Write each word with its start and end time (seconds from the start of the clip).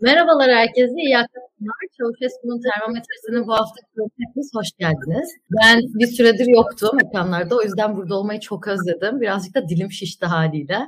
Merhabalar 0.00 0.50
herkese, 0.50 0.92
iyi 0.96 1.18
akşamlar. 1.18 1.74
Çavuşescu'nun 1.98 2.60
termometresinin 2.60 3.46
bu 3.46 3.52
hafta 3.52 3.80
hepiniz 3.94 4.50
hoş 4.54 4.68
geldiniz. 4.78 5.28
Ben 5.50 5.80
bir 5.94 6.06
süredir 6.06 6.46
yoktum 6.46 6.98
ekranlarda, 7.04 7.56
o 7.56 7.62
yüzden 7.62 7.96
burada 7.96 8.14
olmayı 8.18 8.40
çok 8.40 8.68
özledim. 8.68 9.20
Birazcık 9.20 9.54
da 9.54 9.68
dilim 9.68 9.92
şişti 9.92 10.26
haliyle. 10.26 10.78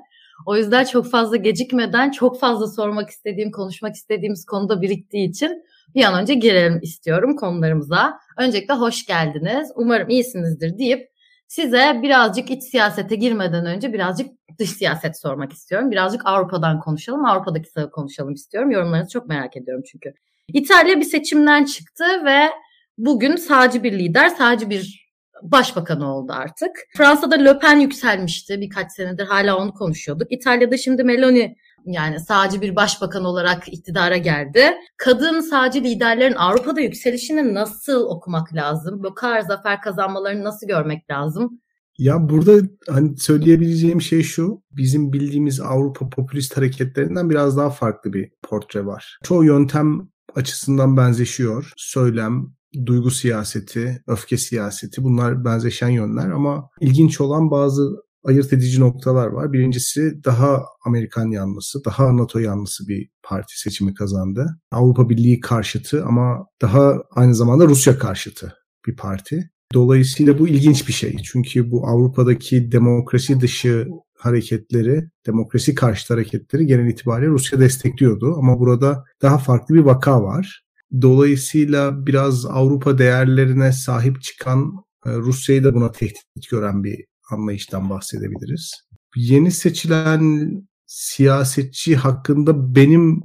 O 0.47 0.57
yüzden 0.57 0.85
çok 0.85 1.11
fazla 1.11 1.37
gecikmeden 1.37 2.11
çok 2.11 2.41
fazla 2.41 2.67
sormak 2.67 3.11
istediğim, 3.11 3.51
konuşmak 3.51 3.95
istediğimiz 3.95 4.45
konuda 4.45 4.83
biriktiği 4.83 5.29
için 5.29 5.63
bir 5.95 6.05
an 6.05 6.23
önce 6.23 6.35
girelim 6.35 6.79
istiyorum 6.83 7.37
konularımıza. 7.37 8.19
Öncelikle 8.39 8.75
hoş 8.75 9.07
geldiniz. 9.07 9.73
Umarım 9.77 10.09
iyisinizdir 10.09 10.79
deyip 10.79 11.12
size 11.53 12.01
birazcık 12.03 12.51
iç 12.51 12.63
siyasete 12.63 13.17
girmeden 13.17 13.67
önce 13.67 13.93
birazcık 13.93 14.31
dış 14.59 14.71
siyaset 14.71 15.21
sormak 15.21 15.53
istiyorum. 15.53 15.91
Birazcık 15.91 16.23
Avrupa'dan 16.25 16.81
konuşalım. 16.81 17.25
Avrupa'daki 17.25 17.71
sahı 17.71 17.91
konuşalım 17.91 18.33
istiyorum. 18.33 18.71
Yorumlarınızı 18.71 19.11
çok 19.11 19.27
merak 19.29 19.57
ediyorum 19.57 19.83
çünkü. 19.93 20.13
İtalya 20.49 21.01
bir 21.01 21.05
seçimden 21.05 21.65
çıktı 21.65 22.05
ve 22.25 22.51
bugün 22.99 23.37
sağcı 23.37 23.83
bir 23.83 23.93
lider, 23.93 24.29
sağcı 24.29 24.71
bir 24.71 25.13
başbakan 25.43 26.01
oldu 26.01 26.33
artık. 26.33 26.71
Fransa'da 26.97 27.35
Le 27.35 27.59
Pen 27.59 27.79
yükselmişti 27.79 28.61
birkaç 28.61 28.93
senedir 28.93 29.27
hala 29.27 29.57
onu 29.57 29.75
konuşuyorduk. 29.75 30.33
İtalya'da 30.33 30.77
şimdi 30.77 31.05
Meloni 31.05 31.57
yani 31.87 32.21
sağcı 32.21 32.61
bir 32.61 32.77
başbakan 32.77 33.25
olarak 33.25 33.73
iktidara 33.73 34.17
geldi. 34.17 34.65
Kadın 34.97 35.41
sağcı 35.41 35.81
liderlerin 35.81 36.35
Avrupa'da 36.35 36.81
yükselişini 36.81 37.55
nasıl 37.55 38.03
okumak 38.07 38.55
lazım? 38.55 39.03
Bu 39.05 39.15
kadar 39.15 39.41
zafer 39.41 39.81
kazanmalarını 39.81 40.45
nasıl 40.45 40.67
görmek 40.67 41.11
lazım? 41.11 41.61
Ya 41.99 42.29
burada 42.29 42.69
hani 42.89 43.19
söyleyebileceğim 43.19 44.01
şey 44.01 44.23
şu. 44.23 44.63
Bizim 44.71 45.13
bildiğimiz 45.13 45.61
Avrupa 45.61 46.09
popülist 46.09 46.57
hareketlerinden 46.57 47.31
biraz 47.31 47.57
daha 47.57 47.71
farklı 47.71 48.13
bir 48.13 48.31
portre 48.43 48.87
var. 48.87 49.19
Çoğu 49.23 49.45
yöntem 49.45 50.09
açısından 50.35 50.97
benzeşiyor. 50.97 51.73
Söylem, 51.77 52.55
duygu 52.87 53.11
siyaseti, 53.11 54.03
öfke 54.07 54.37
siyaseti 54.37 55.05
bunlar 55.05 55.45
benzeşen 55.45 55.89
yönler 55.89 56.31
ama 56.31 56.69
ilginç 56.81 57.21
olan 57.21 57.51
bazı 57.51 58.03
ayırt 58.25 58.53
edici 58.53 58.81
noktalar 58.81 59.27
var. 59.27 59.53
Birincisi 59.53 60.25
daha 60.25 60.65
Amerikan 60.85 61.31
yanlısı, 61.31 61.85
daha 61.85 62.17
NATO 62.17 62.39
yanlısı 62.39 62.89
bir 62.89 63.09
parti 63.23 63.61
seçimi 63.61 63.95
kazandı. 63.95 64.47
Avrupa 64.71 65.09
Birliği 65.09 65.41
karşıtı 65.41 66.05
ama 66.05 66.47
daha 66.63 66.95
aynı 67.11 67.35
zamanda 67.35 67.67
Rusya 67.67 67.99
karşıtı 67.99 68.55
bir 68.87 68.97
parti. 68.97 69.51
Dolayısıyla 69.75 70.39
bu 70.39 70.49
ilginç 70.49 70.89
bir 70.89 70.93
şey. 70.93 71.17
Çünkü 71.25 71.71
bu 71.71 71.87
Avrupa'daki 71.87 72.73
demokrasi 72.73 73.41
dışı 73.41 73.89
hareketleri, 74.19 75.11
demokrasi 75.27 75.75
karşıtı 75.75 76.15
hareketleri 76.15 76.67
genel 76.67 76.89
itibariyle 76.91 77.31
Rusya 77.31 77.61
destekliyordu. 77.61 78.35
Ama 78.39 78.61
burada 78.61 79.05
daha 79.23 79.39
farklı 79.39 79.75
bir 79.75 79.81
vaka 79.81 80.23
var. 80.23 80.63
Dolayısıyla 81.03 82.07
biraz 82.07 82.47
Avrupa 82.47 82.99
değerlerine 82.99 83.73
sahip 83.73 84.23
çıkan 84.23 84.73
e, 85.07 85.11
Rusya'yı 85.11 85.65
da 85.65 85.75
buna 85.75 85.93
tehdit 85.93 86.51
gören 86.51 86.85
bir 86.85 87.05
anlayıştan 87.33 87.91
bahsedebiliriz. 87.91 88.73
Yeni 89.17 89.51
seçilen 89.51 90.51
siyasetçi 90.87 91.97
hakkında 91.97 92.75
benim 92.75 93.23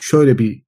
şöyle 0.00 0.38
bir 0.38 0.62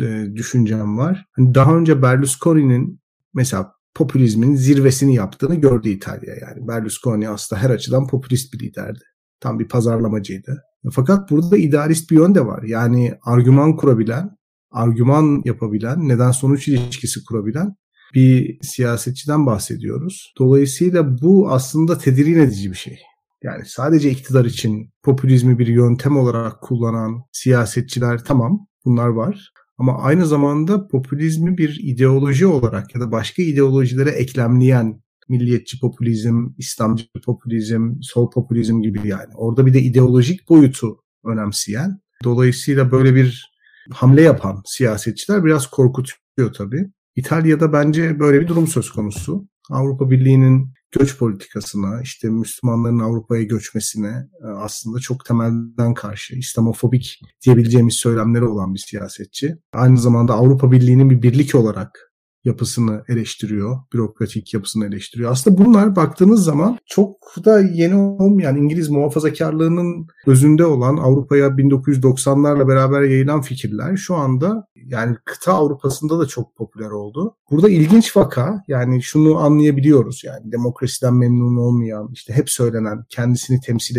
e, 0.00 0.36
düşüncem 0.36 0.98
var. 0.98 1.26
Hani 1.32 1.54
daha 1.54 1.76
önce 1.76 2.02
Berlusconi'nin 2.02 3.00
mesela 3.34 3.72
popülizmin 3.94 4.56
zirvesini 4.56 5.14
yaptığını 5.14 5.54
gördü 5.54 5.88
İtalya 5.88 6.34
yani. 6.34 6.68
Berlusconi 6.68 7.28
aslında 7.28 7.62
her 7.62 7.70
açıdan 7.70 8.06
popülist 8.06 8.52
bir 8.54 8.58
liderdi. 8.58 9.04
Tam 9.40 9.58
bir 9.58 9.68
pazarlamacıydı. 9.68 10.62
Fakat 10.92 11.30
burada 11.30 11.56
idealist 11.56 12.10
bir 12.10 12.16
yön 12.16 12.34
de 12.34 12.46
var. 12.46 12.62
Yani 12.62 13.14
argüman 13.22 13.76
kurabilen, 13.76 14.36
argüman 14.70 15.42
yapabilen, 15.44 16.08
neden 16.08 16.30
sonuç 16.30 16.68
ilişkisi 16.68 17.24
kurabilen 17.24 17.76
bir 18.14 18.58
siyasetçiden 18.62 19.46
bahsediyoruz. 19.46 20.34
Dolayısıyla 20.38 21.20
bu 21.20 21.50
aslında 21.50 21.98
tedirgin 21.98 22.38
edici 22.38 22.70
bir 22.70 22.76
şey. 22.76 22.98
Yani 23.42 23.62
sadece 23.66 24.10
iktidar 24.10 24.44
için 24.44 24.90
popülizmi 25.02 25.58
bir 25.58 25.66
yöntem 25.66 26.16
olarak 26.16 26.60
kullanan 26.60 27.22
siyasetçiler 27.32 28.24
tamam 28.24 28.66
bunlar 28.84 29.08
var. 29.08 29.52
Ama 29.78 29.98
aynı 29.98 30.26
zamanda 30.26 30.88
popülizmi 30.88 31.58
bir 31.58 31.80
ideoloji 31.82 32.46
olarak 32.46 32.94
ya 32.94 33.00
da 33.00 33.12
başka 33.12 33.42
ideolojilere 33.42 34.10
eklemleyen 34.10 35.02
milliyetçi 35.28 35.80
popülizm, 35.80 36.48
İslamcı 36.58 37.04
popülizm, 37.24 37.94
sol 38.02 38.30
popülizm 38.30 38.82
gibi 38.82 39.08
yani. 39.08 39.34
Orada 39.34 39.66
bir 39.66 39.74
de 39.74 39.82
ideolojik 39.82 40.48
boyutu 40.48 40.96
önemseyen. 41.24 42.00
Dolayısıyla 42.24 42.90
böyle 42.90 43.14
bir 43.14 43.52
hamle 43.90 44.22
yapan 44.22 44.62
siyasetçiler 44.66 45.44
biraz 45.44 45.66
korkutuyor 45.66 46.52
tabii. 46.56 46.90
İtalya'da 47.16 47.72
bence 47.72 48.20
böyle 48.20 48.40
bir 48.40 48.48
durum 48.48 48.66
söz 48.66 48.90
konusu. 48.90 49.48
Avrupa 49.70 50.10
Birliği'nin 50.10 50.72
göç 50.98 51.18
politikasına, 51.18 52.00
işte 52.02 52.30
Müslümanların 52.30 52.98
Avrupa'ya 52.98 53.42
göçmesine 53.42 54.28
e, 54.44 54.46
aslında 54.46 54.98
çok 54.98 55.24
temelden 55.24 55.94
karşı, 55.94 56.34
İslamofobik 56.34 57.20
diyebileceğimiz 57.44 57.94
söylemleri 57.94 58.44
olan 58.44 58.74
bir 58.74 58.78
siyasetçi. 58.78 59.56
Aynı 59.72 59.98
zamanda 59.98 60.34
Avrupa 60.34 60.72
Birliği'nin 60.72 61.10
bir 61.10 61.22
birlik 61.22 61.54
olarak 61.54 62.09
yapısını 62.44 63.02
eleştiriyor, 63.08 63.78
bürokratik 63.92 64.54
yapısını 64.54 64.86
eleştiriyor. 64.86 65.30
Aslında 65.30 65.64
bunlar 65.64 65.96
baktığınız 65.96 66.44
zaman 66.44 66.78
çok 66.86 67.16
da 67.44 67.60
yeni 67.60 67.94
olmayan 67.96 68.56
İngiliz 68.56 68.88
muhafazakarlığının 68.88 70.06
özünde 70.26 70.64
olan 70.64 70.96
Avrupa'ya 70.96 71.46
1990'larla 71.46 72.68
beraber 72.68 73.02
yayılan 73.02 73.40
fikirler 73.40 73.96
şu 73.96 74.14
anda 74.14 74.66
yani 74.74 75.16
kıta 75.24 75.54
Avrupa'sında 75.54 76.18
da 76.18 76.26
çok 76.26 76.56
popüler 76.56 76.90
oldu. 76.90 77.36
Burada 77.50 77.68
ilginç 77.68 78.16
vaka 78.16 78.62
yani 78.68 79.02
şunu 79.02 79.38
anlayabiliyoruz 79.38 80.22
yani 80.24 80.52
demokrasiden 80.52 81.14
memnun 81.14 81.56
olmayan 81.56 82.08
işte 82.12 82.32
hep 82.32 82.50
söylenen 82.50 83.04
kendisini 83.08 83.60
temsil 83.60 83.96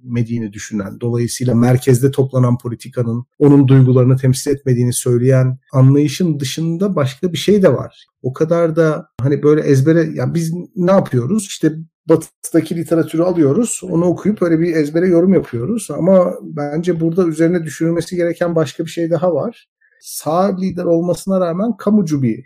edilmediğini 0.00 0.52
düşünen 0.52 1.00
dolayısıyla 1.00 1.54
merkezde 1.54 2.10
toplanan 2.10 2.58
politikanın 2.58 3.24
onun 3.38 3.68
duygularını 3.68 4.16
temsil 4.16 4.50
etmediğini 4.50 4.92
söyleyen 4.92 5.58
anlayışın 5.72 6.40
dışında 6.40 6.96
başka 6.96 7.32
bir 7.32 7.38
şey 7.38 7.62
de 7.62 7.72
var. 7.72 8.06
O 8.22 8.32
kadar 8.32 8.76
da 8.76 9.06
hani 9.20 9.42
böyle 9.42 9.60
ezbere 9.60 10.08
yani 10.14 10.34
biz 10.34 10.52
ne 10.76 10.90
yapıyoruz 10.90 11.46
işte 11.46 11.72
batıdaki 12.08 12.76
literatürü 12.76 13.22
alıyoruz. 13.22 13.80
Onu 13.84 14.04
okuyup 14.04 14.42
öyle 14.42 14.60
bir 14.60 14.76
ezbere 14.76 15.08
yorum 15.08 15.34
yapıyoruz. 15.34 15.88
Ama 15.90 16.34
bence 16.42 17.00
burada 17.00 17.26
üzerine 17.26 17.64
düşünülmesi 17.64 18.16
gereken 18.16 18.54
başka 18.54 18.84
bir 18.84 18.90
şey 18.90 19.10
daha 19.10 19.34
var 19.34 19.68
sağ 20.00 20.56
lider 20.56 20.84
olmasına 20.84 21.40
rağmen 21.40 21.76
kamucu 21.76 22.22
bir 22.22 22.44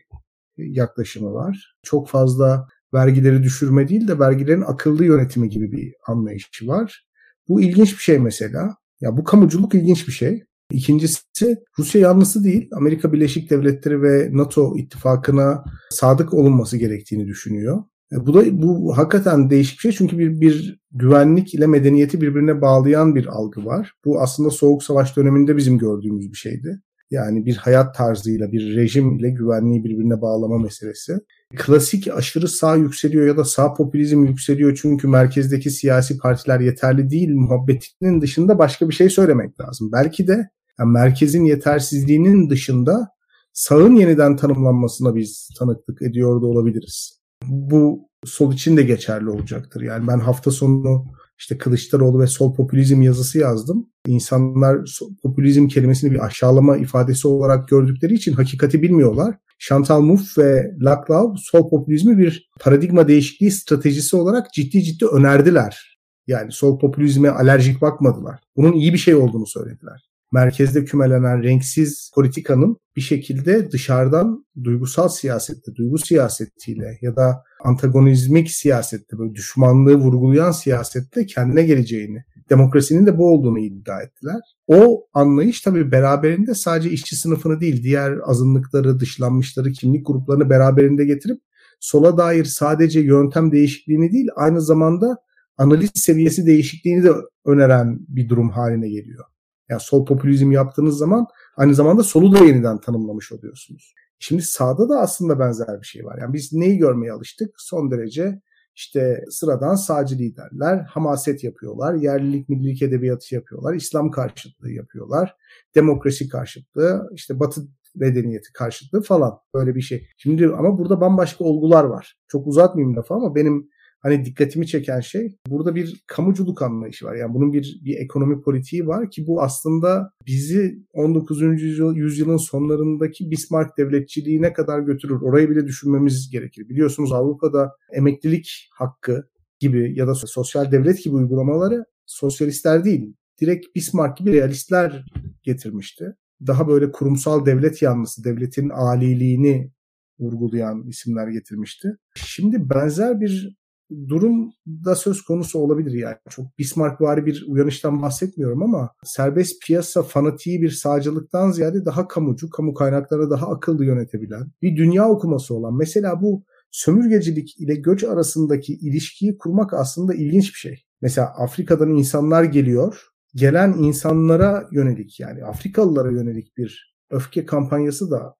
yaklaşımı 0.57 1.35
var. 1.35 1.77
Çok 1.83 2.09
fazla 2.09 2.69
vergileri 2.95 3.43
düşürme 3.43 3.89
değil 3.89 4.09
de 4.09 4.19
vergilerin 4.19 4.65
akıllı 4.67 5.05
yönetimi 5.05 5.49
gibi 5.49 5.73
bir 5.73 5.95
anlayışı 6.07 6.67
var. 6.67 7.04
Bu 7.49 7.60
ilginç 7.60 7.93
bir 7.93 8.03
şey 8.03 8.19
mesela. 8.19 8.77
Ya 9.00 9.16
bu 9.16 9.25
kamuculuk 9.25 9.75
ilginç 9.75 10.09
bir 10.09 10.12
şey. 10.12 10.44
İkincisi 10.72 11.56
Rusya 11.78 12.00
yanlısı 12.00 12.44
değil. 12.44 12.69
Amerika 12.72 13.12
Birleşik 13.12 13.50
Devletleri 13.50 14.03
ve 14.03 14.28
NATO 14.32 14.77
ittifakına 14.77 15.65
sadık 15.91 16.34
olunması 16.34 16.77
gerektiğini 16.77 17.27
düşünüyor. 17.27 17.84
E, 18.12 18.27
bu 18.27 18.34
da 18.34 18.62
bu 18.62 18.99
hakikaten 18.99 19.50
değişik 19.50 19.78
bir 19.78 19.81
şey 19.81 19.93
çünkü 19.93 20.19
bir, 20.19 20.41
bir 20.41 20.81
güvenlik 20.93 21.55
ile 21.55 21.66
medeniyeti 21.66 22.21
birbirine 22.21 22.60
bağlayan 22.60 23.15
bir 23.15 23.27
algı 23.27 23.65
var. 23.65 23.93
Bu 24.05 24.21
aslında 24.21 24.50
Soğuk 24.50 24.82
Savaş 24.82 25.16
döneminde 25.16 25.56
bizim 25.56 25.78
gördüğümüz 25.78 26.31
bir 26.31 26.37
şeydi. 26.37 26.81
Yani 27.11 27.47
bir 27.47 27.56
hayat 27.56 27.94
tarzıyla, 27.94 28.53
bir 28.53 28.76
rejimle 28.76 29.31
güvenliği 29.31 29.84
birbirine 29.84 30.21
bağlama 30.21 30.59
meselesi. 30.59 31.19
Klasik 31.55 32.09
aşırı 32.09 32.49
sağ 32.49 32.77
yükseliyor 32.77 33.27
ya 33.27 33.37
da 33.37 33.45
sağ 33.45 33.75
popülizm 33.75 34.25
yükseliyor 34.25 34.79
çünkü 34.83 35.09
merkezdeki 35.09 35.71
siyasi 35.71 36.19
partiler 36.19 36.61
yeterli 36.61 37.11
değil 37.11 37.31
muhabbetinin 37.31 38.21
dışında 38.21 38.59
başka 38.59 38.89
bir 38.89 38.95
şey 38.95 39.11
söylemek 39.11 39.61
lazım. 39.61 39.93
Belki 39.93 40.27
de 40.29 40.51
yani 40.79 40.93
merkezin 40.93 41.45
yetersizliğinin 41.45 42.51
dışında 42.51 43.09
sağın 43.53 43.97
yeniden 43.97 44.37
tanımlanmasına 44.37 45.15
biz 45.15 45.49
tanıklık 45.59 46.03
ediyor 46.03 46.43
da 46.43 46.47
olabiliriz. 46.47 47.21
Bu 47.47 48.09
sol 48.25 48.53
için 48.53 48.77
de 48.77 48.83
geçerli 48.83 49.31
olacaktır. 49.31 49.81
Yani 49.81 50.07
ben 50.09 50.19
hafta 50.19 50.50
sonu 50.50 51.07
işte 51.39 51.59
Kılıçdaroğlu 51.59 52.21
ve 52.21 52.27
sol 52.27 52.55
popülizm 52.55 53.03
yazısı 53.03 53.39
yazdım. 53.39 53.89
İnsanlar 54.07 54.99
popülizm 55.23 55.69
kelimesini 55.69 56.11
bir 56.11 56.25
aşağılama 56.25 56.77
ifadesi 56.77 57.29
olarak 57.29 57.69
gördükleri 57.69 58.15
için 58.15 58.33
hakikati 58.33 58.83
bilmiyorlar. 58.83 59.35
Chantal 59.69 60.00
Mouffe 60.00 60.43
ve 60.43 60.75
Laclau 60.81 61.34
sol 61.38 61.70
popülizmi 61.70 62.19
bir 62.19 62.50
paradigma 62.61 63.08
değişikliği 63.08 63.50
stratejisi 63.50 64.16
olarak 64.16 64.52
ciddi 64.52 64.82
ciddi 64.82 65.06
önerdiler. 65.06 65.99
Yani 66.26 66.52
sol 66.52 66.78
popülizme 66.78 67.28
alerjik 67.28 67.81
bakmadılar. 67.81 68.40
Bunun 68.56 68.72
iyi 68.72 68.93
bir 68.93 68.99
şey 68.99 69.14
olduğunu 69.14 69.46
söylediler 69.46 70.14
merkezde 70.34 70.84
kümelenen 70.84 71.43
renksiz 71.43 72.11
politikanın 72.14 72.76
bir 72.96 73.00
şekilde 73.00 73.70
dışarıdan 73.72 74.46
duygusal 74.64 75.08
siyasette, 75.08 75.75
duygu 75.75 75.99
siyasetiyle 75.99 76.99
ya 77.02 77.16
da 77.16 77.43
antagonizmik 77.64 78.50
siyasette, 78.50 79.19
böyle 79.19 79.34
düşmanlığı 79.34 79.94
vurgulayan 79.94 80.50
siyasette 80.50 81.26
kendine 81.26 81.62
geleceğini 81.62 82.25
demokrasinin 82.50 83.06
de 83.06 83.19
bu 83.19 83.31
olduğunu 83.31 83.58
iddia 83.58 84.02
ettiler. 84.02 84.41
O 84.67 85.06
anlayış 85.14 85.61
tabii 85.61 85.93
beraberinde 85.93 86.55
sadece 86.55 86.91
işçi 86.91 87.17
sınıfını 87.17 87.61
değil 87.61 87.82
diğer 87.82 88.19
azınlıkları, 88.25 89.00
dışlanmışları, 89.00 89.73
kimlik 89.73 90.06
gruplarını 90.06 90.50
beraberinde 90.50 91.05
getirip 91.05 91.41
sola 91.81 92.19
dair 92.19 92.44
sadece 92.44 93.00
yöntem 93.00 93.52
değişikliğini 93.52 94.12
değil 94.12 94.29
aynı 94.37 94.61
zamanda 94.61 95.17
analiz 95.58 95.91
seviyesi 95.94 96.46
değişikliğini 96.46 97.05
de 97.05 97.11
öneren 97.44 97.99
bir 98.08 98.29
durum 98.29 98.50
haline 98.50 98.88
geliyor. 98.88 99.25
Yani 99.69 99.81
sol 99.81 100.06
popülizm 100.06 100.52
yaptığınız 100.52 100.99
zaman 100.99 101.26
aynı 101.56 101.75
zamanda 101.75 102.02
solu 102.02 102.32
da 102.32 102.44
yeniden 102.44 102.79
tanımlamış 102.79 103.32
oluyorsunuz. 103.32 103.94
Şimdi 104.19 104.43
sağda 104.43 104.88
da 104.88 105.00
aslında 105.00 105.38
benzer 105.38 105.81
bir 105.81 105.87
şey 105.87 106.05
var. 106.05 106.19
Yani 106.20 106.32
biz 106.32 106.52
neyi 106.52 106.79
görmeye 106.79 107.12
alıştık? 107.12 107.55
Son 107.58 107.90
derece 107.90 108.40
işte 108.75 109.25
sıradan 109.31 109.75
sağcı 109.75 110.19
liderler 110.19 110.79
hamaset 110.88 111.44
yapıyorlar, 111.44 111.94
yerlilik, 111.94 112.49
millilik 112.49 112.82
edebiyatı 112.82 113.35
yapıyorlar, 113.35 113.75
İslam 113.75 114.11
karşıtlığı 114.11 114.71
yapıyorlar, 114.71 115.37
demokrasi 115.75 116.29
karşıtlığı, 116.29 117.11
işte 117.15 117.41
Batı 117.41 117.61
medeniyeti 117.94 118.53
karşıtlığı 118.53 119.03
falan 119.03 119.38
böyle 119.55 119.75
bir 119.75 119.81
şey. 119.81 120.09
Şimdi 120.17 120.47
ama 120.47 120.79
burada 120.79 121.00
bambaşka 121.00 121.44
olgular 121.44 121.85
var. 121.85 122.19
Çok 122.29 122.47
uzatmayayım 122.47 122.97
lafı 122.97 123.15
ama 123.15 123.35
benim 123.35 123.69
hani 124.05 124.25
dikkatimi 124.25 124.67
çeken 124.67 125.01
şey 125.01 125.39
burada 125.47 125.75
bir 125.75 126.05
kamuculuk 126.06 126.62
anlayışı 126.62 127.06
var. 127.06 127.15
Yani 127.15 127.35
bunun 127.35 127.53
bir 127.53 127.81
bir 127.85 127.97
ekonomi 127.97 128.43
politiği 128.43 128.87
var 128.87 129.11
ki 129.11 129.27
bu 129.27 129.43
aslında 129.43 130.11
bizi 130.27 130.79
19. 130.93 131.43
yüzyıl, 131.43 131.97
yüzyılın 131.97 132.37
sonlarındaki 132.37 133.31
Bismarck 133.31 133.79
devletçiliğine 133.79 134.53
kadar 134.53 134.81
götürür. 134.81 135.21
Orayı 135.23 135.51
bile 135.51 135.67
düşünmemiz 135.67 136.31
gerekir. 136.31 136.69
Biliyorsunuz 136.69 137.12
Avrupa'da 137.12 137.73
emeklilik 137.93 138.69
hakkı 138.73 139.29
gibi 139.61 139.99
ya 139.99 140.07
da 140.07 140.15
sosyal 140.15 140.73
devlet 140.73 141.05
gibi 141.05 141.15
uygulamaları 141.15 141.85
sosyalistler 142.07 142.85
değil, 142.85 143.15
direkt 143.41 143.77
Bismarck 143.77 144.19
gibi 144.19 144.33
realistler 144.33 145.05
getirmişti. 145.43 146.17
Daha 146.47 146.69
böyle 146.69 146.93
kurumsal 146.93 147.47
devlet 147.47 147.83
yanlısı, 147.83 148.25
devletin 148.25 148.69
aliliğini 148.69 149.73
vurgulayan 150.19 150.87
isimler 150.89 151.29
getirmişti. 151.29 151.89
Şimdi 152.15 152.71
benzer 152.71 153.21
bir 153.21 153.63
durum 154.09 154.53
da 154.67 154.95
söz 154.95 155.23
konusu 155.23 155.59
olabilir 155.59 155.93
yani. 155.93 156.17
Çok 156.31 156.59
Bismarckvari 156.59 157.27
bir 157.27 157.45
uyanıştan 157.49 158.03
bahsetmiyorum 158.03 158.63
ama 158.63 158.91
serbest 159.05 159.63
piyasa 159.67 160.03
fanatiği 160.03 160.63
bir 160.63 160.71
sağcılıktan 160.71 161.51
ziyade 161.51 161.85
daha 161.85 162.09
kamucu, 162.09 162.51
kamu 162.51 162.75
kaynaklarını 162.75 163.31
daha 163.31 163.47
akıllı 163.49 163.85
yönetebilen 163.85 164.53
bir 164.63 164.77
dünya 164.77 165.09
okuması 165.09 165.55
olan. 165.55 165.77
Mesela 165.77 166.23
bu 166.23 166.45
sömürgecilik 166.71 167.61
ile 167.61 167.75
göç 167.75 168.05
arasındaki 168.05 168.75
ilişkiyi 168.75 169.39
kurmak 169.39 169.75
aslında 169.75 170.15
ilginç 170.15 170.55
bir 170.55 170.59
şey. 170.59 170.85
Mesela 171.03 171.27
Afrika'dan 171.27 171.91
insanlar 171.91 172.45
geliyor. 172.45 173.09
Gelen 173.35 173.73
insanlara 173.73 174.69
yönelik 174.73 175.21
yani 175.21 175.45
Afrikalılara 175.45 176.11
yönelik 176.11 176.57
bir 176.57 176.95
öfke 177.11 177.47
kampanyası 177.47 178.11
da 178.11 178.35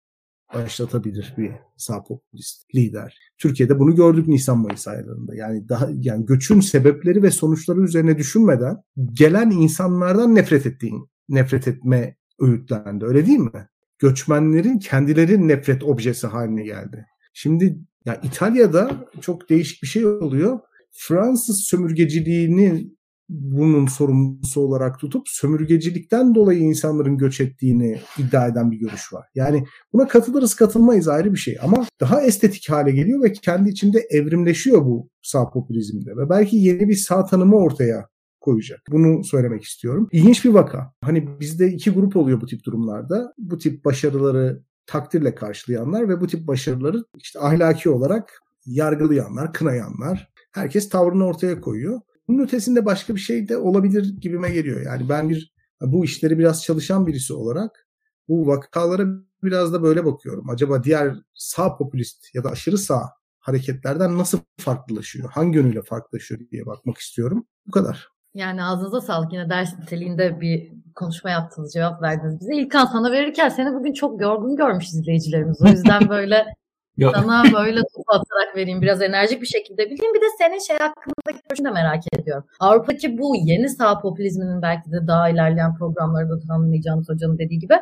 başlatabilir 0.55 1.35
bir 1.39 1.53
sağ 1.77 2.03
popülist 2.03 2.75
lider. 2.75 3.19
Türkiye'de 3.39 3.79
bunu 3.79 3.95
gördük 3.95 4.29
Nisan 4.29 4.59
Mayıs 4.59 4.89
aylarında. 4.89 5.35
Yani 5.35 5.69
daha 5.69 5.89
yani 6.01 6.27
göçün 6.27 6.61
sebepleri 6.61 7.23
ve 7.23 7.31
sonuçları 7.31 7.81
üzerine 7.81 8.19
düşünmeden 8.19 8.77
gelen 9.13 9.51
insanlardan 9.51 10.35
nefret 10.35 10.67
ettiğin 10.67 11.09
nefret 11.29 11.69
etme 11.69 12.17
öğütlendi. 12.41 13.05
Öyle 13.05 13.27
değil 13.27 13.39
mi? 13.39 13.69
Göçmenlerin 13.99 14.79
kendileri 14.79 15.49
nefret 15.49 15.85
objesi 15.85 16.27
haline 16.27 16.63
geldi. 16.63 17.07
Şimdi 17.33 17.79
ya 18.05 18.21
İtalya'da 18.23 19.09
çok 19.21 19.51
değişik 19.51 19.83
bir 19.83 19.89
şey 19.89 20.07
oluyor. 20.07 20.61
Fransız 20.93 21.61
sömürgeciliğini 21.61 22.91
bunun 23.29 23.87
sorumlusu 23.87 24.61
olarak 24.61 24.99
tutup 24.99 25.29
sömürgecilikten 25.29 26.35
dolayı 26.35 26.61
insanların 26.61 27.19
göç 27.19 27.41
ettiğini 27.41 28.01
iddia 28.19 28.47
eden 28.47 28.71
bir 28.71 28.77
görüş 28.77 29.13
var. 29.13 29.27
Yani 29.35 29.65
buna 29.93 30.09
katılırız 30.09 30.55
katılmayız 30.55 31.09
ayrı 31.09 31.33
bir 31.33 31.39
şey 31.39 31.57
ama 31.63 31.87
daha 32.01 32.23
estetik 32.23 32.71
hale 32.71 32.91
geliyor 32.91 33.23
ve 33.23 33.33
kendi 33.33 33.71
içinde 33.71 34.07
evrimleşiyor 34.11 34.85
bu 34.85 35.09
sağ 35.23 35.51
popülizmde 35.51 36.11
ve 36.11 36.31
belki 36.31 36.57
yeni 36.57 36.89
bir 36.89 36.97
sağ 36.97 37.25
tanımı 37.25 37.57
ortaya 37.57 38.09
koyacak. 38.41 38.81
Bunu 38.91 39.25
söylemek 39.25 39.65
istiyorum. 39.65 40.09
İlginç 40.13 40.45
bir 40.45 40.51
vaka. 40.51 40.93
Hani 41.01 41.41
bizde 41.41 41.69
iki 41.69 41.91
grup 41.91 42.17
oluyor 42.17 42.41
bu 42.41 42.47
tip 42.47 42.65
durumlarda. 42.65 43.35
Bu 43.39 43.59
tip 43.59 43.85
başarıları 43.85 44.63
takdirle 44.87 45.35
karşılayanlar 45.35 46.09
ve 46.09 46.21
bu 46.21 46.27
tip 46.27 46.47
başarıları 46.47 47.05
işte 47.17 47.41
ahlaki 47.41 47.91
olarak 47.91 48.41
yargılayanlar, 48.67 49.53
kınayanlar. 49.53 50.29
Herkes 50.53 50.89
tavrını 50.89 51.27
ortaya 51.27 51.61
koyuyor. 51.61 52.01
Bunun 52.29 52.45
ötesinde 52.45 52.85
başka 52.85 53.15
bir 53.15 53.21
şey 53.21 53.49
de 53.49 53.57
olabilir 53.57 54.15
gibime 54.21 54.51
geliyor. 54.51 54.81
Yani 54.81 55.09
ben 55.09 55.29
bir 55.29 55.55
bu 55.81 56.05
işleri 56.05 56.39
biraz 56.39 56.65
çalışan 56.65 57.07
birisi 57.07 57.35
olarak 57.35 57.87
bu 58.29 58.47
vakalara 58.47 59.07
biraz 59.43 59.73
da 59.73 59.83
böyle 59.83 60.05
bakıyorum. 60.05 60.51
Acaba 60.51 60.85
diğer 60.85 61.15
sağ 61.35 61.77
popülist 61.77 62.35
ya 62.35 62.45
da 62.45 62.51
aşırı 62.51 62.79
sağ 62.79 63.11
hareketlerden 63.39 64.19
nasıl 64.19 64.39
farklılaşıyor? 64.61 65.31
Hangi 65.31 65.59
yönüyle 65.59 65.83
farklılaşıyor 65.83 66.41
diye 66.51 66.67
bakmak 66.67 66.99
istiyorum. 66.99 67.47
Bu 67.67 67.71
kadar. 67.71 68.09
Yani 68.35 68.65
ağzınıza 68.65 69.01
sağlık 69.01 69.33
yine 69.33 69.51
ders 69.51 69.79
niteliğinde 69.79 70.41
bir 70.41 70.73
konuşma 70.95 71.31
yaptınız, 71.31 71.73
cevap 71.73 72.03
verdiniz 72.03 72.41
bize. 72.41 72.57
İlkan 72.57 72.87
sana 72.87 73.13
verirken 73.13 73.49
seni 73.49 73.75
bugün 73.75 73.93
çok 73.93 74.21
yorgun 74.21 74.57
görmüş 74.57 74.89
izleyicilerimiz. 74.89 75.63
O 75.63 75.67
yüzden 75.67 76.09
böyle 76.09 76.45
Yok. 76.97 77.15
Sana 77.17 77.43
böyle 77.53 77.81
top 77.81 78.05
atarak 78.09 78.57
vereyim 78.57 78.83
biraz 78.83 79.03
enerjik 79.03 79.43
bir 79.43 79.47
şekilde 79.47 79.85
bileyim. 79.85 80.15
Bir 80.15 80.21
de 80.21 80.27
senin 80.39 80.59
şey 80.59 80.77
hakkındaki 80.77 81.49
görüşünü 81.49 81.69
de 81.69 81.71
merak 81.71 82.03
ediyorum. 82.19 82.45
Avrupa'daki 82.61 83.19
bu 83.19 83.37
yeni 83.37 83.69
sağ 83.69 84.01
popülizminin 84.01 84.63
belki 84.63 84.93
de 84.93 85.07
daha 85.07 85.29
ilerleyen 85.29 85.75
programlarda 85.75 86.41
tanımlayacağımız 86.49 87.09
hocanın 87.09 87.39
dediği 87.39 87.59
gibi 87.59 87.75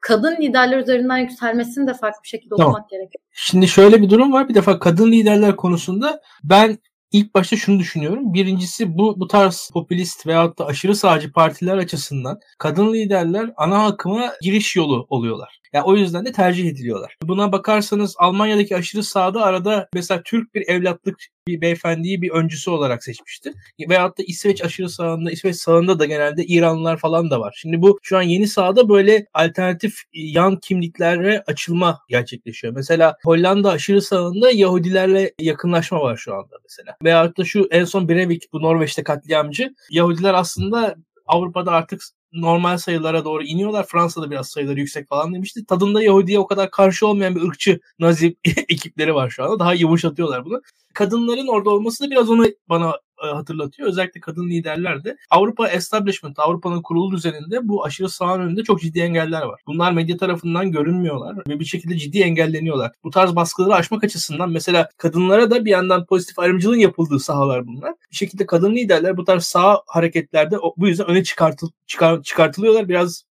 kadın 0.00 0.36
liderler 0.36 0.78
üzerinden 0.78 1.16
yükselmesini 1.18 1.86
de 1.86 1.94
farklı 1.94 2.22
bir 2.22 2.28
şekilde 2.28 2.54
tamam. 2.56 2.72
okumak 2.72 2.90
gerekiyor. 2.90 3.24
Şimdi 3.32 3.68
şöyle 3.68 4.02
bir 4.02 4.10
durum 4.10 4.32
var. 4.32 4.48
Bir 4.48 4.54
defa 4.54 4.78
kadın 4.78 5.12
liderler 5.12 5.56
konusunda 5.56 6.20
ben 6.44 6.78
ilk 7.12 7.34
başta 7.34 7.56
şunu 7.56 7.78
düşünüyorum. 7.78 8.34
Birincisi 8.34 8.98
bu 8.98 9.20
bu 9.20 9.26
tarz 9.26 9.70
popülist 9.72 10.26
veyahut 10.26 10.58
da 10.58 10.66
aşırı 10.66 10.96
sağcı 10.96 11.32
partiler 11.32 11.76
açısından 11.76 12.38
kadın 12.58 12.92
liderler 12.92 13.50
ana 13.56 13.86
akıma 13.86 14.32
giriş 14.42 14.76
yolu 14.76 15.06
oluyorlar. 15.08 15.61
Yani 15.72 15.84
o 15.84 15.96
yüzden 15.96 16.24
de 16.24 16.32
tercih 16.32 16.68
ediliyorlar. 16.68 17.16
Buna 17.22 17.52
bakarsanız 17.52 18.14
Almanya'daki 18.18 18.76
aşırı 18.76 19.02
sağda 19.02 19.42
arada 19.42 19.88
mesela 19.94 20.22
Türk 20.22 20.54
bir 20.54 20.68
evlatlık 20.68 21.18
bir 21.48 21.60
beyefendiyi 21.60 22.22
bir 22.22 22.30
öncüsü 22.30 22.70
olarak 22.70 23.04
seçmişti. 23.04 23.52
Veyahut 23.88 24.18
da 24.18 24.22
İsveç 24.26 24.64
aşırı 24.64 24.88
sağında, 24.88 25.30
İsveç 25.30 25.56
sağında 25.56 25.98
da 25.98 26.04
genelde 26.04 26.44
İranlılar 26.44 26.96
falan 26.96 27.30
da 27.30 27.40
var. 27.40 27.54
Şimdi 27.56 27.82
bu 27.82 27.98
şu 28.02 28.18
an 28.18 28.22
yeni 28.22 28.48
sağda 28.48 28.88
böyle 28.88 29.26
alternatif 29.34 30.02
yan 30.12 30.56
kimliklere 30.56 31.42
açılma 31.46 31.98
gerçekleşiyor. 32.08 32.74
Mesela 32.74 33.16
Hollanda 33.24 33.70
aşırı 33.70 34.02
sağında 34.02 34.50
Yahudilerle 34.50 35.32
yakınlaşma 35.38 36.00
var 36.00 36.16
şu 36.16 36.34
anda 36.34 36.56
mesela. 36.62 36.96
Veyahut 37.04 37.38
da 37.38 37.44
şu 37.44 37.68
en 37.70 37.84
son 37.84 38.08
Breivik 38.08 38.52
bu 38.52 38.62
Norveç'te 38.62 39.02
katliamcı. 39.02 39.74
Yahudiler 39.90 40.34
aslında 40.34 40.96
Avrupa'da 41.26 41.72
artık 41.72 42.02
normal 42.32 42.78
sayılara 42.78 43.24
doğru 43.24 43.44
iniyorlar. 43.44 43.86
Fransa'da 43.86 44.30
biraz 44.30 44.48
sayıları 44.48 44.80
yüksek 44.80 45.08
falan 45.08 45.34
demişti. 45.34 45.66
Tadında 45.66 46.02
Yahudi'ye 46.02 46.38
o 46.38 46.46
kadar 46.46 46.70
karşı 46.70 47.06
olmayan 47.06 47.36
bir 47.36 47.42
ırkçı 47.42 47.80
Nazi 47.98 48.36
ekipleri 48.68 49.14
var 49.14 49.30
şu 49.30 49.44
anda. 49.44 49.58
Daha 49.58 49.74
yumuşatıyorlar 49.74 50.44
bunu. 50.44 50.62
Kadınların 50.94 51.46
orada 51.46 51.70
olması 51.70 52.04
da 52.04 52.10
biraz 52.10 52.30
onu 52.30 52.46
bana 52.68 53.00
hatırlatıyor. 53.30 53.88
Özellikle 53.88 54.20
kadın 54.20 54.48
liderler 54.48 55.04
de 55.04 55.16
Avrupa 55.30 55.68
establishment, 55.68 56.38
Avrupa'nın 56.38 56.82
kurulu 56.82 57.16
düzeninde 57.16 57.68
bu 57.68 57.84
aşırı 57.84 58.08
sağın 58.08 58.40
önünde 58.40 58.62
çok 58.62 58.80
ciddi 58.80 59.00
engeller 59.00 59.42
var. 59.42 59.60
Bunlar 59.66 59.92
medya 59.92 60.16
tarafından 60.16 60.72
görünmüyorlar 60.72 61.36
ve 61.48 61.60
bir 61.60 61.64
şekilde 61.64 61.96
ciddi 61.96 62.20
engelleniyorlar. 62.20 62.92
Bu 63.04 63.10
tarz 63.10 63.36
baskıları 63.36 63.74
aşmak 63.74 64.04
açısından 64.04 64.50
mesela 64.50 64.88
kadınlara 64.96 65.50
da 65.50 65.64
bir 65.64 65.70
yandan 65.70 66.06
pozitif 66.06 66.38
ayrımcılığın 66.38 66.76
yapıldığı 66.76 67.20
sahalar 67.20 67.66
bunlar. 67.66 67.94
Bir 68.10 68.16
şekilde 68.16 68.46
kadın 68.46 68.74
liderler 68.74 69.16
bu 69.16 69.24
tarz 69.24 69.44
sağ 69.44 69.82
hareketlerde 69.86 70.56
bu 70.76 70.88
yüzden 70.88 71.06
öne 71.06 71.24
çıkartıl, 71.24 71.70
çıkar, 71.86 72.22
çıkartılıyorlar. 72.22 72.88
Biraz 72.88 73.24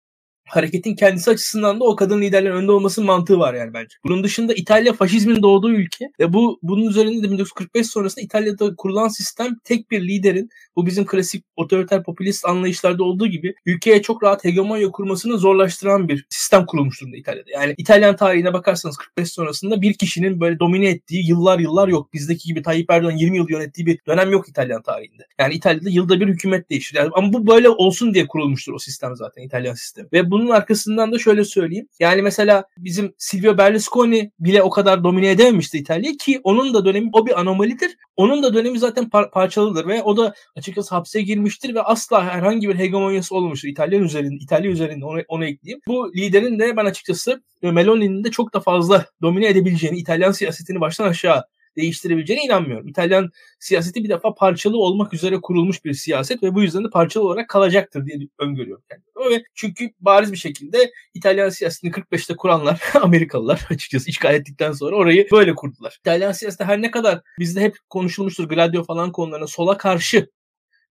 hareketin 0.52 0.94
kendisi 0.94 1.30
açısından 1.30 1.80
da 1.80 1.84
o 1.84 1.96
kadın 1.96 2.22
liderlerin 2.22 2.54
önde 2.54 2.72
olması 2.72 3.02
mantığı 3.02 3.38
var 3.38 3.54
yani 3.54 3.74
bence. 3.74 3.96
Bunun 4.04 4.24
dışında 4.24 4.54
İtalya 4.54 4.92
faşizmin 4.92 5.42
doğduğu 5.42 5.70
ülke 5.70 6.10
ve 6.20 6.32
bu 6.32 6.58
bunun 6.62 6.88
üzerinde 6.88 7.22
de 7.22 7.30
1945 7.30 7.86
sonrasında 7.86 8.24
İtalya'da 8.24 8.76
kurulan 8.76 9.08
sistem 9.08 9.56
tek 9.64 9.90
bir 9.90 10.08
liderin 10.08 10.48
bu 10.76 10.86
bizim 10.86 11.06
klasik 11.06 11.44
otoriter 11.56 12.02
popülist 12.02 12.44
anlayışlarda 12.44 13.04
olduğu 13.04 13.26
gibi 13.26 13.54
ülkeye 13.66 14.02
çok 14.02 14.22
rahat 14.22 14.44
hegemonya 14.44 14.90
kurmasını 14.90 15.38
zorlaştıran 15.38 16.08
bir 16.08 16.26
sistem 16.28 16.66
kurulmuş 16.66 17.00
durumda 17.00 17.16
İtalya'da. 17.16 17.50
Yani 17.50 17.74
İtalyan 17.78 18.16
tarihine 18.16 18.52
bakarsanız 18.52 18.96
45 18.96 19.32
sonrasında 19.32 19.82
bir 19.82 19.94
kişinin 19.94 20.40
böyle 20.40 20.58
domine 20.58 20.88
ettiği 20.88 21.28
yıllar 21.28 21.58
yıllar 21.58 21.88
yok. 21.88 22.12
Bizdeki 22.12 22.48
gibi 22.48 22.62
Tayyip 22.62 22.90
Erdoğan 22.90 23.16
20 23.16 23.36
yıl 23.36 23.48
yönettiği 23.48 23.86
bir 23.86 23.98
dönem 24.06 24.30
yok 24.30 24.48
İtalyan 24.48 24.82
tarihinde. 24.82 25.26
Yani 25.38 25.54
İtalya'da 25.54 25.90
yılda 25.90 26.20
bir 26.20 26.28
hükümet 26.28 26.70
değişir. 26.70 26.96
Yani 26.96 27.10
ama 27.14 27.32
bu 27.32 27.46
böyle 27.46 27.68
olsun 27.68 28.14
diye 28.14 28.26
kurulmuştur 28.26 28.72
o 28.72 28.78
sistem 28.78 29.16
zaten 29.16 29.42
İtalyan 29.42 29.74
sistemi. 29.74 30.08
Ve 30.12 30.30
bunun 30.30 30.41
bunun 30.42 30.50
arkasından 30.50 31.12
da 31.12 31.18
şöyle 31.18 31.44
söyleyeyim. 31.44 31.88
Yani 32.00 32.22
mesela 32.22 32.64
bizim 32.78 33.14
Silvio 33.18 33.58
Berlusconi 33.58 34.30
bile 34.38 34.62
o 34.62 34.70
kadar 34.70 35.04
domine 35.04 35.30
edememişti 35.30 35.78
İtalya 35.78 36.12
ki 36.12 36.40
onun 36.44 36.74
da 36.74 36.84
dönemi 36.84 37.10
o 37.12 37.26
bir 37.26 37.40
anomalidir. 37.40 37.96
Onun 38.16 38.42
da 38.42 38.54
dönemi 38.54 38.78
zaten 38.78 39.04
par- 39.04 39.30
parçalıdır 39.30 39.86
ve 39.86 40.02
o 40.02 40.16
da 40.16 40.34
açıkçası 40.56 40.94
hapse 40.94 41.22
girmiştir 41.22 41.74
ve 41.74 41.82
asla 41.82 42.24
herhangi 42.24 42.68
bir 42.68 42.78
hegemonyası 42.78 43.34
olmamıştır 43.34 43.68
İtalyan 43.68 44.02
üzerinde. 44.02 44.34
İtalya 44.34 44.70
üzerinde 44.70 45.04
onu, 45.04 45.20
onu 45.28 45.44
ekleyeyim. 45.44 45.80
Bu 45.88 46.12
liderin 46.16 46.58
de 46.58 46.76
ben 46.76 46.84
açıkçası 46.84 47.42
Meloni'nin 47.62 48.24
de 48.24 48.30
çok 48.30 48.54
da 48.54 48.60
fazla 48.60 49.06
domine 49.22 49.48
edebileceğini, 49.48 49.98
İtalyan 49.98 50.32
siyasetini 50.32 50.80
baştan 50.80 51.08
aşağı 51.08 51.44
değiştirebileceğine 51.76 52.44
inanmıyorum. 52.44 52.88
İtalyan 52.88 53.30
siyaseti 53.60 54.04
bir 54.04 54.08
defa 54.08 54.34
parçalı 54.34 54.78
olmak 54.78 55.14
üzere 55.14 55.40
kurulmuş 55.40 55.84
bir 55.84 55.94
siyaset 55.94 56.42
ve 56.42 56.54
bu 56.54 56.62
yüzden 56.62 56.84
de 56.84 56.90
parçalı 56.90 57.24
olarak 57.24 57.48
kalacaktır 57.48 58.06
diye 58.06 58.18
öngörüyorum 58.38 58.84
kendime. 58.90 59.36
Ve 59.36 59.44
çünkü 59.54 59.90
bariz 60.00 60.32
bir 60.32 60.36
şekilde 60.36 60.92
İtalyan 61.14 61.48
siyasetini 61.48 61.90
45'te 61.90 62.36
kuranlar 62.36 62.82
Amerikalılar 63.02 63.66
açıkçası 63.70 64.10
işgal 64.10 64.34
ettikten 64.34 64.72
sonra 64.72 64.96
orayı 64.96 65.26
böyle 65.32 65.54
kurdular. 65.54 65.96
İtalyan 66.00 66.32
siyaseti 66.32 66.64
her 66.64 66.82
ne 66.82 66.90
kadar 66.90 67.20
bizde 67.38 67.60
hep 67.60 67.76
konuşulmuştur 67.90 68.48
Gladio 68.48 68.84
falan 68.84 69.12
konularına 69.12 69.46
sola 69.46 69.76
karşı 69.76 70.28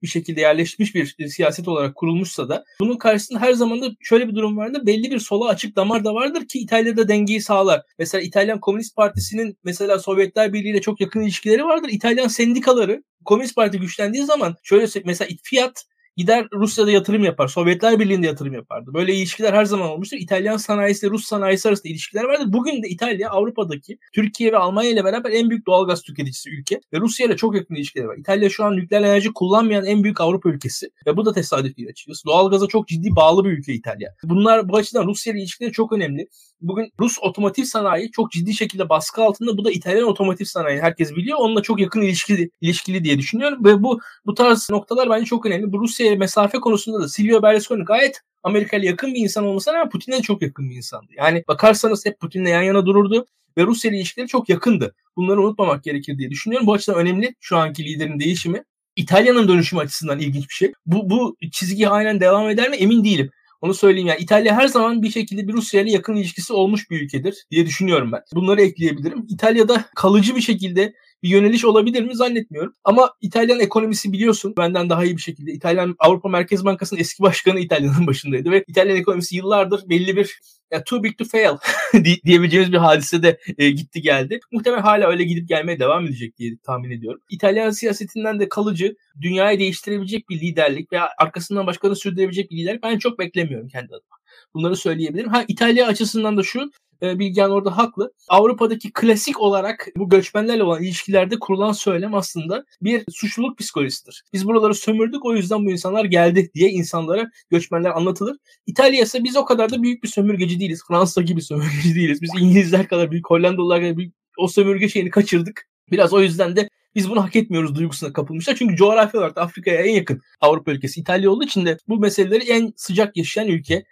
bir 0.01 0.07
şekilde 0.07 0.41
yerleşmiş 0.41 0.95
bir 0.95 1.27
siyaset 1.27 1.67
olarak 1.67 1.95
kurulmuşsa 1.95 2.49
da 2.49 2.65
bunun 2.79 2.97
karşısında 2.97 3.39
her 3.39 3.53
zaman 3.53 3.81
da 3.81 3.89
şöyle 4.01 4.27
bir 4.27 4.35
durum 4.35 4.57
vardır. 4.57 4.85
Belli 4.85 5.11
bir 5.11 5.19
sola 5.19 5.47
açık 5.47 5.75
damar 5.75 6.05
da 6.05 6.13
vardır 6.13 6.47
ki 6.47 6.59
İtalya'da 6.59 7.07
dengeyi 7.07 7.41
sağlar. 7.41 7.81
Mesela 7.99 8.21
İtalyan 8.21 8.59
Komünist 8.59 8.95
Partisi'nin 8.95 9.57
mesela 9.63 9.99
Sovyetler 9.99 10.53
Birliği 10.53 10.69
ile 10.69 10.81
çok 10.81 11.01
yakın 11.01 11.21
ilişkileri 11.21 11.63
vardır. 11.63 11.89
İtalyan 11.91 12.27
sendikaları 12.27 13.03
Komünist 13.25 13.55
Parti 13.55 13.79
güçlendiği 13.79 14.25
zaman 14.25 14.55
şöyle 14.63 14.87
mesela 15.05 15.29
Fiat 15.43 15.85
gider 16.17 16.47
Rusya'da 16.53 16.91
yatırım 16.91 17.23
yapar. 17.23 17.47
Sovyetler 17.47 17.99
Birliği'nde 17.99 18.27
yatırım 18.27 18.53
yapardı. 18.53 18.93
Böyle 18.93 19.15
ilişkiler 19.15 19.53
her 19.53 19.65
zaman 19.65 19.89
olmuştur. 19.89 20.17
İtalyan 20.17 20.57
sanayisi 20.57 21.09
Rus 21.09 21.25
sanayisi 21.25 21.69
arasında 21.69 21.89
ilişkiler 21.89 22.23
vardır. 22.23 22.53
Bugün 22.53 22.83
de 22.83 22.89
İtalya 22.89 23.29
Avrupa'daki 23.29 23.97
Türkiye 24.13 24.51
ve 24.51 24.57
Almanya 24.57 24.89
ile 24.89 25.03
beraber 25.05 25.31
en 25.31 25.49
büyük 25.49 25.65
doğalgaz 25.65 26.01
tüketicisi 26.01 26.49
ülke 26.49 26.79
ve 26.93 26.99
Rusya 26.99 27.27
ile 27.27 27.37
çok 27.37 27.55
yakın 27.55 27.75
ilişkileri 27.75 28.07
var. 28.07 28.17
İtalya 28.17 28.49
şu 28.49 28.63
an 28.63 28.75
nükleer 28.75 29.01
enerji 29.01 29.33
kullanmayan 29.33 29.85
en 29.85 30.03
büyük 30.03 30.21
Avrupa 30.21 30.49
ülkesi 30.49 30.89
ve 31.07 31.17
bu 31.17 31.25
da 31.25 31.33
tesadüf 31.33 31.77
değil 31.77 31.89
açıkçası. 31.89 32.25
Doğalgaza 32.25 32.67
çok 32.67 32.87
ciddi 32.87 33.15
bağlı 33.15 33.45
bir 33.45 33.51
ülke 33.51 33.73
İtalya. 33.73 34.15
Bunlar 34.23 34.69
bu 34.69 34.77
açıdan 34.77 35.07
Rusya 35.07 35.33
ile 35.33 35.39
ilişkileri 35.39 35.71
çok 35.71 35.93
önemli. 35.93 36.27
Bugün 36.61 36.93
Rus 36.99 37.17
otomotiv 37.21 37.63
sanayi 37.63 38.11
çok 38.11 38.31
ciddi 38.31 38.53
şekilde 38.53 38.89
baskı 38.89 39.23
altında. 39.23 39.57
Bu 39.57 39.65
da 39.65 39.71
İtalyan 39.71 40.07
otomotiv 40.07 40.45
sanayi. 40.45 40.81
Herkes 40.81 41.15
biliyor. 41.15 41.37
Onunla 41.41 41.61
çok 41.61 41.79
yakın 41.79 42.01
ilişkili, 42.01 42.49
ilişkili 42.61 43.03
diye 43.03 43.17
düşünüyorum. 43.17 43.65
Ve 43.65 43.83
bu 43.83 43.99
bu 44.25 44.33
tarz 44.33 44.69
noktalar 44.69 45.09
bence 45.09 45.25
çok 45.25 45.45
önemli. 45.45 45.71
Bu 45.71 45.79
Rusya'ya 45.79 46.15
mesafe 46.15 46.59
konusunda 46.59 46.99
da 47.01 47.07
Silvio 47.07 47.43
Berlusconi 47.43 47.83
gayet 47.83 48.21
Amerika 48.43 48.77
yakın 48.77 49.13
bir 49.13 49.19
insan 49.19 49.45
olmasına 49.45 49.73
rağmen 49.73 49.89
Putin'e 49.89 50.21
çok 50.21 50.41
yakın 50.41 50.69
bir 50.69 50.75
insandı. 50.75 51.11
Yani 51.17 51.43
bakarsanız 51.47 52.05
hep 52.05 52.19
Putin'le 52.19 52.45
yan 52.45 52.61
yana 52.61 52.85
dururdu 52.85 53.25
ve 53.57 53.63
Rusya 53.63 53.91
ile 53.91 53.97
ilişkileri 53.97 54.27
çok 54.27 54.49
yakındı. 54.49 54.95
Bunları 55.15 55.41
unutmamak 55.41 55.83
gerekir 55.83 56.17
diye 56.17 56.29
düşünüyorum. 56.29 56.67
Bu 56.67 56.73
açıdan 56.73 56.97
önemli 56.97 57.35
şu 57.39 57.57
anki 57.57 57.85
liderin 57.85 58.19
değişimi. 58.19 58.63
İtalya'nın 58.95 59.47
dönüşümü 59.47 59.81
açısından 59.81 60.19
ilginç 60.19 60.49
bir 60.49 60.53
şey. 60.53 60.73
Bu, 60.85 61.09
bu 61.09 61.35
çizgi 61.51 61.89
aynen 61.89 62.19
devam 62.19 62.49
eder 62.49 62.69
mi 62.69 62.75
emin 62.75 63.03
değilim. 63.03 63.31
Onu 63.61 63.73
söyleyeyim 63.73 64.07
yani 64.07 64.19
İtalya 64.21 64.55
her 64.55 64.67
zaman 64.67 65.03
bir 65.03 65.11
şekilde 65.11 65.47
bir 65.47 65.53
Rusya 65.53 65.81
ile 65.81 65.91
yakın 65.91 66.15
ilişkisi 66.15 66.53
olmuş 66.53 66.91
bir 66.91 67.01
ülkedir 67.01 67.45
diye 67.51 67.65
düşünüyorum 67.65 68.11
ben. 68.11 68.21
Bunları 68.33 68.61
ekleyebilirim. 68.61 69.25
İtalya'da 69.29 69.85
kalıcı 69.95 70.35
bir 70.35 70.41
şekilde 70.41 70.93
bir 71.23 71.29
yöneliş 71.29 71.65
olabilir 71.65 72.03
mi 72.03 72.15
zannetmiyorum. 72.15 72.73
Ama 72.83 73.13
İtalyan 73.21 73.59
ekonomisi 73.59 74.13
biliyorsun 74.13 74.53
benden 74.57 74.89
daha 74.89 75.05
iyi 75.05 75.17
bir 75.17 75.21
şekilde. 75.21 75.51
İtalyan 75.51 75.95
Avrupa 75.99 76.29
Merkez 76.29 76.65
Bankası'nın 76.65 76.99
eski 76.99 77.23
başkanı 77.23 77.59
İtalya'nın 77.59 78.07
başındaydı 78.07 78.51
ve 78.51 78.63
İtalyan 78.67 78.97
ekonomisi 78.97 79.35
yıllardır 79.35 79.89
belli 79.89 80.15
bir 80.15 80.39
ya 80.71 80.83
too 80.83 81.03
big 81.03 81.17
to 81.17 81.25
fail 81.25 81.57
diyebileceğimiz 82.25 82.71
bir 82.71 82.77
hadise 82.77 83.23
de 83.23 83.39
e, 83.57 83.69
gitti 83.69 84.01
geldi. 84.01 84.39
Muhtemelen 84.51 84.81
hala 84.81 85.07
öyle 85.07 85.23
gidip 85.23 85.49
gelmeye 85.49 85.79
devam 85.79 86.05
edecek 86.05 86.37
diye 86.37 86.57
tahmin 86.63 86.91
ediyorum. 86.91 87.21
İtalyan 87.29 87.71
siyasetinden 87.71 88.39
de 88.39 88.49
kalıcı, 88.49 88.95
dünyayı 89.21 89.59
değiştirebilecek 89.59 90.29
bir 90.29 90.39
liderlik 90.39 90.91
veya 90.91 91.09
arkasından 91.17 91.67
başkanı 91.67 91.95
sürdürebilecek 91.95 92.51
bir 92.51 92.57
liderlik 92.57 92.83
ben 92.83 92.97
çok 92.97 93.19
beklemiyorum 93.19 93.67
kendi 93.67 93.87
adıma. 93.87 94.15
Bunları 94.53 94.75
söyleyebilirim. 94.75 95.29
Ha 95.29 95.45
İtalya 95.47 95.87
açısından 95.87 96.37
da 96.37 96.43
şu 96.43 96.71
e, 97.03 97.19
Bilgehan 97.19 97.51
orada 97.51 97.77
haklı. 97.77 98.13
Avrupa'daki 98.27 98.91
klasik 98.93 99.41
olarak 99.41 99.87
bu 99.97 100.09
göçmenlerle 100.09 100.63
olan 100.63 100.83
ilişkilerde 100.83 101.39
kurulan 101.39 101.71
söylem 101.71 102.13
aslında 102.13 102.65
bir 102.81 103.03
suçluluk 103.11 103.57
psikolojisidir. 103.57 104.23
Biz 104.33 104.47
buraları 104.47 104.75
sömürdük 104.75 105.25
o 105.25 105.35
yüzden 105.35 105.65
bu 105.65 105.71
insanlar 105.71 106.05
geldi 106.05 106.51
diye 106.55 106.69
insanlara 106.69 107.31
göçmenler 107.49 107.89
anlatılır. 107.89 108.37
İtalya 108.65 109.03
ise 109.03 109.23
biz 109.23 109.37
o 109.37 109.45
kadar 109.45 109.69
da 109.69 109.83
büyük 109.83 110.03
bir 110.03 110.07
sömürgeci 110.07 110.59
değiliz. 110.59 110.81
Fransa 110.87 111.21
gibi 111.21 111.41
sömürgeci 111.41 111.95
değiliz. 111.95 112.21
Biz 112.21 112.31
İngilizler 112.39 112.87
kadar 112.87 113.11
büyük, 113.11 113.29
Hollandalılar 113.29 113.81
kadar 113.81 113.97
büyük 113.97 114.13
o 114.37 114.47
sömürge 114.47 114.89
şeyini 114.89 115.09
kaçırdık. 115.09 115.67
Biraz 115.91 116.13
o 116.13 116.21
yüzden 116.21 116.55
de 116.55 116.69
biz 116.95 117.09
bunu 117.09 117.23
hak 117.23 117.35
etmiyoruz 117.35 117.75
duygusuna 117.75 118.13
kapılmışlar. 118.13 118.55
Çünkü 118.55 118.75
coğrafi 118.75 119.17
olarak 119.17 119.37
Afrika'ya 119.37 119.81
en 119.81 119.93
yakın 119.93 120.21
Avrupa 120.41 120.71
ülkesi 120.71 120.99
İtalya 120.99 121.31
olduğu 121.31 121.43
için 121.43 121.65
de 121.65 121.77
bu 121.87 121.99
meseleleri 121.99 122.43
en 122.43 122.73
sıcak 122.75 123.17
yaşayan 123.17 123.47
ülke. 123.47 123.83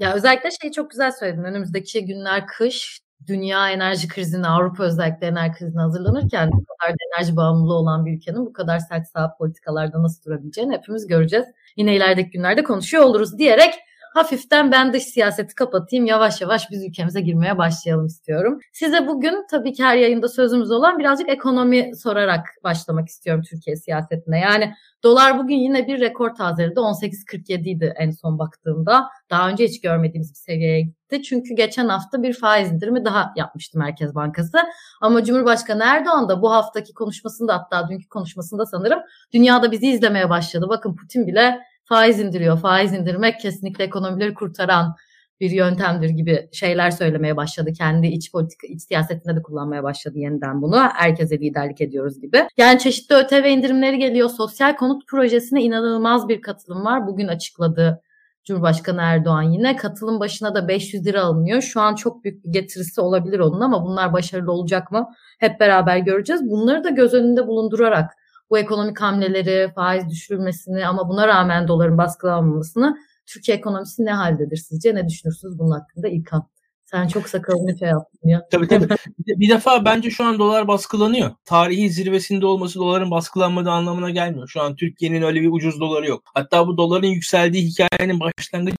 Ya 0.00 0.14
özellikle 0.14 0.50
şeyi 0.62 0.72
çok 0.72 0.90
güzel 0.90 1.12
söyledin. 1.12 1.44
Önümüzdeki 1.44 2.06
günler 2.06 2.46
kış, 2.46 3.00
dünya 3.26 3.70
enerji 3.70 4.08
krizine, 4.08 4.46
Avrupa 4.46 4.84
özellikle 4.84 5.26
enerji 5.26 5.52
krizine 5.52 5.80
hazırlanırken 5.80 6.50
bu 6.52 6.64
kadar 6.64 6.92
da 6.92 6.96
enerji 7.16 7.36
bağımlılığı 7.36 7.74
olan 7.74 8.06
bir 8.06 8.16
ülkenin 8.16 8.46
bu 8.46 8.52
kadar 8.52 8.78
sert 8.78 9.08
sağ 9.08 9.36
politikalarda 9.38 10.02
nasıl 10.02 10.24
durabileceğini 10.24 10.72
hepimiz 10.76 11.06
göreceğiz. 11.06 11.46
Yine 11.76 11.96
ilerideki 11.96 12.30
günlerde 12.30 12.64
konuşuyor 12.64 13.02
oluruz 13.04 13.38
diyerek 13.38 13.74
hafiften 14.14 14.72
ben 14.72 14.92
dış 14.92 15.02
siyaseti 15.02 15.54
kapatayım. 15.54 16.06
Yavaş 16.06 16.40
yavaş 16.40 16.70
biz 16.70 16.84
ülkemize 16.84 17.20
girmeye 17.20 17.58
başlayalım 17.58 18.06
istiyorum. 18.06 18.58
Size 18.72 19.06
bugün 19.06 19.46
tabii 19.50 19.72
ki 19.72 19.84
her 19.84 19.96
yayında 19.96 20.28
sözümüz 20.28 20.70
olan 20.70 20.98
birazcık 20.98 21.28
ekonomi 21.28 21.96
sorarak 21.96 22.46
başlamak 22.64 23.08
istiyorum 23.08 23.42
Türkiye 23.50 23.76
siyasetine. 23.76 24.38
Yani 24.38 24.74
dolar 25.02 25.38
bugün 25.38 25.54
yine 25.54 25.86
bir 25.86 26.00
rekor 26.00 26.34
tazeledi. 26.34 26.80
18.47 26.80 27.68
idi 27.68 27.94
en 27.98 28.10
son 28.10 28.38
baktığımda. 28.38 29.08
Daha 29.30 29.48
önce 29.48 29.64
hiç 29.64 29.80
görmediğimiz 29.80 30.30
bir 30.30 30.38
seviyeye 30.38 30.80
gitti. 30.80 31.22
Çünkü 31.22 31.54
geçen 31.54 31.88
hafta 31.88 32.22
bir 32.22 32.32
faiz 32.32 32.72
indirimi 32.72 33.04
daha 33.04 33.32
yapmıştı 33.36 33.78
Merkez 33.78 34.14
Bankası. 34.14 34.58
Ama 35.00 35.24
Cumhurbaşkanı 35.24 35.82
Erdoğan 35.84 36.28
da 36.28 36.42
bu 36.42 36.52
haftaki 36.52 36.94
konuşmasında 36.94 37.54
hatta 37.54 37.88
dünkü 37.88 38.08
konuşmasında 38.08 38.66
sanırım 38.66 39.00
dünyada 39.32 39.72
bizi 39.72 39.86
izlemeye 39.86 40.30
başladı. 40.30 40.66
Bakın 40.68 40.96
Putin 40.96 41.26
bile 41.26 41.60
faiz 41.90 42.20
indiriyor. 42.20 42.58
Faiz 42.58 42.92
indirmek 42.92 43.40
kesinlikle 43.40 43.84
ekonomileri 43.84 44.34
kurtaran 44.34 44.96
bir 45.40 45.50
yöntemdir 45.50 46.08
gibi 46.08 46.48
şeyler 46.52 46.90
söylemeye 46.90 47.36
başladı. 47.36 47.72
Kendi 47.78 48.06
iç 48.06 48.32
politika, 48.32 48.66
iç 48.66 48.82
siyasetinde 48.82 49.36
de 49.36 49.42
kullanmaya 49.42 49.82
başladı 49.82 50.18
yeniden 50.18 50.62
bunu. 50.62 50.78
Herkese 50.94 51.38
liderlik 51.38 51.80
ediyoruz 51.80 52.20
gibi. 52.20 52.48
Yani 52.56 52.78
çeşitli 52.78 53.14
ÖTV 53.14 53.44
indirimleri 53.44 53.98
geliyor. 53.98 54.28
Sosyal 54.28 54.76
konut 54.76 55.06
projesine 55.08 55.62
inanılmaz 55.62 56.28
bir 56.28 56.40
katılım 56.40 56.84
var. 56.84 57.06
Bugün 57.06 57.28
açıkladı 57.28 58.02
Cumhurbaşkanı 58.44 59.00
Erdoğan 59.02 59.42
yine 59.42 59.76
katılım 59.76 60.20
başına 60.20 60.54
da 60.54 60.68
500 60.68 61.06
lira 61.06 61.22
alınıyor. 61.22 61.62
Şu 61.62 61.80
an 61.80 61.94
çok 61.94 62.24
büyük 62.24 62.44
bir 62.44 62.52
getirisi 62.52 63.00
olabilir 63.00 63.38
onun 63.38 63.60
ama 63.60 63.84
bunlar 63.84 64.12
başarılı 64.12 64.52
olacak 64.52 64.92
mı? 64.92 65.08
Hep 65.38 65.60
beraber 65.60 65.98
göreceğiz. 65.98 66.50
Bunları 66.50 66.84
da 66.84 66.90
göz 66.90 67.14
önünde 67.14 67.46
bulundurarak 67.46 68.19
bu 68.50 68.58
ekonomik 68.58 69.00
hamleleri, 69.00 69.72
faiz 69.74 70.08
düşürülmesini 70.10 70.86
ama 70.86 71.08
buna 71.08 71.28
rağmen 71.28 71.68
doların 71.68 71.98
baskılanmamasını 71.98 72.96
Türkiye 73.26 73.56
ekonomisi 73.56 74.04
ne 74.04 74.12
haldedir 74.12 74.56
sizce? 74.56 74.94
Ne 74.94 75.08
düşünürsünüz 75.08 75.58
bunun 75.58 75.70
hakkında 75.70 76.08
İlkan? 76.08 76.50
Sen 76.84 77.08
çok 77.08 77.28
sakalını 77.28 77.78
şey 77.78 77.88
yaptın 77.88 78.28
ya. 78.28 78.48
Tabii 78.50 78.68
tabii. 78.68 78.88
bir 79.18 79.48
defa 79.48 79.84
bence 79.84 80.10
şu 80.10 80.24
an 80.24 80.38
dolar 80.38 80.68
baskılanıyor. 80.68 81.30
Tarihi 81.44 81.90
zirvesinde 81.90 82.46
olması 82.46 82.78
doların 82.78 83.10
baskılanmadığı 83.10 83.70
anlamına 83.70 84.10
gelmiyor. 84.10 84.48
Şu 84.48 84.62
an 84.62 84.76
Türkiye'nin 84.76 85.22
öyle 85.22 85.40
bir 85.40 85.52
ucuz 85.52 85.80
doları 85.80 86.06
yok. 86.06 86.22
Hatta 86.34 86.66
bu 86.66 86.76
doların 86.76 87.06
yükseldiği 87.06 87.66
hikayenin 87.66 88.20
başlangıcı 88.20 88.76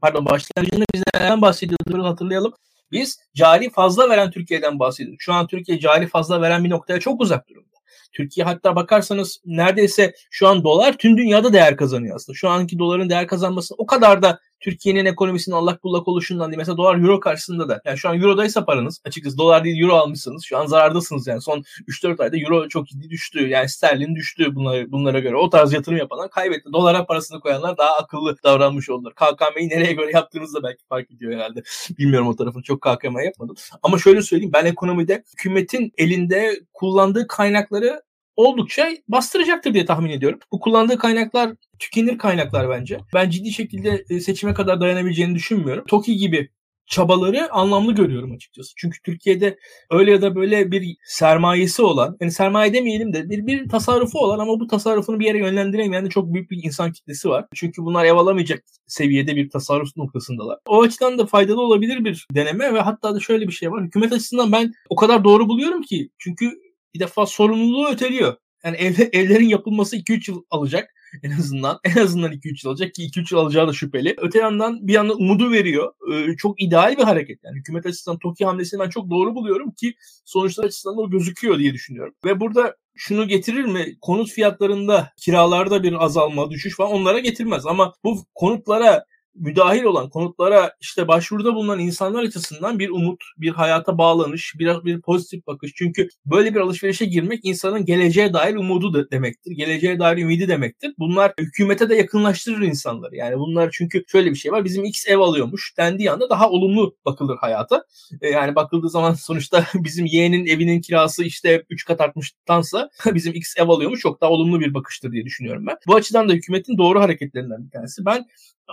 pardon 0.00 0.26
başlangıcında 0.26 0.84
biz 0.94 1.02
neden 1.14 1.42
bahsediyorduk 1.42 2.04
hatırlayalım. 2.04 2.52
Biz 2.92 3.18
cari 3.34 3.70
fazla 3.70 4.08
veren 4.08 4.30
Türkiye'den 4.30 4.78
bahsediyoruz. 4.78 5.18
Şu 5.20 5.32
an 5.32 5.46
Türkiye 5.46 5.80
cari 5.80 6.06
fazla 6.06 6.40
veren 6.40 6.64
bir 6.64 6.70
noktaya 6.70 7.00
çok 7.00 7.20
uzak 7.20 7.48
durumda. 7.48 7.71
Türkiye 8.12 8.44
hatta 8.44 8.76
bakarsanız 8.76 9.40
neredeyse 9.44 10.14
şu 10.30 10.48
an 10.48 10.64
dolar 10.64 10.92
tüm 10.92 11.16
dünyada 11.16 11.52
değer 11.52 11.76
kazanıyor 11.76 12.16
aslında. 12.16 12.36
Şu 12.36 12.48
anki 12.48 12.78
doların 12.78 13.10
değer 13.10 13.26
kazanması 13.26 13.74
o 13.78 13.86
kadar 13.86 14.22
da 14.22 14.40
Türkiye'nin 14.62 15.04
ekonomisinin 15.04 15.56
allak 15.56 15.84
bullak 15.84 16.08
oluşundan 16.08 16.50
değil. 16.50 16.58
Mesela 16.58 16.76
dolar 16.76 16.96
euro 16.98 17.20
karşısında 17.20 17.68
da. 17.68 17.82
Yani 17.84 17.98
şu 17.98 18.08
an 18.08 18.20
eurodaysa 18.20 18.64
paranız 18.64 19.00
açıkçası 19.04 19.38
dolar 19.38 19.64
değil 19.64 19.82
euro 19.82 19.94
almışsınız. 19.94 20.44
Şu 20.44 20.58
an 20.58 20.66
zarardasınız 20.66 21.26
yani. 21.26 21.40
Son 21.40 21.64
3-4 21.88 22.22
ayda 22.22 22.36
euro 22.36 22.68
çok 22.68 22.86
ciddi 22.86 23.10
düştü. 23.10 23.48
Yani 23.48 23.68
sterlin 23.68 24.14
düştü 24.14 24.54
bunlara, 24.54 24.92
bunlara 24.92 25.18
göre. 25.18 25.36
O 25.36 25.50
tarz 25.50 25.72
yatırım 25.72 25.98
yapanlar 25.98 26.30
kaybetti. 26.30 26.72
Dolara 26.72 27.06
parasını 27.06 27.40
koyanlar 27.40 27.76
daha 27.76 27.96
akıllı 27.96 28.36
davranmış 28.44 28.90
oldular. 28.90 29.14
KKM'yi 29.14 29.68
nereye 29.68 29.92
göre 29.92 30.10
yaptığınızı 30.14 30.54
da 30.54 30.62
belki 30.62 30.84
fark 30.88 31.10
ediyor 31.10 31.32
herhalde. 31.32 31.62
Bilmiyorum 31.98 32.28
o 32.28 32.36
tarafını 32.36 32.62
çok 32.62 32.80
KKM 32.82 33.18
yapmadım. 33.18 33.56
Ama 33.82 33.98
şöyle 33.98 34.22
söyleyeyim 34.22 34.52
ben 34.52 34.64
ekonomide 34.64 35.24
hükümetin 35.32 35.92
elinde 35.98 36.60
kullandığı 36.72 37.26
kaynakları 37.26 38.02
oldukça 38.36 38.88
bastıracaktır 39.08 39.74
diye 39.74 39.84
tahmin 39.84 40.10
ediyorum. 40.10 40.38
Bu 40.52 40.60
kullandığı 40.60 40.98
kaynaklar 40.98 41.52
tükenir 41.78 42.18
kaynaklar 42.18 42.70
bence. 42.70 42.98
Ben 43.14 43.30
ciddi 43.30 43.52
şekilde 43.52 44.04
e, 44.10 44.20
seçime 44.20 44.54
kadar 44.54 44.80
dayanabileceğini 44.80 45.34
düşünmüyorum. 45.34 45.84
TOKİ 45.88 46.16
gibi 46.16 46.48
çabaları 46.86 47.52
anlamlı 47.52 47.92
görüyorum 47.92 48.32
açıkçası. 48.32 48.72
Çünkü 48.76 49.02
Türkiye'de 49.02 49.58
öyle 49.90 50.10
ya 50.10 50.22
da 50.22 50.34
böyle 50.34 50.70
bir 50.70 50.96
sermayesi 51.04 51.82
olan, 51.82 52.16
yani 52.20 52.32
sermaye 52.32 52.74
demeyelim 52.74 53.12
de 53.12 53.30
bir, 53.30 53.46
bir 53.46 53.68
tasarrufu 53.68 54.18
olan 54.18 54.38
ama 54.38 54.60
bu 54.60 54.66
tasarrufunu 54.66 55.20
bir 55.20 55.26
yere 55.26 55.38
yönlendiremeyen 55.38 56.04
de 56.04 56.08
çok 56.08 56.34
büyük 56.34 56.50
bir 56.50 56.64
insan 56.64 56.92
kitlesi 56.92 57.28
var. 57.28 57.46
Çünkü 57.54 57.82
bunlar 57.82 58.04
ev 58.04 58.14
alamayacak 58.14 58.64
seviyede 58.86 59.36
bir 59.36 59.50
tasarruf 59.50 59.96
noktasındalar. 59.96 60.58
O 60.66 60.82
açıdan 60.82 61.18
da 61.18 61.26
faydalı 61.26 61.60
olabilir 61.60 62.04
bir 62.04 62.26
deneme 62.34 62.74
ve 62.74 62.80
hatta 62.80 63.14
da 63.14 63.20
şöyle 63.20 63.48
bir 63.48 63.52
şey 63.52 63.70
var. 63.70 63.84
Hükümet 63.84 64.12
açısından 64.12 64.52
ben 64.52 64.72
o 64.90 64.96
kadar 64.96 65.24
doğru 65.24 65.48
buluyorum 65.48 65.82
ki 65.82 66.10
çünkü 66.18 66.52
bir 66.94 67.00
defa 67.00 67.26
sorumluluğu 67.26 67.88
öteliyor. 67.88 68.36
Yani 68.64 68.76
ev, 68.76 68.94
evlerin 69.12 69.48
yapılması 69.48 69.96
2-3 69.96 70.30
yıl 70.30 70.42
alacak 70.50 70.94
en 71.22 71.30
azından. 71.30 71.78
En 71.84 72.02
azından 72.02 72.32
2-3 72.32 72.66
yıl 72.66 72.70
alacak 72.70 72.94
ki 72.94 73.02
2-3 73.02 73.34
yıl 73.34 73.40
alacağı 73.40 73.68
da 73.68 73.72
şüpheli. 73.72 74.14
Öte 74.18 74.38
yandan 74.38 74.86
bir 74.86 74.92
yandan 74.92 75.16
umudu 75.20 75.52
veriyor. 75.52 75.92
Ee, 76.12 76.36
çok 76.36 76.62
ideal 76.62 76.96
bir 76.96 77.02
hareket. 77.02 77.44
Yani 77.44 77.58
hükümet 77.58 77.86
açısından 77.86 78.18
TOKİ 78.18 78.44
hamlesini 78.44 78.80
ben 78.80 78.88
çok 78.88 79.10
doğru 79.10 79.34
buluyorum 79.34 79.70
ki 79.70 79.94
sonuçlar 80.24 80.64
açısından 80.64 80.98
o 80.98 81.10
gözüküyor 81.10 81.58
diye 81.58 81.72
düşünüyorum. 81.74 82.14
Ve 82.24 82.40
burada 82.40 82.76
şunu 82.94 83.28
getirir 83.28 83.64
mi? 83.64 83.96
Konut 84.00 84.30
fiyatlarında, 84.30 85.12
kiralarda 85.16 85.82
bir 85.82 86.04
azalma, 86.04 86.50
düşüş 86.50 86.76
falan 86.76 86.92
onlara 86.92 87.18
getirmez. 87.18 87.66
Ama 87.66 87.92
bu 88.04 88.24
konutlara 88.34 89.04
müdahil 89.34 89.82
olan 89.82 90.10
konutlara 90.10 90.72
işte 90.80 91.08
başvuruda 91.08 91.54
bulunan 91.54 91.78
insanlar 91.78 92.22
açısından 92.22 92.78
bir 92.78 92.90
umut, 92.90 93.22
bir 93.36 93.50
hayata 93.50 93.98
bağlanış, 93.98 94.54
biraz 94.58 94.84
bir 94.84 95.00
pozitif 95.00 95.46
bakış. 95.46 95.72
Çünkü 95.74 96.08
böyle 96.26 96.54
bir 96.54 96.60
alışverişe 96.60 97.04
girmek 97.04 97.40
insanın 97.44 97.84
geleceğe 97.84 98.32
dair 98.32 98.54
umudu 98.54 98.94
da 98.94 99.10
demektir. 99.10 99.50
Geleceğe 99.50 99.98
dair 99.98 100.18
ümidi 100.18 100.48
demektir. 100.48 100.94
Bunlar 100.98 101.32
hükümete 101.38 101.88
de 101.88 101.94
yakınlaştırır 101.94 102.62
insanları. 102.62 103.16
Yani 103.16 103.38
bunlar 103.38 103.70
çünkü 103.72 104.04
şöyle 104.08 104.30
bir 104.30 104.36
şey 104.36 104.52
var. 104.52 104.64
Bizim 104.64 104.84
X 104.84 105.08
ev 105.08 105.18
alıyormuş 105.18 105.74
dendiği 105.78 106.10
anda 106.10 106.30
daha 106.30 106.50
olumlu 106.50 106.96
bakılır 107.04 107.36
hayata. 107.36 107.84
E, 108.20 108.28
yani 108.28 108.54
bakıldığı 108.54 108.90
zaman 108.90 109.14
sonuçta 109.20 109.66
bizim 109.74 110.06
yeğenin 110.06 110.46
evinin 110.46 110.80
kirası 110.80 111.24
işte 111.24 111.64
3 111.70 111.84
kat 111.84 112.00
artmıştansa 112.00 112.90
bizim 113.14 113.34
X 113.34 113.54
ev 113.56 113.68
alıyormuş 113.68 114.00
çok 114.00 114.20
daha 114.20 114.30
olumlu 114.30 114.60
bir 114.60 114.74
bakıştır 114.74 115.12
diye 115.12 115.24
düşünüyorum 115.24 115.66
ben. 115.66 115.76
Bu 115.86 115.94
açıdan 115.94 116.28
da 116.28 116.32
hükümetin 116.32 116.78
doğru 116.78 117.00
hareketlerinden 117.00 117.66
bir 117.66 117.70
tanesi. 117.70 118.04
Ben 118.04 118.26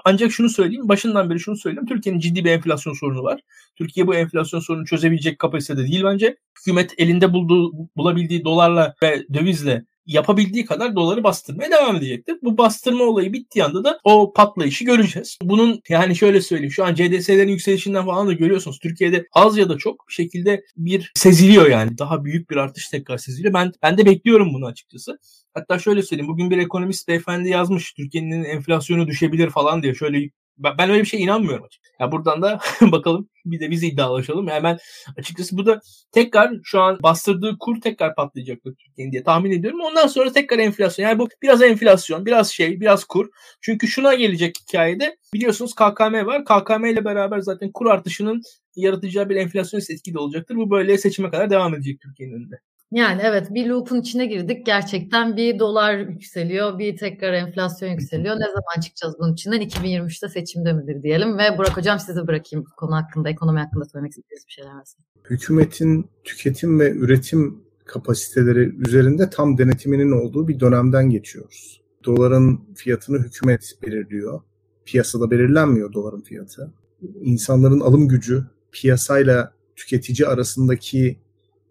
ancak 0.06 0.32
şunu 0.32 0.50
söyleyeyim, 0.50 0.90
başından 0.90 1.30
beri 1.30 1.40
şunu 1.40 1.58
söyleyeyim. 1.58 1.86
Türkiye'nin 1.86 2.20
ciddi 2.20 2.46
bir 2.46 2.52
enflasyon 2.52 2.94
sorunu 2.94 3.24
var. 3.24 3.42
Türkiye 3.76 4.08
bu 4.08 4.16
enflasyon 4.16 4.60
sorununu 4.60 4.86
çözebilecek 4.86 5.40
kapasitede 5.40 5.88
değil 5.88 6.04
bence. 6.04 6.38
Hükümet 6.60 6.94
elinde 6.98 7.34
bulduğu, 7.34 7.72
bulabildiği 7.98 8.44
dolarla 8.44 8.96
ve 9.04 9.26
dövizle 9.34 9.86
yapabildiği 10.10 10.66
kadar 10.66 10.96
doları 10.96 11.24
bastırmaya 11.24 11.72
devam 11.72 11.96
edecektir. 11.96 12.38
Bu 12.44 12.58
bastırma 12.58 13.04
olayı 13.04 13.34
bittiği 13.34 13.66
anda 13.66 13.84
da 13.84 14.00
o 14.04 14.34
patlayışı 14.34 14.86
göreceğiz. 14.86 15.38
Bunun 15.44 15.82
yani 15.90 16.16
şöyle 16.16 16.42
söyleyeyim 16.42 16.72
şu 16.72 16.86
an 16.86 16.96
CDS'lerin 16.96 17.50
yükselişinden 17.50 18.06
falan 18.06 18.28
da 18.28 18.34
görüyorsunuz. 18.34 18.80
Türkiye'de 18.80 19.26
az 19.34 19.58
ya 19.58 19.70
da 19.70 19.78
çok 19.78 20.06
şekilde 20.10 20.64
bir 20.78 21.12
seziliyor 21.16 21.68
yani. 21.70 21.98
Daha 21.98 22.26
büyük 22.26 22.50
bir 22.50 22.56
artış 22.56 22.90
tekrar 22.90 23.18
seziliyor. 23.18 23.54
Ben 23.54 23.72
ben 23.84 23.98
de 23.98 24.06
bekliyorum 24.06 24.54
bunu 24.54 24.66
açıkçası. 24.66 25.20
Hatta 25.54 25.80
şöyle 25.80 26.04
söyleyeyim. 26.04 26.32
Bugün 26.32 26.50
bir 26.52 26.58
ekonomist 26.58 27.08
beyefendi 27.08 27.50
yazmış. 27.50 27.94
Türkiye'nin 27.94 28.44
enflasyonu 28.44 29.08
düşebilir 29.08 29.50
falan 29.50 29.84
diye. 29.84 29.96
Şöyle 29.96 30.30
ben 30.60 30.90
öyle 30.90 31.02
bir 31.02 31.08
şey 31.08 31.24
inanmıyorum 31.24 31.66
açıkçası. 31.66 31.96
Ya 32.00 32.12
buradan 32.12 32.42
da 32.42 32.60
bakalım 32.82 33.30
bir 33.46 33.60
de 33.60 33.72
biz 33.72 33.84
iddialaşalım. 33.84 34.48
Yani 34.48 34.64
ben 34.64 34.78
açıkçası 35.18 35.58
bu 35.58 35.66
da 35.66 35.80
tekrar 36.12 36.54
şu 36.64 36.82
an 36.82 37.00
bastırdığı 37.04 37.58
kur 37.60 37.82
tekrar 37.82 38.16
patlayacaktır 38.16 38.76
Türkiye'nin 38.76 39.12
diye 39.12 39.24
tahmin 39.24 39.52
ediyorum. 39.52 39.80
Ondan 39.82 40.08
sonra 40.08 40.32
tekrar 40.32 40.60
enflasyon. 40.60 41.06
Yani 41.08 41.20
bu 41.20 41.28
biraz 41.42 41.62
enflasyon, 41.62 42.26
biraz 42.26 42.52
şey, 42.52 42.82
biraz 42.82 43.04
kur. 43.04 43.30
Çünkü 43.62 43.88
şuna 43.88 44.14
gelecek 44.14 44.56
hikayede 44.62 45.18
biliyorsunuz 45.34 45.76
KKM 45.76 46.26
var. 46.26 46.46
KKM 46.46 46.86
ile 46.86 47.06
beraber 47.06 47.40
zaten 47.40 47.72
kur 47.72 47.86
artışının 47.86 48.42
yaratacağı 48.76 49.30
bir 49.30 49.36
enflasyon 49.36 49.82
etki 49.90 50.14
de 50.14 50.20
olacaktır. 50.20 50.56
Bu 50.56 50.72
böyle 50.72 50.98
seçime 50.98 51.30
kadar 51.30 51.50
devam 51.50 51.74
edecek 51.76 52.02
Türkiye'nin 52.02 52.34
önünde. 52.34 52.60
Yani 52.92 53.22
evet 53.24 53.54
bir 53.54 53.68
loop'un 53.68 54.02
içine 54.02 54.26
girdik. 54.26 54.66
Gerçekten 54.66 55.38
bir 55.38 55.60
dolar 55.60 55.98
yükseliyor, 55.98 56.80
bir 56.80 56.98
tekrar 56.98 57.34
enflasyon 57.34 57.90
yükseliyor. 57.90 58.36
Ne 58.36 58.46
zaman 58.46 58.82
çıkacağız 58.82 59.16
bunun 59.20 59.34
içinden? 59.34 59.62
2023'te 59.62 60.30
seçimde 60.30 60.74
midir 60.74 61.04
diyelim. 61.04 61.38
Ve 61.38 61.58
Burak 61.58 61.78
Hocam 61.78 62.00
size 62.00 62.28
bırakayım 62.28 62.66
konu 62.78 62.96
hakkında, 62.96 63.30
ekonomi 63.30 63.60
hakkında 63.60 63.86
söylemek 63.86 64.12
istediğiniz 64.12 64.48
bir 64.48 64.52
şeyler 64.52 64.72
varsa. 64.72 64.98
Hükümetin 65.30 66.10
tüketim 66.24 66.80
ve 66.80 66.92
üretim 66.92 67.64
kapasiteleri 67.86 68.60
üzerinde 68.60 69.30
tam 69.30 69.58
denetiminin 69.58 70.12
olduğu 70.12 70.48
bir 70.48 70.60
dönemden 70.60 71.10
geçiyoruz. 71.10 71.82
Doların 72.06 72.62
fiyatını 72.76 73.18
hükümet 73.18 73.74
belirliyor. 73.82 74.42
Piyasada 74.86 75.32
belirlenmiyor 75.32 75.94
doların 75.94 76.22
fiyatı. 76.22 76.74
İnsanların 77.22 77.80
alım 77.80 78.08
gücü 78.08 78.44
piyasayla 78.72 79.54
tüketici 79.76 80.28
arasındaki 80.28 81.20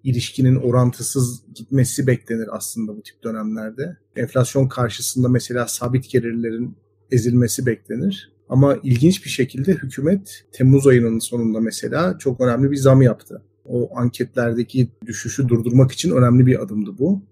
ilişkinin 0.05 0.57
orantısız 0.57 1.43
gitmesi 1.55 2.07
beklenir 2.07 2.49
aslında 2.57 2.97
bu 2.97 3.03
tip 3.03 3.25
dönemlerde. 3.25 3.97
Enflasyon 4.17 4.69
karşısında 4.69 5.29
mesela 5.29 5.69
sabit 5.69 6.11
gelirlerin 6.11 6.77
ezilmesi 7.11 7.67
beklenir. 7.67 8.33
Ama 8.49 8.77
ilginç 8.83 9.25
bir 9.25 9.31
şekilde 9.31 9.73
hükümet 9.73 10.45
Temmuz 10.53 10.87
ayının 10.87 11.19
sonunda 11.19 11.61
mesela 11.61 12.19
çok 12.19 12.41
önemli 12.41 12.71
bir 12.71 12.77
zam 12.77 13.03
yaptı. 13.03 13.43
O 13.65 13.91
anketlerdeki 13.97 14.89
düşüşü 15.07 15.49
durdurmak 15.49 15.93
için 15.93 16.11
önemli 16.11 16.47
bir 16.47 16.63
adımdı 16.63 16.99
bu. 16.99 17.23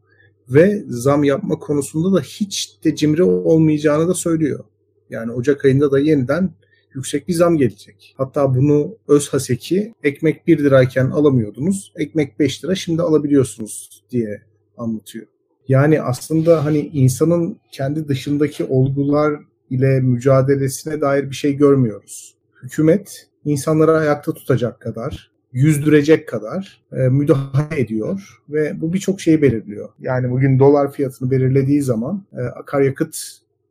Ve 0.48 0.84
zam 0.88 1.24
yapma 1.24 1.58
konusunda 1.58 2.18
da 2.18 2.20
hiç 2.20 2.78
de 2.84 2.96
cimri 2.96 3.22
olmayacağını 3.22 4.08
da 4.08 4.14
söylüyor. 4.14 4.64
Yani 5.10 5.32
Ocak 5.32 5.64
ayında 5.64 5.92
da 5.92 5.98
yeniden 5.98 6.50
yüksek 6.96 7.28
bir 7.28 7.32
zam 7.32 7.56
gelecek. 7.56 8.14
Hatta 8.18 8.54
bunu 8.54 8.96
öz 9.08 9.28
haseki 9.28 9.94
ekmek 10.02 10.46
1 10.46 10.58
lirayken 10.58 11.10
alamıyordunuz. 11.10 11.92
Ekmek 11.96 12.38
5 12.38 12.64
lira 12.64 12.74
şimdi 12.74 13.02
alabiliyorsunuz 13.02 14.02
diye 14.10 14.42
anlatıyor. 14.76 15.26
Yani 15.68 16.02
aslında 16.02 16.64
hani 16.64 16.78
insanın 16.78 17.58
kendi 17.72 18.08
dışındaki 18.08 18.64
olgular 18.64 19.40
ile 19.70 20.00
mücadelesine 20.00 21.00
dair 21.00 21.30
bir 21.30 21.34
şey 21.34 21.56
görmüyoruz. 21.56 22.34
Hükümet 22.62 23.28
insanları 23.44 23.92
ayakta 23.92 24.34
tutacak 24.34 24.80
kadar, 24.80 25.30
yüzdürecek 25.52 26.28
kadar 26.28 26.82
e, 26.92 26.96
müdahale 26.96 27.80
ediyor 27.80 28.42
ve 28.48 28.80
bu 28.80 28.92
birçok 28.92 29.20
şeyi 29.20 29.42
belirliyor. 29.42 29.88
Yani 29.98 30.30
bugün 30.30 30.58
dolar 30.58 30.92
fiyatını 30.92 31.30
belirlediği 31.30 31.82
zaman 31.82 32.24
e, 32.32 32.40
akaryakıt 32.40 33.16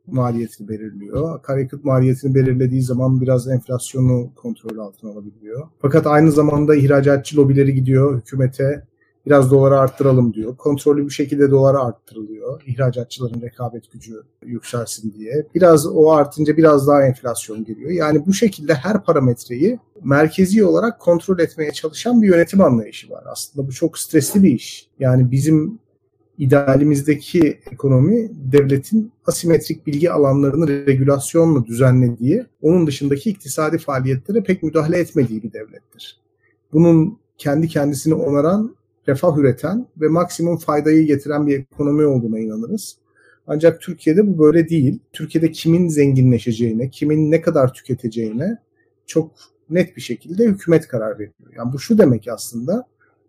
maliyetini 0.06 0.68
belirliyor. 0.68 1.36
Akaryakıt 1.36 1.84
maliyetini 1.84 2.34
belirlediği 2.34 2.82
zaman 2.82 3.20
biraz 3.20 3.48
enflasyonu 3.48 4.30
kontrol 4.34 4.78
altına 4.78 5.10
alabiliyor. 5.10 5.68
Fakat 5.78 6.06
aynı 6.06 6.32
zamanda 6.32 6.76
ihracatçı 6.76 7.36
lobileri 7.36 7.74
gidiyor 7.74 8.16
hükümete 8.20 8.84
biraz 9.26 9.50
doları 9.50 9.78
arttıralım 9.78 10.34
diyor. 10.34 10.56
Kontrollü 10.56 11.04
bir 11.04 11.10
şekilde 11.10 11.50
doları 11.50 11.78
arttırılıyor. 11.78 12.62
İhracatçıların 12.66 13.40
rekabet 13.40 13.92
gücü 13.92 14.22
yükselsin 14.42 15.14
diye. 15.18 15.46
Biraz 15.54 15.86
o 15.86 16.10
artınca 16.10 16.56
biraz 16.56 16.88
daha 16.88 17.06
enflasyon 17.06 17.64
geliyor. 17.64 17.90
Yani 17.90 18.26
bu 18.26 18.32
şekilde 18.32 18.74
her 18.74 19.04
parametreyi 19.04 19.78
merkezi 20.04 20.64
olarak 20.64 21.00
kontrol 21.00 21.38
etmeye 21.38 21.72
çalışan 21.72 22.22
bir 22.22 22.28
yönetim 22.28 22.60
anlayışı 22.60 23.10
var. 23.10 23.24
Aslında 23.26 23.68
bu 23.68 23.72
çok 23.72 23.98
stresli 23.98 24.42
bir 24.42 24.52
iş. 24.52 24.88
Yani 24.98 25.30
bizim 25.30 25.78
idealimizdeki 26.38 27.60
ekonomi 27.72 28.30
devletin 28.52 29.12
asimetrik 29.26 29.86
bilgi 29.86 30.10
alanlarını 30.10 30.86
regülasyonla 30.86 31.66
düzenlediği, 31.66 32.44
onun 32.62 32.86
dışındaki 32.86 33.30
iktisadi 33.30 33.78
faaliyetlere 33.78 34.42
pek 34.42 34.62
müdahale 34.62 34.98
etmediği 34.98 35.42
bir 35.42 35.52
devlettir. 35.52 36.20
Bunun 36.72 37.18
kendi 37.38 37.68
kendisini 37.68 38.14
onaran, 38.14 38.76
refah 39.08 39.38
üreten 39.38 39.86
ve 40.00 40.08
maksimum 40.08 40.56
faydayı 40.56 41.06
getiren 41.06 41.46
bir 41.46 41.58
ekonomi 41.58 42.06
olduğuna 42.06 42.38
inanırız. 42.38 42.96
Ancak 43.46 43.80
Türkiye'de 43.80 44.26
bu 44.26 44.38
böyle 44.38 44.68
değil. 44.68 44.98
Türkiye'de 45.12 45.52
kimin 45.52 45.88
zenginleşeceğine, 45.88 46.90
kimin 46.90 47.30
ne 47.30 47.40
kadar 47.40 47.72
tüketeceğine 47.72 48.58
çok 49.06 49.30
net 49.70 49.96
bir 49.96 50.02
şekilde 50.02 50.44
hükümet 50.44 50.88
karar 50.88 51.14
veriyor. 51.14 51.52
Yani 51.56 51.72
bu 51.72 51.78
şu 51.78 51.98
demek 51.98 52.28
aslında 52.28 52.86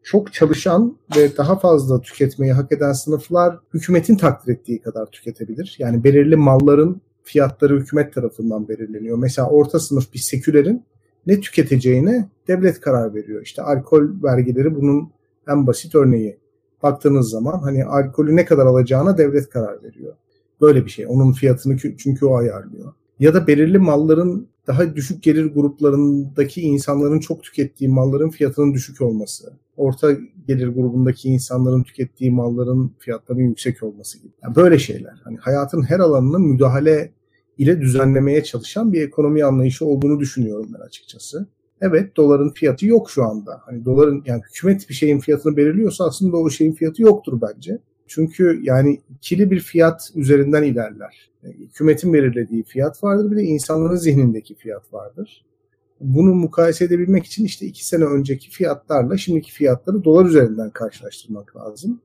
çok 0.08 0.34
çalışan 0.34 0.98
ve 1.18 1.38
daha 1.38 1.60
fazla 1.60 2.02
tüketmeyi 2.02 2.54
hak 2.54 2.72
eden 2.72 2.94
sınıflar 2.94 3.60
hükümetin 3.74 4.18
takdir 4.18 4.54
ettiği 4.54 4.82
kadar 4.82 5.06
tüketebilir. 5.06 5.76
Yani 5.80 6.04
belirli 6.04 6.36
malların 6.36 7.02
fiyatları 7.24 7.80
hükümet 7.80 8.14
tarafından 8.14 8.68
belirleniyor. 8.68 9.18
Mesela 9.18 9.50
orta 9.50 9.80
sınıf 9.80 10.14
bir 10.14 10.20
sekülerin 10.20 10.84
ne 11.26 11.40
tüketeceğine 11.40 12.30
devlet 12.48 12.82
karar 12.82 13.16
veriyor. 13.16 13.42
İşte 13.42 13.62
alkol 13.62 14.04
vergileri 14.24 14.76
bunun 14.76 15.12
en 15.48 15.68
basit 15.68 15.96
örneği. 15.96 16.38
Baktığınız 16.84 17.30
zaman 17.30 17.60
hani 17.60 17.86
alkolü 17.86 18.36
ne 18.36 18.46
kadar 18.46 18.66
alacağına 18.66 19.18
devlet 19.18 19.50
karar 19.50 19.84
veriyor. 19.84 20.14
Böyle 20.62 20.86
bir 20.86 20.90
şey. 20.90 21.08
Onun 21.08 21.32
fiyatını 21.32 21.78
çünkü 21.78 22.26
o 22.26 22.36
ayarlıyor. 22.36 22.94
Ya 23.20 23.34
da 23.34 23.48
belirli 23.48 23.78
malların 23.78 24.48
daha 24.68 24.96
düşük 24.96 25.24
gelir 25.24 25.46
gruplarındaki 25.46 26.62
insanların 26.62 27.20
çok 27.20 27.44
tükettiği 27.44 27.90
malların 27.90 28.30
fiyatının 28.30 28.74
düşük 28.74 29.02
olması, 29.02 29.54
orta 29.78 30.12
gelir 30.48 30.68
grubundaki 30.68 31.30
insanların 31.30 31.84
tükettiği 31.84 32.32
malların 32.32 32.92
fiyatlarının 33.00 33.44
yüksek 33.44 33.84
olması 33.84 34.18
gibi. 34.18 34.32
Yani 34.44 34.56
böyle 34.56 34.80
şeyler. 34.80 35.22
Hani 35.24 35.38
hayatın 35.38 35.82
her 35.82 36.00
alanını 36.00 36.40
müdahale 36.40 37.12
ile 37.58 37.82
düzenlemeye 37.82 38.44
çalışan 38.44 38.94
bir 38.94 39.02
ekonomi 39.02 39.44
anlayışı 39.44 39.86
olduğunu 39.86 40.20
düşünüyorum 40.20 40.70
ben 40.74 40.86
açıkçası. 40.86 41.48
Evet 41.82 42.18
doların 42.18 42.50
fiyatı 42.50 42.86
yok 42.86 43.12
şu 43.12 43.24
anda. 43.24 43.62
Hani 43.66 43.86
doların 43.86 44.24
yani 44.26 44.42
hükümet 44.50 44.90
bir 44.90 44.94
şeyin 44.94 45.20
fiyatını 45.20 45.58
belirliyorsa 45.58 46.06
aslında 46.06 46.38
o 46.38 46.50
şeyin 46.50 46.74
fiyatı 46.74 47.02
yoktur 47.02 47.42
bence. 47.42 47.80
Çünkü 48.08 48.60
yani 48.64 49.02
ikili 49.16 49.52
bir 49.52 49.60
fiyat 49.60 50.12
üzerinden 50.16 50.64
ilerler. 50.64 51.30
Yani 51.44 51.56
hükümetin 51.56 52.14
belirlediği 52.14 52.64
fiyat 52.64 53.04
vardır 53.04 53.32
bir 53.32 53.38
de 53.38 53.44
insanların 53.44 53.96
zihnindeki 53.96 54.56
fiyat 54.56 54.94
vardır. 54.94 55.46
Bunu 56.02 56.34
mukayese 56.34 56.86
edebilmek 56.86 57.26
için 57.26 57.46
işte 57.46 57.66
iki 57.66 57.86
sene 57.86 58.04
önceki 58.04 58.50
fiyatlarla 58.50 59.18
şimdiki 59.18 59.52
fiyatları 59.52 60.04
dolar 60.04 60.26
üzerinden 60.26 60.70
karşılaştırmak 60.70 61.56
lazım. 61.56 62.02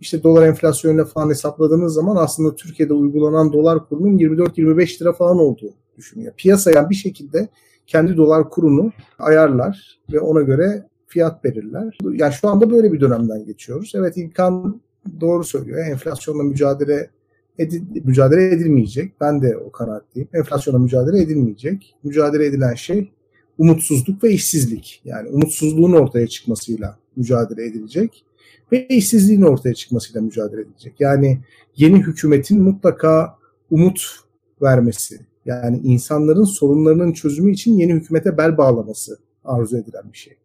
İşte 0.00 0.22
dolar 0.22 0.46
enflasyonuyla 0.46 1.04
falan 1.04 1.30
hesapladığınız 1.30 1.94
zaman 1.94 2.16
aslında 2.16 2.56
Türkiye'de 2.56 2.92
uygulanan 2.92 3.52
dolar 3.52 3.88
kurunun 3.88 4.18
24-25 4.18 5.00
lira 5.00 5.12
falan 5.12 5.38
olduğu 5.38 5.74
düşünüyor. 5.96 6.32
Piyasaya 6.36 6.90
bir 6.90 6.94
şekilde 6.94 7.48
kendi 7.86 8.16
dolar 8.16 8.50
kurunu 8.50 8.92
ayarlar 9.18 10.00
ve 10.12 10.20
ona 10.20 10.42
göre 10.42 10.86
fiyat 11.06 11.44
belirler. 11.44 11.98
Yani 12.12 12.32
şu 12.32 12.48
anda 12.48 12.70
böyle 12.70 12.92
bir 12.92 13.00
dönemden 13.00 13.44
geçiyoruz. 13.44 13.92
Evet 13.94 14.16
İlkan 14.16 14.80
doğru 15.20 15.44
söylüyor. 15.44 15.86
Enflasyonla 15.86 16.42
mücadele 16.42 17.10
edil, 17.58 17.82
mücadele 18.04 18.54
edilmeyecek. 18.54 19.12
Ben 19.20 19.42
de 19.42 19.56
o 19.56 19.72
kanaatteyim. 19.72 20.28
Enflasyonla 20.32 20.78
mücadele 20.78 21.22
edilmeyecek. 21.22 21.96
Mücadele 22.02 22.46
edilen 22.46 22.74
şey 22.74 23.10
umutsuzluk 23.58 24.24
ve 24.24 24.30
işsizlik. 24.32 25.02
Yani 25.04 25.28
umutsuzluğun 25.28 25.92
ortaya 25.92 26.26
çıkmasıyla 26.26 26.98
mücadele 27.16 27.64
edilecek 27.64 28.24
ve 28.72 28.86
işsizliğin 28.86 29.42
ortaya 29.42 29.74
çıkmasıyla 29.74 30.20
mücadele 30.20 30.60
edilecek. 30.60 30.94
Yani 31.00 31.38
yeni 31.76 31.98
hükümetin 31.98 32.62
mutlaka 32.62 33.38
umut 33.70 34.20
vermesi, 34.62 35.20
yani 35.46 35.80
insanların 35.84 36.44
sorunlarının 36.44 37.12
çözümü 37.12 37.52
için 37.52 37.78
yeni 37.78 37.94
hükümete 37.94 38.38
bel 38.38 38.56
bağlaması 38.56 39.18
arzu 39.44 39.76
edilen 39.76 40.12
bir 40.12 40.18
şey. 40.18 40.36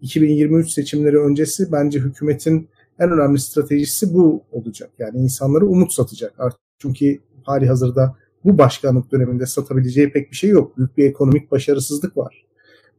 2023 0.00 0.70
seçimleri 0.70 1.18
öncesi 1.18 1.72
bence 1.72 1.98
hükümetin 1.98 2.68
en 2.98 3.10
önemli 3.10 3.38
stratejisi 3.38 4.14
bu 4.14 4.42
olacak. 4.52 4.90
Yani 4.98 5.18
insanları 5.18 5.66
umut 5.66 5.92
satacak. 5.92 6.34
Artık 6.38 6.60
çünkü 6.78 7.18
hali 7.42 7.66
hazırda 7.68 8.16
bu 8.44 8.58
başkanlık 8.58 9.12
döneminde 9.12 9.46
satabileceği 9.46 10.12
pek 10.12 10.30
bir 10.30 10.36
şey 10.36 10.50
yok. 10.50 10.78
Büyük 10.78 10.96
bir 10.96 11.06
ekonomik 11.06 11.50
başarısızlık 11.50 12.16
var. 12.16 12.46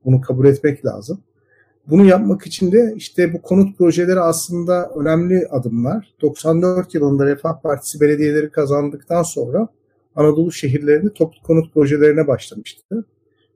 Bunu 0.06 0.22
kabul 0.22 0.46
etmek 0.46 0.86
lazım. 0.86 1.20
Bunu 1.88 2.06
yapmak 2.06 2.48
için 2.48 2.72
de 2.72 2.94
işte 2.96 3.34
bu 3.34 3.42
konut 3.42 3.78
projeleri 3.78 4.20
aslında 4.20 4.90
önemli 4.96 5.48
adımlar. 5.48 6.14
94 6.22 6.96
yılında 6.96 7.26
Refah 7.26 7.62
Partisi 7.62 8.00
belediyeleri 8.02 8.52
kazandıktan 8.52 9.24
sonra 9.24 9.68
Anadolu 10.16 10.52
şehirlerinde 10.52 11.14
toplu 11.14 11.42
konut 11.44 11.74
projelerine 11.74 12.28
başlamıştı. 12.28 13.06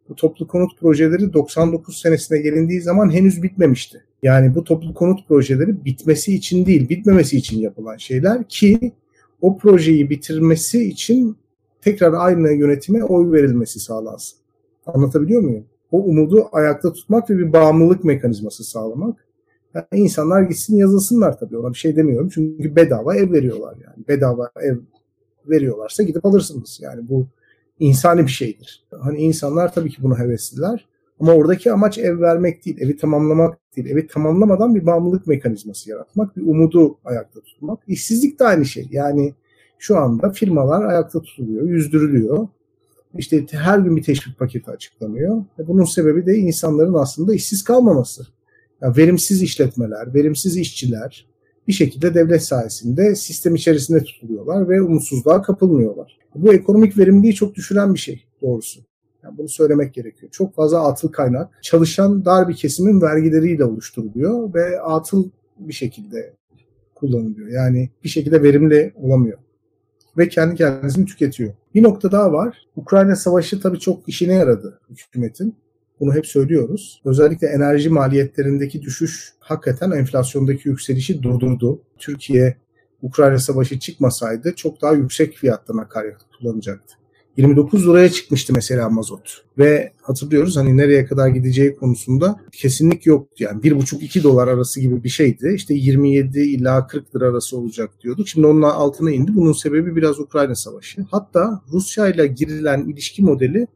Bu 0.10 0.16
toplu 0.16 0.48
konut 0.48 0.80
projeleri 0.80 1.34
99 1.34 2.02
senesine 2.02 2.38
gelindiği 2.38 2.82
zaman 2.82 3.10
henüz 3.14 3.44
bitmemişti. 3.44 4.04
Yani 4.24 4.56
bu 4.56 4.64
toplu 4.64 4.94
konut 4.94 5.28
projeleri 5.28 5.86
bitmesi 5.86 6.36
için 6.36 6.66
değil, 6.66 6.90
bitmemesi 6.90 7.38
için 7.38 7.60
yapılan 7.60 7.98
şeyler 7.98 8.44
ki 8.44 8.92
o 9.42 9.58
projeyi 9.58 10.10
bitirmesi 10.10 10.84
için 10.84 11.38
tekrar 11.82 12.14
aynı 12.14 12.52
yönetime 12.52 13.04
oy 13.04 13.32
verilmesi 13.32 13.80
sağlansın. 13.80 14.40
Anlatabiliyor 14.86 15.42
muyum? 15.42 15.66
O 15.92 15.98
umudu 15.98 16.50
ayakta 16.52 16.94
tutmak 16.94 17.30
ve 17.30 17.38
bir 17.38 17.54
bağımlılık 17.54 18.04
mekanizması 18.04 18.64
sağlamak. 18.64 19.26
Yani 19.76 19.86
insanlar 19.94 20.42
gitsin 20.42 20.78
yazılsınlar 20.78 21.40
tabii 21.40 21.58
ona 21.58 21.70
bir 21.70 21.78
şey 21.78 21.96
demiyorum. 21.96 22.30
Çünkü 22.30 22.76
bedava 22.76 23.16
ev 23.16 23.32
veriyorlar 23.32 23.76
yani. 23.86 24.08
Bedava 24.08 24.52
ev 24.62 24.78
veriyorlarsa 25.50 26.04
gidip 26.04 26.26
alırsınız. 26.26 26.80
Yani 26.82 27.10
bu 27.10 27.26
insani 27.80 28.22
bir 28.22 28.32
şeydir. 28.32 28.84
Hani 29.00 29.18
insanlar 29.18 29.74
tabii 29.74 29.90
ki 29.90 30.04
bunu 30.04 30.20
hevesliler. 30.20 30.88
Ama 31.20 31.34
oradaki 31.34 31.72
amaç 31.72 31.98
ev 31.98 32.20
vermek 32.20 32.66
değil, 32.66 32.78
evi 32.82 32.98
tamamlamak 32.98 33.58
değil. 33.76 33.88
Evi 33.88 34.08
tamamlamadan 34.08 34.76
bir 34.76 34.86
bağımlılık 34.86 35.28
mekanizması 35.28 35.90
yaratmak, 35.90 36.38
bir 36.38 36.42
umudu 36.42 36.98
ayakta 37.06 37.42
tutmak. 37.42 37.80
İşsizlik 37.88 38.40
de 38.40 38.44
aynı 38.44 38.66
şey. 38.66 38.88
Yani 38.92 39.34
şu 39.80 39.98
anda 39.98 40.30
firmalar 40.30 40.86
ayakta 40.86 41.22
tutuluyor, 41.22 41.70
yüzdürülüyor. 41.70 42.48
İşte 43.18 43.46
her 43.52 43.80
gün 43.80 43.96
bir 43.96 44.04
teşvik 44.04 44.40
paketi 44.40 44.72
açıklanıyor. 44.72 45.44
Ve 45.60 45.68
bunun 45.68 45.86
sebebi 45.86 46.26
de 46.26 46.38
insanların 46.38 46.94
aslında 46.94 47.34
işsiz 47.34 47.64
kalmaması. 47.64 48.28
Yani 48.82 48.98
verimsiz 48.98 49.42
işletmeler, 49.42 50.14
verimsiz 50.14 50.58
işçiler 50.58 51.28
bir 51.68 51.74
şekilde 51.74 52.14
devlet 52.14 52.44
sayesinde 52.44 53.16
sistem 53.16 53.56
içerisinde 53.56 54.04
tutuluyorlar 54.04 54.70
ve 54.70 54.82
umutsuzluğa 54.82 55.42
kapılmıyorlar. 55.42 56.18
Bu 56.36 56.54
ekonomik 56.54 56.98
verimliliği 56.98 57.34
çok 57.34 57.56
düşüren 57.56 57.94
bir 57.94 58.00
şey 58.00 58.24
doğrusu. 58.42 58.82
Yani 59.24 59.38
bunu 59.38 59.50
söylemek 59.50 59.94
gerekiyor. 59.94 60.32
Çok 60.32 60.56
fazla 60.56 60.88
atıl 60.88 61.12
kaynak 61.12 61.60
çalışan 61.62 62.26
dar 62.26 62.48
bir 62.48 62.56
kesimin 62.56 63.02
vergileriyle 63.02 63.66
oluşturuluyor 63.66 64.54
ve 64.54 64.82
atıl 64.82 65.30
bir 65.60 65.74
şekilde 65.74 66.34
kullanılıyor. 66.96 67.48
Yani 67.48 67.90
bir 68.04 68.10
şekilde 68.10 68.44
verimli 68.44 68.94
olamıyor. 68.96 69.38
Ve 70.18 70.30
kendi 70.30 70.56
kendisini 70.56 71.06
tüketiyor. 71.06 71.54
Bir 71.76 71.84
nokta 71.84 72.12
daha 72.12 72.34
var. 72.34 72.58
Ukrayna 72.76 73.16
Savaşı 73.16 73.62
tabii 73.62 73.80
çok 73.80 74.10
işine 74.10 74.34
yaradı 74.34 74.80
hükümetin. 74.90 75.56
Bunu 76.00 76.14
hep 76.14 76.28
söylüyoruz. 76.28 77.02
Özellikle 77.06 77.48
enerji 77.48 77.90
maliyetlerindeki 77.90 78.82
düşüş 78.82 79.34
hakikaten 79.40 79.92
enflasyondaki 79.92 80.70
yükselişi 80.70 81.24
durdurdu. 81.24 81.82
Türkiye 81.98 82.58
Ukrayna 83.02 83.40
Savaşı 83.40 83.80
çıkmasaydı 83.80 84.56
çok 84.56 84.82
daha 84.82 84.94
yüksek 84.94 85.34
fiyattan 85.36 85.78
akaryakıt 85.78 86.28
kullanacaktı. 86.40 87.03
29 87.38 87.88
liraya 87.88 88.10
çıkmıştı 88.10 88.54
mesela 88.56 88.90
mazot. 88.90 89.44
Ve 89.58 89.94
hatırlıyoruz 90.02 90.58
hani 90.58 90.78
nereye 90.78 91.06
kadar 91.06 91.28
gideceği 91.28 91.76
konusunda 91.76 92.40
kesinlik 92.52 93.06
yoktu. 93.06 93.36
Yani 93.40 93.62
1,5-2 93.62 94.24
dolar 94.24 94.48
arası 94.48 94.82
gibi 94.82 95.04
bir 95.04 95.10
şeydi. 95.10 95.54
İşte 95.56 95.74
27 95.74 96.40
ila 96.40 96.88
40 96.88 97.16
lira 97.16 97.28
arası 97.28 97.58
olacak 97.58 97.90
diyorduk. 98.04 98.28
Şimdi 98.28 98.48
onun 98.48 98.62
altına 98.62 99.12
indi. 99.12 99.36
Bunun 99.36 99.54
sebebi 99.54 99.96
biraz 99.96 100.20
Ukrayna 100.20 100.56
Savaşı. 100.56 101.06
Hatta 101.12 101.62
Rusya 101.72 102.08
ile 102.08 102.28
girilen 102.28 102.86
ilişki 102.86 103.24
modeli 103.24 103.68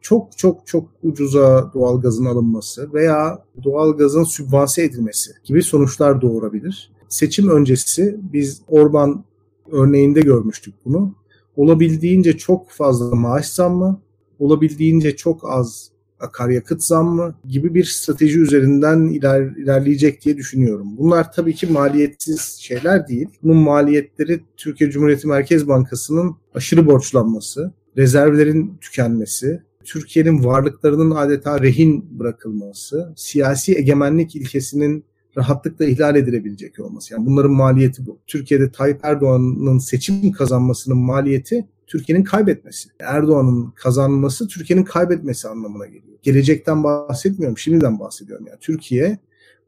çok 0.00 0.38
çok 0.38 0.66
çok 0.66 0.88
ucuza 1.02 1.70
doğalgazın 1.74 2.24
alınması 2.24 2.92
veya 2.92 3.44
doğalgazın 3.64 4.24
sübvanse 4.24 4.82
edilmesi 4.82 5.30
gibi 5.44 5.62
sonuçlar 5.62 6.20
doğurabilir. 6.20 6.92
Seçim 7.08 7.48
öncesi 7.50 8.16
biz 8.32 8.62
Orban 8.68 9.24
örneğinde 9.72 10.20
görmüştük 10.20 10.74
bunu 10.84 11.14
olabildiğince 11.56 12.36
çok 12.36 12.70
fazla 12.70 13.16
maaş 13.16 13.46
zammı, 13.46 14.00
olabildiğince 14.38 15.16
çok 15.16 15.50
az 15.50 15.90
akaryakıt 16.20 16.82
zammı 16.82 17.34
gibi 17.48 17.74
bir 17.74 17.84
strateji 17.84 18.40
üzerinden 18.40 19.06
iler, 19.06 19.42
ilerleyecek 19.42 20.24
diye 20.24 20.36
düşünüyorum. 20.36 20.88
Bunlar 20.98 21.32
tabii 21.32 21.54
ki 21.54 21.66
maliyetsiz 21.66 22.40
şeyler 22.60 23.08
değil. 23.08 23.28
Bunun 23.42 23.56
maliyetleri 23.56 24.40
Türkiye 24.56 24.90
Cumhuriyeti 24.90 25.28
Merkez 25.28 25.68
Bankası'nın 25.68 26.36
aşırı 26.54 26.86
borçlanması, 26.86 27.72
rezervlerin 27.96 28.78
tükenmesi, 28.80 29.62
Türkiye'nin 29.84 30.44
varlıklarının 30.44 31.10
adeta 31.10 31.60
rehin 31.62 32.18
bırakılması, 32.18 33.12
siyasi 33.16 33.78
egemenlik 33.78 34.36
ilkesinin 34.36 35.04
rahatlıkla 35.36 35.84
ihlal 35.84 36.16
edilebilecek 36.16 36.80
olması. 36.80 37.14
Yani 37.14 37.26
bunların 37.26 37.50
maliyeti 37.50 38.06
bu. 38.06 38.18
Türkiye'de 38.26 38.70
Tayyip 38.70 39.00
Erdoğan'ın 39.02 39.78
seçim 39.78 40.32
kazanmasının 40.32 40.98
maliyeti 40.98 41.66
Türkiye'nin 41.86 42.24
kaybetmesi. 42.24 42.88
Erdoğan'ın 43.00 43.72
kazanması 43.76 44.48
Türkiye'nin 44.48 44.84
kaybetmesi 44.84 45.48
anlamına 45.48 45.86
geliyor. 45.86 46.18
Gelecekten 46.22 46.84
bahsetmiyorum, 46.84 47.58
şimdiden 47.58 48.00
bahsediyorum. 48.00 48.46
Yani 48.48 48.58
Türkiye 48.60 49.18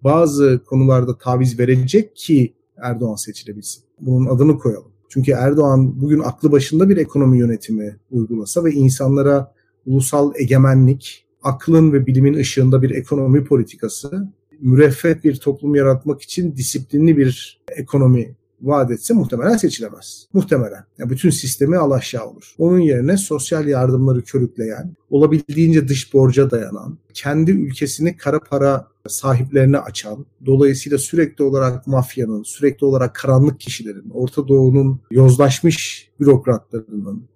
bazı 0.05 0.65
konularda 0.67 1.19
taviz 1.19 1.59
verecek 1.59 2.17
ki 2.17 2.55
Erdoğan 2.77 3.15
seçilebilsin. 3.15 3.83
Bunun 4.01 4.27
adını 4.27 4.59
koyalım. 4.59 4.93
Çünkü 5.09 5.33
Erdoğan 5.33 6.01
bugün 6.01 6.19
aklı 6.19 6.53
başında 6.53 6.89
bir 6.89 6.97
ekonomi 6.97 7.39
yönetimi 7.39 7.97
uygulasa 8.11 8.65
ve 8.65 8.73
insanlara 8.73 9.55
ulusal 9.87 10.33
egemenlik, 10.37 11.27
aklın 11.43 11.93
ve 11.93 12.07
bilimin 12.07 12.35
ışığında 12.35 12.83
bir 12.83 12.91
ekonomi 12.91 13.45
politikası 13.45 14.29
müreffeh 14.61 15.25
bir 15.25 15.37
toplum 15.37 15.75
yaratmak 15.75 16.23
için 16.23 16.57
disiplinli 16.57 17.17
bir 17.17 17.61
ekonomi 17.77 18.37
vaat 18.63 18.91
etse 18.91 19.15
muhtemelen 19.15 19.57
seçilemez. 19.57 20.27
Muhtemelen. 20.33 20.85
Yani 20.99 21.11
bütün 21.11 21.31
sistemi 21.31 21.77
alaşağı 21.77 22.27
olur. 22.27 22.55
Onun 22.59 22.79
yerine 22.79 23.17
sosyal 23.17 23.69
yardımları 23.69 24.23
körükleyen, 24.23 24.97
olabildiğince 25.11 25.89
dış 25.89 26.15
borca 26.15 26.51
dayanan, 26.51 26.99
kendi 27.15 27.51
ülkesini 27.51 28.17
kara 28.17 28.41
para 28.41 28.87
sahiplerine 29.09 29.79
açan, 29.79 30.27
dolayısıyla 30.47 30.99
sürekli 30.99 31.45
olarak 31.45 31.87
mafyanın, 31.87 32.43
sürekli 32.43 32.85
olarak 32.85 33.15
karanlık 33.15 33.61
kişilerin, 33.61 34.11
Orta 34.11 34.49
Doğu'nun 34.49 35.01
yozlaşmış 35.11 36.09
bürokratlarının, 36.21 37.29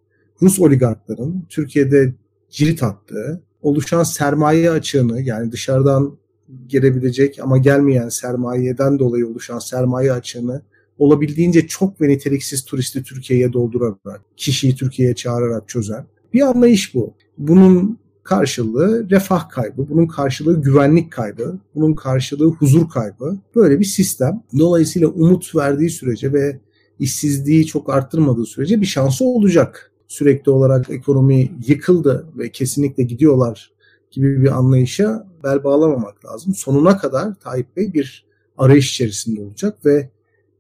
Rus 0.43 0.61
oligarkların 0.61 1.47
Türkiye'de 1.49 2.15
cirit 2.51 2.83
attığı, 2.83 3.43
oluşan 3.63 4.03
sermaye 4.03 4.71
açığını 4.71 5.23
yani 5.23 5.53
dışarıdan 5.53 6.19
gelebilecek 6.67 7.38
ama 7.43 7.59
gelmeyen 7.59 8.09
sermayeden 8.09 8.99
dolayı 8.99 9.27
oluşan 9.27 9.59
sermaye 9.59 10.12
açığını 10.12 10.62
olabildiğince 10.99 11.67
çok 11.67 12.01
ve 12.01 12.09
niteliksiz 12.09 12.65
turisti 12.65 13.03
Türkiye'ye 13.03 13.53
doldurarak, 13.53 14.21
kişiyi 14.37 14.77
Türkiye'ye 14.77 15.15
çağırarak 15.15 15.69
çözen 15.69 16.07
bir 16.33 16.41
anlayış 16.41 16.95
bu. 16.95 17.15
Bunun 17.38 17.99
karşılığı 18.23 19.11
refah 19.11 19.49
kaybı, 19.49 19.88
bunun 19.88 20.07
karşılığı 20.07 20.62
güvenlik 20.62 21.12
kaybı, 21.12 21.59
bunun 21.75 21.95
karşılığı 21.95 22.51
huzur 22.51 22.88
kaybı. 22.88 23.38
Böyle 23.55 23.81
bir 23.81 23.85
sistem. 23.85 24.43
Dolayısıyla 24.59 25.09
umut 25.09 25.57
verdiği 25.57 25.91
sürece 25.91 26.33
ve 26.33 26.61
işsizliği 26.99 27.67
çok 27.67 27.91
arttırmadığı 27.91 28.47
sürece 28.47 28.81
bir 28.81 28.87
şansı 28.87 29.25
olacak. 29.25 29.93
Sürekli 30.09 30.51
olarak 30.51 30.91
ekonomi 30.91 31.53
yıkıldı 31.67 32.27
ve 32.38 32.53
kesinlikle 32.53 33.03
gidiyorlar 33.03 33.73
gibi 34.12 34.42
bir 34.42 34.59
anlayışa 34.59 35.27
bel 35.44 35.64
bağlamamak 35.64 36.25
lazım. 36.25 36.55
Sonuna 36.55 36.98
kadar 36.98 37.35
Tayyip 37.35 37.77
Bey 37.77 37.92
bir 37.92 38.27
arayış 38.59 38.90
içerisinde 38.90 39.40
olacak 39.40 39.87
ve 39.87 40.11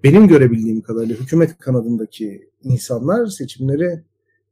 benim 0.04 0.28
görebildiğim 0.28 0.80
kadarıyla 0.80 1.16
hükümet 1.16 1.58
kanadındaki 1.58 2.50
insanlar 2.62 3.26
seçimleri 3.26 4.02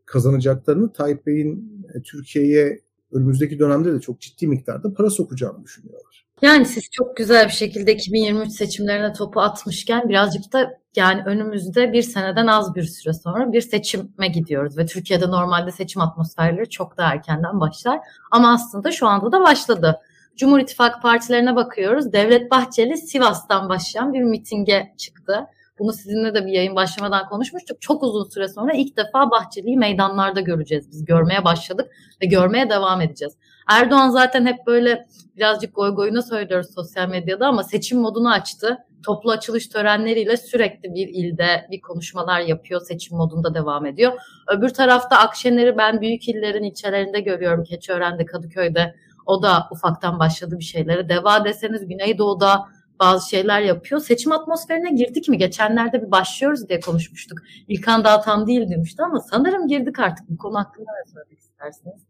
kazanacaklarını 0.06 0.92
Tayyip 0.92 1.26
Bey'in 1.26 1.84
e, 1.94 2.02
Türkiye'ye 2.02 2.80
önümüzdeki 3.12 3.58
dönemde 3.58 3.92
de 3.92 4.00
çok 4.00 4.20
ciddi 4.20 4.46
miktarda 4.46 4.94
para 4.94 5.10
sokacağını 5.10 5.64
düşünüyorlar. 5.64 6.26
Yani 6.42 6.66
siz 6.66 6.84
çok 6.92 7.16
güzel 7.16 7.46
bir 7.46 7.52
şekilde 7.52 7.94
2023 7.94 8.52
seçimlerine 8.52 9.12
topu 9.12 9.40
atmışken 9.40 10.08
birazcık 10.08 10.52
da 10.52 10.79
yani 10.96 11.22
önümüzde 11.26 11.92
bir 11.92 12.02
seneden 12.02 12.46
az 12.46 12.74
bir 12.74 12.82
süre 12.82 13.12
sonra 13.12 13.52
bir 13.52 13.60
seçime 13.60 14.28
gidiyoruz 14.28 14.78
ve 14.78 14.86
Türkiye'de 14.86 15.30
normalde 15.30 15.72
seçim 15.72 16.02
atmosferleri 16.02 16.70
çok 16.70 16.96
da 16.96 17.04
erkenden 17.12 17.60
başlar 17.60 18.00
ama 18.30 18.52
aslında 18.52 18.92
şu 18.92 19.06
anda 19.06 19.32
da 19.32 19.40
başladı. 19.40 20.00
Cumhur 20.36 20.58
İttifakı 20.58 21.00
partilerine 21.00 21.56
bakıyoruz. 21.56 22.12
Devlet 22.12 22.50
Bahçeli 22.50 22.96
Sivas'tan 22.96 23.68
başlayan 23.68 24.12
bir 24.12 24.22
mitinge 24.22 24.94
çıktı. 24.96 25.46
Bunu 25.78 25.92
sizinle 25.92 26.34
de 26.34 26.46
bir 26.46 26.52
yayın 26.52 26.76
başlamadan 26.76 27.28
konuşmuştuk. 27.28 27.80
Çok 27.80 28.02
uzun 28.02 28.24
süre 28.24 28.48
sonra 28.48 28.72
ilk 28.72 28.96
defa 28.96 29.30
Bahçeli'yi 29.30 29.76
meydanlarda 29.76 30.40
göreceğiz. 30.40 30.90
Biz 30.90 31.04
görmeye 31.04 31.44
başladık 31.44 31.90
ve 32.22 32.26
görmeye 32.26 32.70
devam 32.70 33.00
edeceğiz. 33.00 33.36
Erdoğan 33.68 34.10
zaten 34.10 34.46
hep 34.46 34.66
böyle 34.66 35.06
birazcık 35.36 35.74
goy 35.74 35.94
goyuna 35.94 36.22
söylüyoruz 36.22 36.74
sosyal 36.74 37.08
medyada 37.08 37.46
ama 37.46 37.64
seçim 37.64 38.00
modunu 38.00 38.32
açtı. 38.32 38.78
Toplu 39.02 39.30
açılış 39.30 39.68
törenleriyle 39.68 40.36
sürekli 40.36 40.94
bir 40.94 41.08
ilde 41.08 41.66
bir 41.70 41.80
konuşmalar 41.80 42.40
yapıyor. 42.40 42.80
Seçim 42.80 43.16
modunda 43.16 43.54
devam 43.54 43.86
ediyor. 43.86 44.12
Öbür 44.56 44.68
tarafta 44.68 45.16
Akşener'i 45.16 45.78
ben 45.78 46.00
büyük 46.00 46.28
illerin 46.28 46.62
ilçelerinde 46.62 47.20
görüyorum. 47.20 47.64
Keçiören'de, 47.64 48.26
Kadıköy'de. 48.26 48.94
O 49.26 49.42
da 49.42 49.68
ufaktan 49.70 50.18
başladı 50.18 50.58
bir 50.58 50.64
şeylere. 50.64 51.08
Deva 51.08 51.44
deseniz 51.44 51.88
Güneydoğu'da 51.88 52.64
bazı 53.00 53.28
şeyler 53.28 53.60
yapıyor. 53.60 54.00
Seçim 54.00 54.32
atmosferine 54.32 54.90
girdik 54.90 55.28
mi? 55.28 55.38
Geçenlerde 55.38 56.02
bir 56.02 56.10
başlıyoruz 56.10 56.68
diye 56.68 56.80
konuşmuştuk. 56.80 57.38
İlkan 57.68 58.04
daha 58.04 58.20
tam 58.20 58.46
değil 58.46 58.70
demişti 58.70 59.02
ama 59.02 59.20
sanırım 59.20 59.68
girdik 59.68 59.98
artık. 59.98 60.30
Bu 60.30 60.38
konu 60.38 60.58
hakkında 60.58 60.90
ne 61.06 61.12
söylemek 61.12 61.38
istersiniz? 61.38 62.02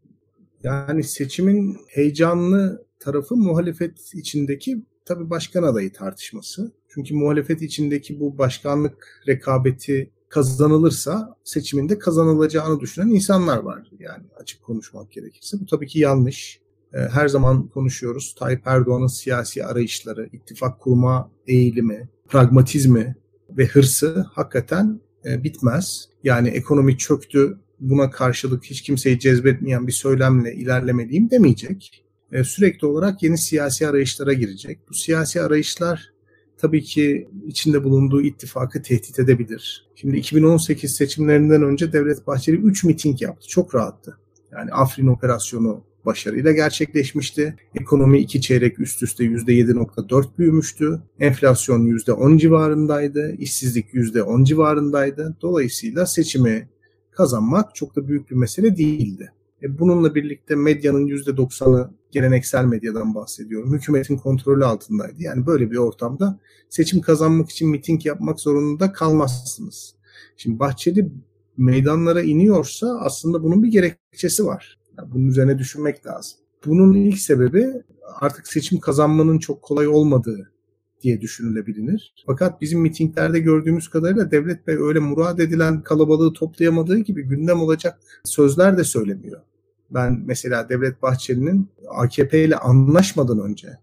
Yani 0.63 1.03
seçimin 1.03 1.77
heyecanlı 1.89 2.85
tarafı 2.99 3.35
muhalefet 3.35 4.13
içindeki 4.13 4.83
tabii 5.05 5.29
başkan 5.29 5.63
adayı 5.63 5.93
tartışması. 5.93 6.71
Çünkü 6.89 7.15
muhalefet 7.15 7.61
içindeki 7.61 8.19
bu 8.19 8.37
başkanlık 8.37 9.23
rekabeti 9.27 10.11
kazanılırsa 10.29 11.35
seçiminde 11.43 11.99
kazanılacağını 11.99 12.79
düşünen 12.79 13.07
insanlar 13.07 13.57
var. 13.57 13.91
Yani 13.99 14.23
açık 14.37 14.63
konuşmak 14.63 15.11
gerekirse. 15.11 15.57
Bu 15.59 15.65
tabii 15.65 15.87
ki 15.87 15.99
yanlış. 15.99 16.61
Ee, 16.93 16.97
her 16.97 17.27
zaman 17.27 17.67
konuşuyoruz. 17.67 18.35
Tayyip 18.39 18.61
Erdoğan'ın 18.65 19.07
siyasi 19.07 19.65
arayışları, 19.65 20.29
ittifak 20.33 20.79
kurma 20.79 21.31
eğilimi, 21.47 22.09
pragmatizmi 22.27 23.15
ve 23.49 23.65
hırsı 23.65 24.25
hakikaten 24.33 25.01
e, 25.25 25.43
bitmez. 25.43 26.09
Yani 26.23 26.49
ekonomi 26.49 26.97
çöktü, 26.97 27.57
buna 27.79 28.09
karşılık 28.09 28.63
hiç 28.63 28.81
kimseyi 28.81 29.19
cezbetmeyen 29.19 29.87
bir 29.87 29.91
söylemle 29.91 30.55
ilerlemeliyim 30.55 31.31
demeyecek. 31.31 32.05
E, 32.31 32.43
sürekli 32.43 32.87
olarak 32.87 33.23
yeni 33.23 33.37
siyasi 33.37 33.87
arayışlara 33.87 34.33
girecek. 34.33 34.79
Bu 34.89 34.93
siyasi 34.93 35.41
arayışlar 35.41 36.11
tabii 36.57 36.83
ki 36.83 37.29
içinde 37.47 37.83
bulunduğu 37.83 38.21
ittifakı 38.21 38.81
tehdit 38.81 39.19
edebilir. 39.19 39.87
Şimdi 39.95 40.17
2018 40.17 40.95
seçimlerinden 40.95 41.63
önce 41.63 41.93
Devlet 41.93 42.27
Bahçeli 42.27 42.57
3 42.57 42.83
miting 42.83 43.21
yaptı. 43.21 43.47
Çok 43.47 43.75
rahattı. 43.75 44.17
Yani 44.51 44.71
Afrin 44.71 45.07
operasyonu 45.07 45.83
başarıyla 46.05 46.51
gerçekleşmişti. 46.51 47.55
Ekonomi 47.75 48.19
iki 48.19 48.41
çeyrek 48.41 48.79
üst 48.79 49.03
üste 49.03 49.23
%7.4 49.23 50.37
büyümüştü. 50.37 51.01
Enflasyon 51.19 51.85
%10 51.85 52.37
civarındaydı. 52.37 53.35
İşsizlik 53.37 53.93
%10 53.93 54.45
civarındaydı. 54.45 55.37
Dolayısıyla 55.41 56.05
seçimi 56.05 56.69
kazanmak 57.11 57.75
çok 57.75 57.95
da 57.95 58.07
büyük 58.07 58.31
bir 58.31 58.35
mesele 58.35 58.77
değildi. 58.77 59.31
E 59.63 59.79
bununla 59.79 60.15
birlikte 60.15 60.55
medyanın 60.55 61.07
%90'ı 61.07 61.91
geleneksel 62.11 62.65
medyadan 62.65 63.15
bahsediyorum. 63.15 63.73
Hükümetin 63.73 64.17
kontrolü 64.17 64.65
altındaydı. 64.65 65.15
Yani 65.23 65.45
böyle 65.45 65.71
bir 65.71 65.77
ortamda 65.77 66.39
seçim 66.69 67.01
kazanmak 67.01 67.49
için 67.49 67.69
miting 67.69 68.05
yapmak 68.05 68.39
zorunda 68.39 68.91
kalmazsınız. 68.91 69.95
Şimdi 70.37 70.59
Bahçeli 70.59 71.09
meydanlara 71.57 72.21
iniyorsa 72.21 72.99
aslında 72.99 73.43
bunun 73.43 73.63
bir 73.63 73.67
gerekçesi 73.67 74.45
var. 74.45 74.79
Yani 74.97 75.11
bunun 75.11 75.27
üzerine 75.27 75.59
düşünmek 75.59 76.05
lazım. 76.07 76.39
Bunun 76.65 76.93
ilk 76.93 77.19
sebebi 77.19 77.67
artık 78.19 78.47
seçim 78.47 78.79
kazanmanın 78.79 79.39
çok 79.39 79.61
kolay 79.61 79.87
olmadığı 79.87 80.51
diye 81.01 81.21
düşünülebilir. 81.21 82.13
Fakat 82.25 82.61
bizim 82.61 82.81
mitinglerde 82.81 83.39
gördüğümüz 83.39 83.89
kadarıyla 83.89 84.31
Devlet 84.31 84.67
Bey 84.67 84.75
öyle 84.75 84.99
murad 84.99 85.39
edilen 85.39 85.81
kalabalığı 85.81 86.33
toplayamadığı 86.33 86.97
gibi 86.97 87.23
gündem 87.23 87.61
olacak 87.61 87.99
sözler 88.23 88.77
de 88.77 88.83
söylemiyor. 88.83 89.41
Ben 89.93 90.23
mesela 90.25 90.69
Devlet 90.69 91.01
Bahçeli'nin 91.01 91.69
AKP 91.89 92.43
ile 92.43 92.55
anlaşmadan 92.55 93.39
önce 93.39 93.77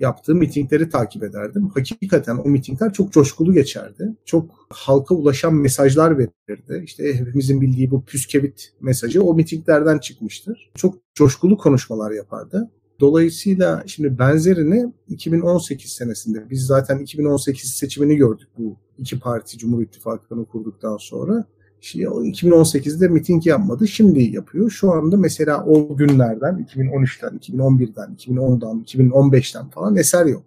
yaptığı 0.00 0.34
mitingleri 0.34 0.88
takip 0.88 1.22
ederdim. 1.22 1.68
Hakikaten 1.74 2.36
o 2.36 2.48
mitingler 2.48 2.92
çok 2.92 3.12
coşkulu 3.12 3.52
geçerdi. 3.52 4.16
Çok 4.24 4.50
halka 4.70 5.14
ulaşan 5.14 5.54
mesajlar 5.54 6.18
verirdi. 6.18 6.82
İşte 6.84 7.14
hepimizin 7.14 7.60
bildiği 7.60 7.90
bu 7.90 8.04
püskevit 8.04 8.72
mesajı 8.80 9.22
o 9.22 9.34
mitinglerden 9.34 9.98
çıkmıştır. 9.98 10.70
Çok 10.74 10.94
coşkulu 11.14 11.58
konuşmalar 11.58 12.10
yapardı. 12.10 12.70
Dolayısıyla 13.00 13.82
şimdi 13.86 14.18
benzerini 14.18 14.92
2018 15.08 15.92
senesinde 15.92 16.50
biz 16.50 16.66
zaten 16.66 16.98
2018 16.98 17.70
seçimini 17.70 18.16
gördük 18.16 18.48
bu 18.58 18.76
iki 18.98 19.18
parti 19.18 19.58
Cumhur 19.58 19.82
İttifakı'nı 19.82 20.44
kurduktan 20.44 20.96
sonra. 20.96 21.44
Şimdi 21.80 22.04
2018'de 22.04 23.08
miting 23.08 23.46
yapmadı. 23.46 23.88
Şimdi 23.88 24.22
yapıyor. 24.22 24.70
Şu 24.70 24.92
anda 24.92 25.16
mesela 25.16 25.64
o 25.64 25.96
günlerden 25.96 26.66
2013'ten, 26.74 27.38
2011'den, 27.38 28.16
2010'dan, 28.16 28.84
2015'ten 28.86 29.68
falan 29.68 29.96
eser 29.96 30.26
yok. 30.26 30.42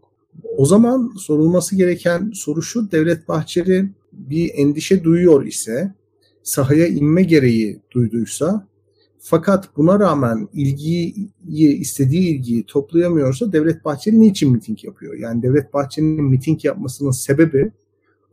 O 0.57 0.65
zaman 0.65 1.13
sorulması 1.17 1.75
gereken 1.75 2.31
soru 2.33 2.61
şu. 2.61 2.91
Devlet 2.91 3.27
Bahçeli 3.27 3.89
bir 4.13 4.51
endişe 4.55 5.03
duyuyor 5.03 5.45
ise 5.45 5.93
sahaya 6.43 6.87
inme 6.87 7.23
gereği 7.23 7.81
duyduysa 7.91 8.67
fakat 9.19 9.77
buna 9.77 9.99
rağmen 9.99 10.47
ilgiyi, 10.53 11.31
istediği 11.79 12.35
ilgiyi 12.35 12.63
toplayamıyorsa 12.63 13.53
Devlet 13.53 13.85
Bahçeli 13.85 14.19
niçin 14.19 14.51
miting 14.51 14.83
yapıyor? 14.83 15.13
Yani 15.13 15.43
Devlet 15.43 15.73
Bahçeli'nin 15.73 16.23
miting 16.23 16.65
yapmasının 16.65 17.11
sebebi 17.11 17.71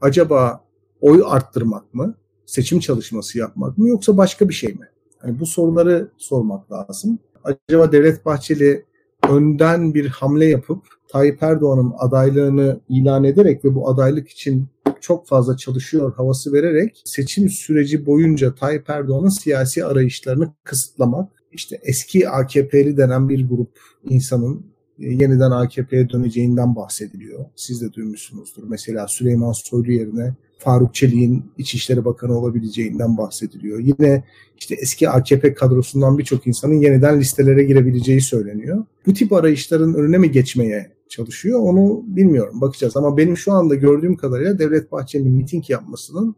acaba 0.00 0.64
oy 1.00 1.22
arttırmak 1.26 1.94
mı? 1.94 2.14
Seçim 2.50 2.80
çalışması 2.80 3.38
yapmak 3.38 3.78
mı? 3.78 3.88
Yoksa 3.88 4.16
başka 4.16 4.48
bir 4.48 4.54
şey 4.54 4.72
mi? 4.72 4.88
Yani 5.24 5.40
bu 5.40 5.46
soruları 5.46 6.08
sormak 6.18 6.72
lazım. 6.72 7.18
Acaba 7.44 7.92
Devlet 7.92 8.26
Bahçeli 8.26 8.84
önden 9.28 9.94
bir 9.94 10.08
hamle 10.08 10.46
yapıp 10.46 10.82
Tayyip 11.08 11.42
Erdoğan'ın 11.42 11.92
adaylığını 11.98 12.80
ilan 12.88 13.24
ederek 13.24 13.64
ve 13.64 13.74
bu 13.74 13.90
adaylık 13.90 14.28
için 14.28 14.68
çok 15.00 15.26
fazla 15.26 15.56
çalışıyor 15.56 16.14
havası 16.16 16.52
vererek 16.52 17.02
seçim 17.04 17.48
süreci 17.48 18.06
boyunca 18.06 18.54
Tayyip 18.54 18.90
Erdoğan'ın 18.90 19.28
siyasi 19.28 19.84
arayışlarını 19.84 20.52
kısıtlamak, 20.64 21.32
işte 21.52 21.80
eski 21.82 22.28
AKP'li 22.28 22.96
denen 22.96 23.28
bir 23.28 23.48
grup 23.48 23.78
insanın 24.08 24.66
yeniden 25.00 25.50
AKP'ye 25.50 26.10
döneceğinden 26.10 26.76
bahsediliyor. 26.76 27.44
Siz 27.56 27.82
de 27.82 27.92
duymuşsunuzdur. 27.92 28.62
Mesela 28.68 29.08
Süleyman 29.08 29.52
Soylu 29.52 29.92
yerine 29.92 30.34
Faruk 30.58 30.94
Çelik'in 30.94 31.44
İçişleri 31.58 32.04
Bakanı 32.04 32.38
olabileceğinden 32.38 33.16
bahsediliyor. 33.16 33.78
Yine 33.78 34.24
işte 34.58 34.74
eski 34.74 35.08
AKP 35.08 35.54
kadrosundan 35.54 36.18
birçok 36.18 36.46
insanın 36.46 36.74
yeniden 36.74 37.20
listelere 37.20 37.64
girebileceği 37.64 38.20
söyleniyor. 38.20 38.84
Bu 39.06 39.14
tip 39.14 39.32
arayışların 39.32 39.94
önüne 39.94 40.18
mi 40.18 40.30
geçmeye 40.30 40.92
çalışıyor 41.08 41.60
onu 41.60 42.02
bilmiyorum 42.06 42.60
bakacağız. 42.60 42.96
Ama 42.96 43.16
benim 43.16 43.36
şu 43.36 43.52
anda 43.52 43.74
gördüğüm 43.74 44.16
kadarıyla 44.16 44.58
Devlet 44.58 44.92
Bahçeli'nin 44.92 45.32
miting 45.32 45.70
yapmasının 45.70 46.36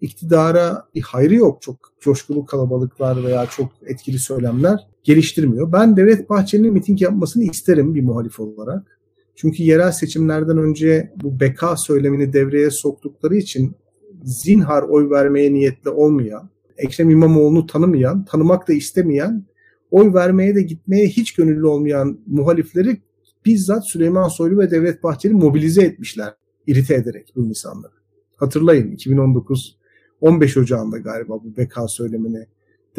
iktidara 0.00 0.84
bir 0.94 1.02
hayrı 1.02 1.34
yok. 1.34 1.62
Çok 1.62 1.76
coşkulu 2.00 2.46
kalabalıklar 2.46 3.24
veya 3.24 3.46
çok 3.46 3.70
etkili 3.86 4.18
söylemler 4.18 4.89
geliştirmiyor. 5.04 5.72
Ben 5.72 5.96
Devlet 5.96 6.30
Bahçeli'nin 6.30 6.72
miting 6.72 7.02
yapmasını 7.02 7.44
isterim 7.44 7.94
bir 7.94 8.02
muhalif 8.02 8.40
olarak. 8.40 9.00
Çünkü 9.34 9.62
yerel 9.62 9.92
seçimlerden 9.92 10.58
önce 10.58 11.12
bu 11.22 11.40
beka 11.40 11.76
söylemini 11.76 12.32
devreye 12.32 12.70
soktukları 12.70 13.36
için 13.36 13.76
zinhar 14.22 14.82
oy 14.82 15.10
vermeye 15.10 15.52
niyetli 15.52 15.90
olmayan, 15.90 16.50
Ekrem 16.78 17.10
İmamoğlu'nu 17.10 17.66
tanımayan, 17.66 18.24
tanımak 18.24 18.68
da 18.68 18.72
istemeyen, 18.72 19.44
oy 19.90 20.14
vermeye 20.14 20.54
de 20.54 20.62
gitmeye 20.62 21.08
hiç 21.08 21.34
gönüllü 21.34 21.66
olmayan 21.66 22.18
muhalifleri 22.26 23.00
bizzat 23.46 23.88
Süleyman 23.88 24.28
Soylu 24.28 24.58
ve 24.58 24.70
Devlet 24.70 25.02
Bahçeli 25.02 25.34
mobilize 25.34 25.82
etmişler, 25.82 26.34
irite 26.66 26.94
ederek 26.94 27.32
bu 27.36 27.46
insanları. 27.46 27.92
Hatırlayın 28.36 28.90
2019 28.90 29.78
15 30.20 30.56
Ocağı'nda 30.56 30.98
galiba 30.98 31.44
bu 31.44 31.56
beka 31.56 31.88
söylemini 31.88 32.46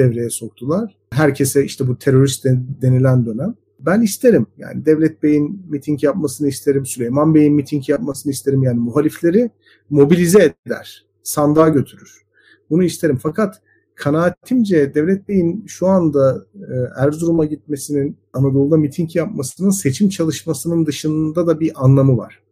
devreye 0.02 0.30
soktular. 0.30 0.98
Herkese 1.12 1.66
işte 1.66 1.88
bu 1.88 1.98
terörist 1.98 2.46
denilen 2.82 3.26
dönem. 3.26 3.56
Ben 3.80 4.02
isterim 4.02 4.48
yani 4.58 4.86
Devlet 4.86 5.24
Bey'in 5.24 5.66
miting 5.70 6.04
yapmasını 6.04 6.48
isterim, 6.48 6.86
Süleyman 6.86 7.36
Bey'in 7.36 7.54
miting 7.54 7.90
yapmasını 7.90 8.32
isterim. 8.32 8.64
Yani 8.64 8.80
muhalifleri 8.80 9.50
mobilize 9.90 10.54
eder, 10.66 11.06
sandığa 11.24 11.70
götürür. 11.70 12.22
Bunu 12.70 12.84
isterim. 12.84 13.20
Fakat 13.24 13.62
kanaatimce 13.96 14.94
Devlet 14.94 15.28
Bey'in 15.28 15.66
şu 15.68 15.88
anda 15.88 16.46
e, 16.56 16.74
Erzurum'a 16.98 17.46
gitmesinin, 17.46 18.18
Anadolu'da 18.34 18.78
miting 18.78 19.16
yapmasının 19.16 19.70
seçim 19.70 20.10
çalışmasının 20.10 20.86
dışında 20.86 21.48
da 21.48 21.60
bir 21.60 21.84
anlamı 21.86 22.18
var. 22.18 22.44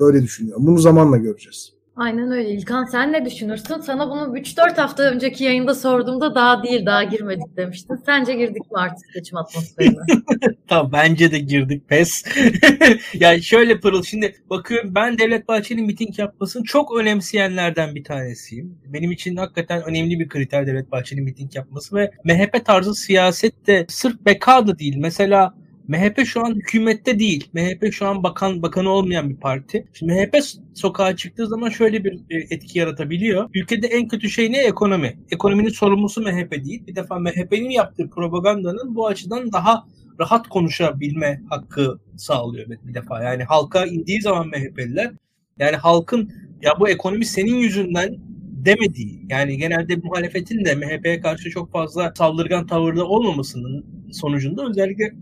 Böyle 0.00 0.22
düşünüyorum. 0.22 0.66
Bunu 0.66 0.78
zamanla 0.78 1.16
göreceğiz. 1.16 1.73
Aynen 1.96 2.30
öyle. 2.30 2.50
İlkan 2.50 2.84
sen 2.84 3.12
ne 3.12 3.24
düşünürsün? 3.24 3.80
Sana 3.80 4.10
bunu 4.10 4.38
3-4 4.38 4.76
hafta 4.76 5.02
önceki 5.02 5.44
yayında 5.44 5.74
sorduğumda 5.74 6.34
daha 6.34 6.62
değil, 6.62 6.86
daha 6.86 7.02
girmedik 7.04 7.56
demiştin. 7.56 7.96
Sence 8.06 8.34
girdik 8.34 8.72
mi 8.72 8.78
artık 8.78 9.06
seçim 9.14 9.38
atmosferine? 9.38 9.98
tamam 10.68 10.92
bence 10.92 11.30
de 11.30 11.38
girdik 11.38 11.88
pes. 11.88 12.24
yani 13.14 13.42
şöyle 13.42 13.80
Pırıl 13.80 14.02
şimdi 14.02 14.34
bakıyorum 14.50 14.94
ben 14.94 15.18
Devlet 15.18 15.48
Bahçeli'nin 15.48 15.86
miting 15.86 16.18
yapmasını 16.18 16.64
çok 16.64 16.96
önemseyenlerden 16.96 17.94
bir 17.94 18.04
tanesiyim. 18.04 18.78
Benim 18.86 19.12
için 19.12 19.36
hakikaten 19.36 19.82
önemli 19.82 20.20
bir 20.20 20.28
kriter 20.28 20.66
Devlet 20.66 20.92
Bahçeli'nin 20.92 21.24
miting 21.24 21.56
yapması 21.56 21.96
ve 21.96 22.10
MHP 22.24 22.64
tarzı 22.64 22.94
siyasette 22.94 23.86
sırf 23.88 24.26
beka 24.26 24.66
da 24.66 24.78
değil. 24.78 24.96
Mesela 24.96 25.54
MHP 25.88 26.26
şu 26.26 26.46
an 26.46 26.54
hükümette 26.54 27.18
değil. 27.18 27.50
MHP 27.52 27.92
şu 27.92 28.06
an 28.06 28.22
bakan 28.22 28.62
bakanı 28.62 28.90
olmayan 28.90 29.30
bir 29.30 29.36
parti. 29.36 29.86
Şimdi 29.92 30.12
MHP 30.12 30.44
sokağa 30.74 31.16
çıktığı 31.16 31.46
zaman 31.46 31.68
şöyle 31.68 32.04
bir 32.04 32.12
e, 32.30 32.36
etki 32.50 32.78
yaratabiliyor. 32.78 33.50
Ülkede 33.54 33.86
en 33.86 34.08
kötü 34.08 34.30
şey 34.30 34.52
ne? 34.52 34.58
Ekonomi. 34.58 35.18
Ekonominin 35.30 35.68
sorumlusu 35.68 36.22
MHP 36.22 36.52
değil. 36.64 36.86
Bir 36.86 36.96
defa 36.96 37.18
MHP'nin 37.18 37.70
yaptığı 37.70 38.10
propagandanın 38.10 38.94
bu 38.94 39.06
açıdan 39.06 39.52
daha 39.52 39.86
rahat 40.20 40.48
konuşabilme 40.48 41.40
hakkı 41.50 41.98
sağlıyor 42.16 42.70
bir 42.70 42.94
defa. 42.94 43.22
Yani 43.22 43.44
halka 43.44 43.86
indiği 43.86 44.20
zaman 44.20 44.46
MHP'liler 44.48 45.12
yani 45.58 45.76
halkın 45.76 46.32
ya 46.62 46.80
bu 46.80 46.88
ekonomi 46.88 47.24
senin 47.24 47.54
yüzünden 47.54 48.16
demediği 48.64 49.26
yani 49.30 49.56
genelde 49.58 49.96
muhalefetin 49.96 50.64
de 50.64 50.74
MHP'ye 50.74 51.20
karşı 51.20 51.50
çok 51.50 51.72
fazla 51.72 52.12
saldırgan 52.16 52.66
tavırda 52.66 53.04
olmamasının 53.04 53.86
sonucunda 54.12 54.68
özellikle 54.70 55.12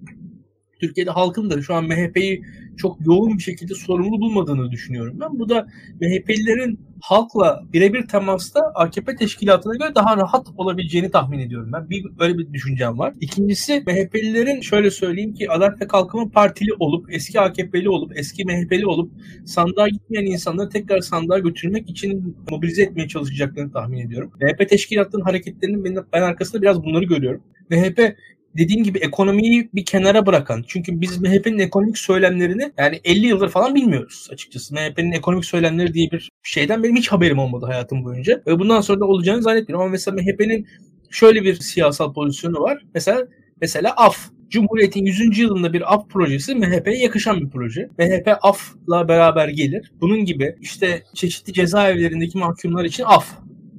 Türkiye'de 0.82 1.10
halkın 1.10 1.50
da 1.50 1.62
şu 1.62 1.74
an 1.74 1.84
MHP'yi 1.84 2.44
çok 2.76 3.06
yoğun 3.06 3.38
bir 3.38 3.42
şekilde 3.42 3.74
sorumlu 3.74 4.20
bulmadığını 4.20 4.70
düşünüyorum 4.70 5.16
ben. 5.20 5.38
Bu 5.38 5.48
da 5.48 5.66
MHP'lilerin 6.00 6.80
halkla 7.00 7.62
birebir 7.72 8.08
temasta 8.08 8.60
AKP 8.74 9.16
teşkilatına 9.16 9.74
göre 9.76 9.94
daha 9.94 10.16
rahat 10.16 10.46
olabileceğini 10.56 11.10
tahmin 11.10 11.38
ediyorum 11.38 11.70
ben. 11.72 11.90
Bir, 11.90 12.06
öyle 12.20 12.38
bir 12.38 12.52
düşüncem 12.52 12.98
var. 12.98 13.14
İkincisi 13.20 13.82
MHP'lilerin 13.86 14.60
şöyle 14.60 14.90
söyleyeyim 14.90 15.34
ki 15.34 15.50
Adalet 15.50 15.80
ve 15.80 15.86
Kalkınma 15.86 16.30
Partili 16.30 16.70
olup, 16.78 17.14
eski 17.14 17.40
AKP'li 17.40 17.88
olup, 17.88 18.18
eski 18.18 18.44
MHP'li 18.44 18.86
olup 18.86 19.12
sandığa 19.44 19.88
gitmeyen 19.88 20.26
insanları 20.26 20.68
tekrar 20.68 21.00
sandığa 21.00 21.38
götürmek 21.38 21.90
için 21.90 22.36
mobilize 22.50 22.82
etmeye 22.82 23.08
çalışacaklarını 23.08 23.72
tahmin 23.72 23.98
ediyorum. 23.98 24.32
MHP 24.40 24.68
teşkilatının 24.68 25.22
hareketlerinin 25.22 25.84
ben, 25.84 26.04
ben 26.12 26.22
arkasında 26.22 26.62
biraz 26.62 26.84
bunları 26.84 27.04
görüyorum. 27.04 27.42
MHP 27.70 28.16
dediğim 28.58 28.84
gibi 28.84 28.98
ekonomiyi 28.98 29.70
bir 29.74 29.84
kenara 29.84 30.26
bırakan. 30.26 30.64
Çünkü 30.66 31.00
biz 31.00 31.20
MHP'nin 31.20 31.58
ekonomik 31.58 31.98
söylemlerini 31.98 32.72
yani 32.78 33.00
50 33.04 33.26
yıldır 33.26 33.48
falan 33.48 33.74
bilmiyoruz 33.74 34.28
açıkçası. 34.32 34.74
MHP'nin 34.74 35.12
ekonomik 35.12 35.44
söylemleri 35.44 35.94
diye 35.94 36.10
bir 36.10 36.30
şeyden 36.42 36.82
benim 36.82 36.96
hiç 36.96 37.08
haberim 37.12 37.38
olmadı 37.38 37.66
hayatım 37.66 38.04
boyunca. 38.04 38.42
Ve 38.46 38.58
bundan 38.58 38.80
sonra 38.80 39.00
da 39.00 39.04
olacağını 39.04 39.42
zannetmiyorum. 39.42 39.82
Ama 39.82 39.90
mesela 39.90 40.16
MHP'nin 40.16 40.66
şöyle 41.10 41.42
bir 41.42 41.54
siyasal 41.54 42.14
pozisyonu 42.14 42.60
var. 42.60 42.82
Mesela 42.94 43.26
mesela 43.60 43.94
AF. 43.96 44.30
Cumhuriyet'in 44.48 45.06
100. 45.06 45.38
yılında 45.38 45.72
bir 45.72 45.94
AF 45.94 46.08
projesi 46.08 46.54
MHP'ye 46.54 46.98
yakışan 46.98 47.40
bir 47.40 47.50
proje. 47.50 47.88
MHP 47.98 48.36
AF'la 48.42 49.08
beraber 49.08 49.48
gelir. 49.48 49.92
Bunun 50.00 50.24
gibi 50.24 50.56
işte 50.60 51.02
çeşitli 51.14 51.52
cezaevlerindeki 51.52 52.38
mahkumlar 52.38 52.84
için 52.84 53.04
AF 53.06 53.26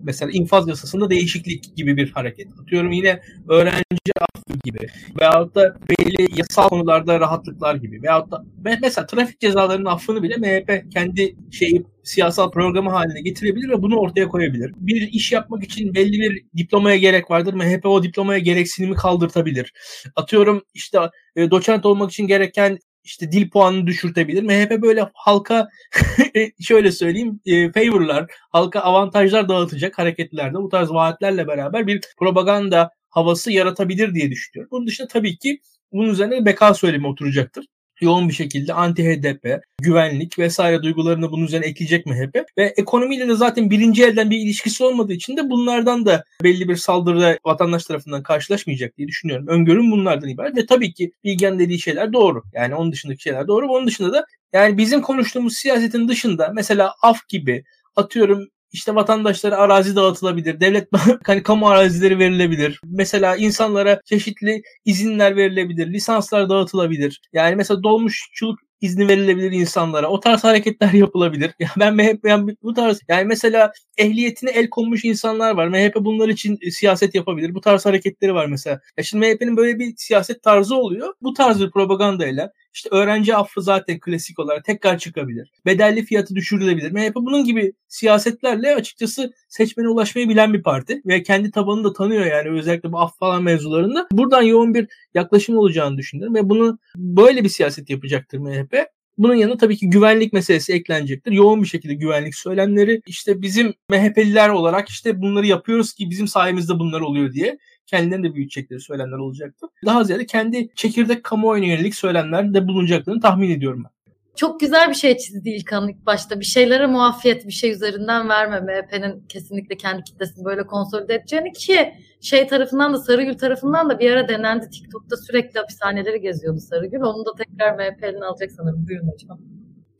mesela 0.04 0.32
infaz 0.32 0.68
yasasında 0.68 1.10
değişiklik 1.10 1.76
gibi 1.76 1.98
bir 1.98 2.12
hareket. 2.12 2.48
Atıyorum 2.62 2.92
yine 2.92 3.22
öğrenci 3.50 4.14
affı 4.22 4.60
gibi 4.64 4.88
veyahut 5.20 5.56
da 5.56 5.76
belli 5.90 6.40
yasal 6.40 6.70
konularda 6.70 7.20
rahatlıklar 7.20 7.76
gibi 7.76 8.04
veyahut 8.04 8.32
da 8.32 8.46
mesela 8.82 9.08
trafik 9.08 9.40
cezalarının 9.40 9.86
affını 9.86 10.24
bile 10.24 10.38
MHP 10.38 10.92
kendi 10.94 11.36
şeyi 11.52 11.84
siyasal 12.04 12.52
programı 12.52 12.90
haline 12.90 13.22
getirebilir 13.22 13.70
ve 13.70 13.82
bunu 13.82 13.98
ortaya 13.98 14.28
koyabilir. 14.28 14.72
Bir 14.78 15.02
iş 15.12 15.32
yapmak 15.32 15.64
için 15.64 15.96
belli 15.96 16.20
bir 16.20 16.46
diplomaya 16.58 16.98
gerek 16.98 17.32
vardır. 17.32 17.54
MHP 17.54 17.86
o 17.86 18.04
diplomaya 18.04 18.40
gereksinimi 18.40 18.96
kaldırtabilir. 18.96 19.74
Atıyorum 20.16 20.64
işte 20.74 21.00
e, 21.36 21.52
doçent 21.52 21.86
olmak 21.86 22.12
için 22.12 22.28
gereken 22.28 22.80
işte 23.04 23.32
dil 23.32 23.50
puanını 23.50 23.88
düşürtebilir. 23.88 24.44
MHP 24.44 24.82
böyle 24.82 25.10
halka 25.14 25.70
şöyle 26.62 26.92
söyleyeyim 26.92 27.40
e, 27.46 27.72
favorlar, 27.72 28.32
halka 28.52 28.80
avantajlar 28.80 29.50
dağıtacak 29.50 29.98
hareketlerde 30.00 30.58
bu 30.58 30.70
tarz 30.70 30.90
vaatlerle 30.92 31.48
beraber 31.48 31.88
bir 31.88 32.02
propaganda 32.20 32.90
havası 33.10 33.52
yaratabilir 33.52 34.14
diye 34.14 34.32
düşünüyorum. 34.32 34.70
Bunun 34.72 34.88
dışında 34.88 35.08
tabii 35.08 35.38
ki 35.38 35.60
bunun 35.92 36.10
üzerine 36.10 36.46
beka 36.46 36.74
söylemi 36.74 37.08
oturacaktır 37.08 37.66
yoğun 38.04 38.30
bir 38.30 38.34
şekilde 38.34 38.74
anti 38.74 39.04
HDP, 39.04 39.62
güvenlik 39.82 40.40
vesaire 40.40 40.84
duygularını 40.84 41.32
bunun 41.32 41.46
üzerine 41.46 41.66
ekleyecek 41.66 42.06
MHP. 42.06 42.36
Ve 42.58 42.74
ekonomiyle 42.78 43.28
de 43.28 43.36
zaten 43.36 43.70
birinci 43.70 44.04
elden 44.04 44.30
bir 44.30 44.38
ilişkisi 44.38 44.84
olmadığı 44.84 45.14
için 45.14 45.38
de 45.38 45.50
bunlardan 45.50 46.06
da 46.06 46.24
belli 46.44 46.70
bir 46.70 46.76
saldırı 46.76 47.40
vatandaş 47.46 47.84
tarafından 47.84 48.24
karşılaşmayacak 48.24 48.98
diye 48.98 49.08
düşünüyorum. 49.08 49.48
Öngörüm 49.48 49.92
bunlardan 49.92 50.30
ibaret 50.30 50.58
ve 50.58 50.66
tabii 50.66 50.94
ki 50.94 51.12
Bilgen 51.24 51.60
dediği 51.60 51.80
şeyler 51.80 52.14
doğru. 52.14 52.44
Yani 52.54 52.76
onun 52.76 52.92
dışındaki 52.92 53.22
şeyler 53.22 53.48
doğru. 53.48 53.68
Onun 53.68 53.88
dışında 53.88 54.14
da 54.14 54.26
yani 54.54 54.78
bizim 54.78 55.02
konuştuğumuz 55.02 55.58
siyasetin 55.58 56.08
dışında 56.08 56.52
mesela 56.56 56.94
af 57.02 57.28
gibi 57.30 57.64
atıyorum 57.96 58.48
işte 58.74 58.96
vatandaşlara 58.96 59.58
arazi 59.58 59.96
dağıtılabilir. 59.96 60.60
Devlet 60.60 60.88
hani 61.26 61.44
kamu 61.44 61.68
arazileri 61.68 62.20
verilebilir. 62.20 62.82
Mesela 62.86 63.36
insanlara 63.36 64.02
çeşitli 64.06 64.62
izinler 64.86 65.36
verilebilir. 65.36 65.94
Lisanslar 65.94 66.50
dağıtılabilir. 66.50 67.22
Yani 67.34 67.56
mesela 67.56 67.84
dolmuşçuluk 67.84 68.60
izni 68.84 69.08
verilebilir 69.08 69.52
insanlara. 69.52 70.08
O 70.08 70.20
tarz 70.20 70.44
hareketler 70.44 70.94
yapılabilir. 70.94 71.52
Ya 71.60 71.70
ben 71.80 71.96
MHP 71.96 72.26
yani 72.26 72.56
bu 72.64 72.74
tarz 72.74 73.00
yani 73.08 73.26
mesela 73.26 73.72
ehliyetine 73.98 74.50
el 74.50 74.70
konmuş 74.70 75.06
insanlar 75.06 75.56
var. 75.56 75.68
MHP 75.68 75.96
bunlar 75.96 76.30
için 76.30 76.58
e, 76.62 76.72
siyaset 76.72 77.16
yapabilir. 77.16 77.56
Bu 77.56 77.62
tarz 77.62 77.86
hareketleri 77.86 78.34
var 78.34 78.46
mesela. 78.46 78.80
Ya 78.98 79.04
şimdi 79.04 79.28
MHP'nin 79.28 79.58
böyle 79.58 79.80
bir 79.80 79.94
siyaset 79.98 80.44
tarzı 80.44 80.76
oluyor. 80.76 81.14
Bu 81.22 81.34
tarz 81.34 81.62
bir 81.62 81.72
propagandayla 81.72 82.52
işte 82.74 82.90
öğrenci 82.92 83.36
affı 83.36 83.62
zaten 83.62 84.00
klasik 84.00 84.40
olarak 84.40 84.66
tekrar 84.66 84.98
çıkabilir. 84.98 85.52
Bedelli 85.66 86.06
fiyatı 86.06 86.36
düşürülebilir. 86.36 86.92
MHP 86.92 87.16
bunun 87.16 87.44
gibi 87.44 87.74
siyasetlerle 87.88 88.76
açıkçası 88.76 89.34
seçmene 89.48 89.90
ulaşmayı 89.90 90.30
bilen 90.30 90.54
bir 90.54 90.64
parti 90.64 91.02
ve 91.06 91.24
kendi 91.24 91.52
tabanını 91.52 91.84
da 91.84 91.94
tanıyor 91.94 92.26
yani 92.26 92.50
özellikle 92.50 92.92
bu 92.92 93.00
af 93.00 93.18
falan 93.20 93.44
mevzularında. 93.44 94.08
Buradan 94.12 94.42
yoğun 94.42 94.74
bir 94.74 94.88
yaklaşım 95.14 95.58
olacağını 95.58 95.98
düşünüyorum 95.98 96.36
ve 96.36 96.50
bunu 96.50 96.80
böyle 96.96 97.44
bir 97.44 97.50
siyaset 97.50 97.90
yapacaktır 97.90 98.38
MHP. 98.38 98.73
Bunun 99.18 99.36
yanında 99.36 99.58
tabii 99.58 99.78
ki 99.78 99.90
güvenlik 99.90 100.34
meselesi 100.34 100.74
eklenecektir. 100.74 101.32
Yoğun 101.32 101.62
bir 101.62 101.68
şekilde 101.68 101.94
güvenlik 101.94 102.36
söylemleri 102.36 103.02
işte 103.06 103.42
bizim 103.42 103.74
MHP'liler 103.90 104.50
olarak 104.50 104.90
işte 104.90 105.22
bunları 105.22 105.48
yapıyoruz 105.48 105.94
ki 105.94 106.10
bizim 106.10 106.28
sayemizde 106.28 106.80
bunlar 106.80 107.02
oluyor 107.02 107.34
diye 107.34 107.58
kendilerini 107.86 108.30
de 108.30 108.36
büyütecekleri 108.36 108.80
söylemler 108.80 109.18
olacaktır. 109.18 109.70
Daha 109.86 110.04
ziyade 110.04 110.26
kendi 110.26 110.70
çekirdek 110.76 111.24
kamuoyuna 111.24 111.66
yönelik 111.66 111.96
söylemler 111.96 112.54
de 112.54 112.68
bulunacaklarını 112.68 113.22
tahmin 113.22 113.50
ediyorum 113.50 113.84
ben. 113.84 114.03
Çok 114.36 114.60
güzel 114.60 114.90
bir 114.90 114.94
şey 114.96 115.18
çizdi 115.18 115.50
İlkan 115.50 115.90
ilk 115.90 116.06
başta. 116.06 116.40
Bir 116.40 116.46
şeylere 116.46 116.88
muafiyet, 116.88 117.48
bir 117.48 117.52
şey 117.52 117.72
üzerinden 117.72 118.30
verme. 118.30 118.60
MHP'nin 118.60 119.24
kesinlikle 119.30 119.78
kendi 119.78 120.04
kitlesini 120.04 120.46
böyle 120.46 120.64
konsolide 120.66 121.16
edeceğini 121.16 121.54
ki 121.54 121.94
şey 122.22 122.48
tarafından 122.48 122.94
da 122.94 122.98
Sarıgül 122.98 123.38
tarafından 123.38 123.90
da 123.90 124.00
bir 124.00 124.12
ara 124.12 124.28
denendi. 124.28 124.70
TikTok'ta 124.70 125.18
sürekli 125.18 125.60
hapishaneleri 125.60 126.22
geziyordu 126.22 126.60
Sarıgül. 126.60 127.00
Onu 127.00 127.26
da 127.26 127.32
tekrar 127.38 127.76
MHP'nin 127.76 128.22
alacak 128.22 128.52
sanırım. 128.52 128.88
Buyurun 128.88 129.08
hocam. 129.08 129.40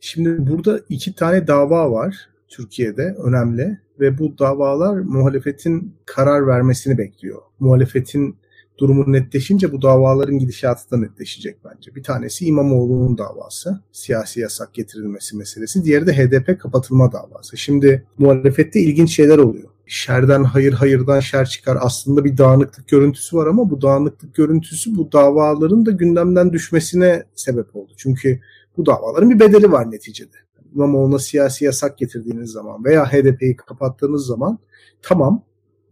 Şimdi 0.00 0.50
burada 0.50 0.80
iki 0.88 1.14
tane 1.14 1.46
dava 1.46 1.90
var 1.90 2.28
Türkiye'de 2.48 3.14
önemli. 3.24 3.84
ve 4.00 4.18
bu 4.18 4.38
davalar 4.38 4.94
muhalefetin 4.94 5.96
karar 6.06 6.46
vermesini 6.46 6.98
bekliyor. 6.98 7.42
Muhalefetin 7.60 8.36
durumu 8.78 9.12
netleşince 9.12 9.72
bu 9.72 9.82
davaların 9.82 10.38
gidişatı 10.38 10.90
da 10.90 10.96
netleşecek 10.96 11.56
bence. 11.64 11.94
Bir 11.94 12.02
tanesi 12.02 12.46
İmamoğlu'nun 12.46 13.18
davası, 13.18 13.80
siyasi 13.92 14.40
yasak 14.40 14.74
getirilmesi 14.74 15.36
meselesi. 15.36 15.84
Diğeri 15.84 16.06
de 16.06 16.12
HDP 16.12 16.60
kapatılma 16.60 17.12
davası. 17.12 17.56
Şimdi 17.56 18.06
muhalefette 18.18 18.80
ilginç 18.80 19.16
şeyler 19.16 19.38
oluyor. 19.38 19.68
Şerden 19.86 20.44
hayır, 20.44 20.72
hayırdan 20.72 21.20
şer 21.20 21.46
çıkar. 21.46 21.78
Aslında 21.80 22.24
bir 22.24 22.38
dağınıklık 22.38 22.88
görüntüsü 22.88 23.36
var 23.36 23.46
ama 23.46 23.70
bu 23.70 23.82
dağınıklık 23.82 24.34
görüntüsü 24.34 24.96
bu 24.96 25.12
davaların 25.12 25.86
da 25.86 25.90
gündemden 25.90 26.52
düşmesine 26.52 27.22
sebep 27.34 27.76
oldu. 27.76 27.92
Çünkü 27.96 28.40
bu 28.76 28.86
davaların 28.86 29.30
bir 29.30 29.40
bedeli 29.40 29.72
var 29.72 29.90
neticede. 29.90 30.36
İmamoğlu'na 30.74 31.18
siyasi 31.18 31.64
yasak 31.64 31.98
getirdiğiniz 31.98 32.50
zaman 32.50 32.84
veya 32.84 33.12
HDP'yi 33.12 33.56
kapattığınız 33.56 34.26
zaman 34.26 34.58
tamam 35.02 35.42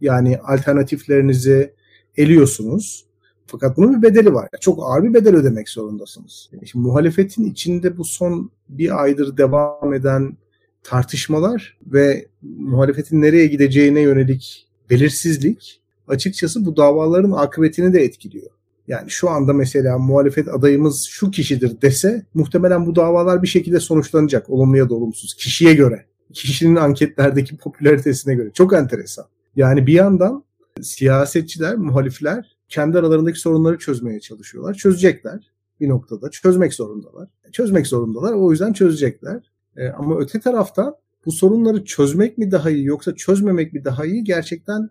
yani 0.01 0.37
alternatiflerinizi 0.37 1.73
eliyorsunuz. 2.17 3.05
Fakat 3.45 3.77
bunun 3.77 3.97
bir 3.97 4.01
bedeli 4.01 4.33
var. 4.33 4.49
Çok 4.59 4.79
ağır 4.83 5.03
bir 5.03 5.13
bedel 5.13 5.35
ödemek 5.35 5.69
zorundasınız. 5.69 6.49
Şimdi 6.65 6.87
muhalefetin 6.87 7.51
içinde 7.51 7.97
bu 7.97 8.05
son 8.05 8.51
bir 8.69 9.01
aydır 9.03 9.37
devam 9.37 9.93
eden 9.93 10.37
tartışmalar 10.83 11.77
ve 11.85 12.27
muhalefetin 12.41 13.21
nereye 13.21 13.47
gideceğine 13.47 14.01
yönelik 14.01 14.67
belirsizlik 14.89 15.81
açıkçası 16.07 16.65
bu 16.65 16.77
davaların 16.77 17.31
akıbetini 17.31 17.93
de 17.93 18.03
etkiliyor. 18.03 18.49
Yani 18.87 19.09
şu 19.09 19.29
anda 19.29 19.53
mesela 19.53 19.97
muhalefet 19.97 20.47
adayımız 20.47 21.03
şu 21.03 21.31
kişidir 21.31 21.81
dese 21.81 22.25
muhtemelen 22.33 22.85
bu 22.85 22.95
davalar 22.95 23.41
bir 23.41 23.47
şekilde 23.47 23.79
sonuçlanacak. 23.79 24.49
Olumlu 24.49 24.77
ya 24.77 24.89
da 24.89 24.95
olumsuz. 24.95 25.33
Kişiye 25.33 25.73
göre. 25.73 26.05
Kişinin 26.33 26.75
anketlerdeki 26.75 27.57
popülaritesine 27.57 28.35
göre. 28.35 28.51
Çok 28.53 28.73
enteresan. 28.73 29.25
Yani 29.55 29.87
bir 29.87 29.93
yandan 29.93 30.43
siyasetçiler, 30.81 31.75
muhalifler 31.75 32.57
kendi 32.69 32.97
aralarındaki 32.97 33.39
sorunları 33.39 33.77
çözmeye 33.77 34.19
çalışıyorlar. 34.19 34.73
Çözecekler 34.73 35.51
bir 35.79 35.89
noktada. 35.89 36.29
Çözmek 36.29 36.73
zorundalar. 36.73 37.29
Çözmek 37.51 37.87
zorundalar. 37.87 38.33
O 38.33 38.51
yüzden 38.51 38.73
çözecekler. 38.73 39.51
E, 39.77 39.87
ama 39.87 40.19
öte 40.19 40.39
tarafta 40.39 40.99
bu 41.25 41.31
sorunları 41.31 41.85
çözmek 41.85 42.37
mi 42.37 42.51
daha 42.51 42.69
iyi 42.69 42.85
yoksa 42.85 43.15
çözmemek 43.15 43.73
mi 43.73 43.85
daha 43.85 44.05
iyi 44.05 44.23
gerçekten 44.23 44.89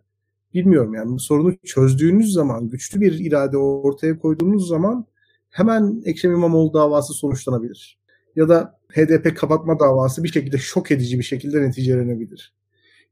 bilmiyorum 0.55 0.95
yani 0.95 1.12
bu 1.12 1.18
sorunu 1.18 1.57
çözdüğünüz 1.64 2.33
zaman 2.33 2.68
güçlü 2.68 3.01
bir 3.01 3.18
irade 3.18 3.57
ortaya 3.57 4.18
koyduğunuz 4.18 4.68
zaman 4.68 5.07
hemen 5.51 6.03
Ekrem 6.05 6.33
İmamoğlu 6.33 6.74
davası 6.74 7.12
sonuçlanabilir. 7.12 7.99
Ya 8.37 8.49
da 8.49 8.78
HDP 8.89 9.37
kapatma 9.37 9.80
davası 9.80 10.24
bir 10.24 10.28
şekilde 10.28 10.59
şok 10.59 10.91
edici 10.91 11.18
bir 11.18 11.24
şekilde 11.24 11.62
neticelenebilir. 11.62 12.55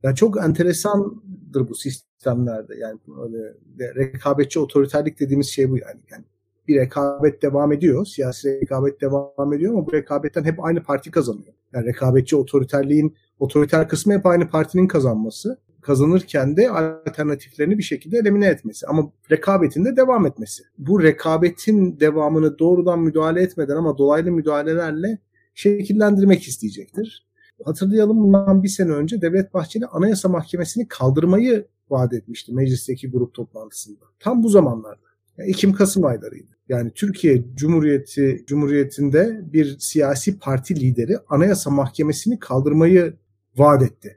Yani 0.03 0.16
çok 0.16 0.44
enteresandır 0.44 1.68
bu 1.68 1.74
sistemlerde. 1.74 2.76
Yani 2.76 2.98
öyle 3.22 3.55
rekabetçi 3.94 4.61
otoriterlik 4.61 5.20
dediğimiz 5.20 5.46
şey 5.46 5.70
bu 5.70 5.78
yani. 5.78 6.01
yani 6.11 6.24
bir 6.68 6.76
rekabet 6.76 7.42
devam 7.42 7.72
ediyor. 7.72 8.07
Siyasi 8.07 8.61
rekabet 8.61 9.01
devam 9.01 9.53
ediyor 9.53 9.72
ama 9.72 9.86
bu 9.86 9.92
rekabetten 9.92 10.44
hep 10.44 10.64
aynı 10.64 10.82
parti 10.82 11.11
kazanıyor. 11.11 11.55
Yani 11.74 11.86
rekabetçi 11.86 12.36
otoriterliğin 12.36 13.16
otoriter 13.38 13.88
kısmı 13.88 14.12
hep 14.12 14.26
aynı 14.26 14.48
partinin 14.48 14.88
kazanması. 14.88 15.59
Kazanırken 15.80 16.57
de 16.57 16.70
alternatiflerini 16.70 17.78
bir 17.78 17.82
şekilde 17.82 18.18
elimine 18.18 18.46
etmesi. 18.46 18.86
Ama 18.86 19.12
rekabetin 19.30 19.84
de 19.84 19.96
devam 19.96 20.26
etmesi. 20.26 20.62
Bu 20.78 21.03
rekabetin 21.03 22.01
devamını 22.01 22.59
doğrudan 22.59 23.01
müdahale 23.01 23.42
etmeden 23.42 23.76
ama 23.76 23.98
dolaylı 23.98 24.32
müdahalelerle 24.32 25.18
şekillendirmek 25.55 26.42
isteyecektir. 26.48 27.30
Hatırlayalım 27.65 28.23
bundan 28.23 28.63
bir 28.63 28.69
sene 28.69 28.93
önce 28.93 29.21
Devlet 29.21 29.55
Bahçeli 29.55 29.87
Anayasa 29.87 30.29
Mahkemesi'ni 30.29 30.89
kaldırmayı 30.89 31.67
vaat 31.91 32.13
etmişti 32.13 32.53
meclisteki 32.55 33.11
grup 33.11 33.35
toplantısında. 33.35 34.05
Tam 34.21 34.43
bu 34.43 34.49
zamanlarda. 34.49 35.11
Yani 35.39 35.51
Ekim-Kasım 35.51 36.05
aylarıydı. 36.05 36.51
Yani 36.69 36.91
Türkiye 36.95 37.45
Cumhuriyeti 37.55 38.45
Cumhuriyeti'nde 38.47 39.41
bir 39.53 39.77
siyasi 39.79 40.39
parti 40.39 40.81
lideri 40.81 41.19
Anayasa 41.29 41.71
Mahkemesi'ni 41.71 42.39
kaldırmayı 42.39 43.15
vaat 43.57 43.83
etti. 43.83 44.17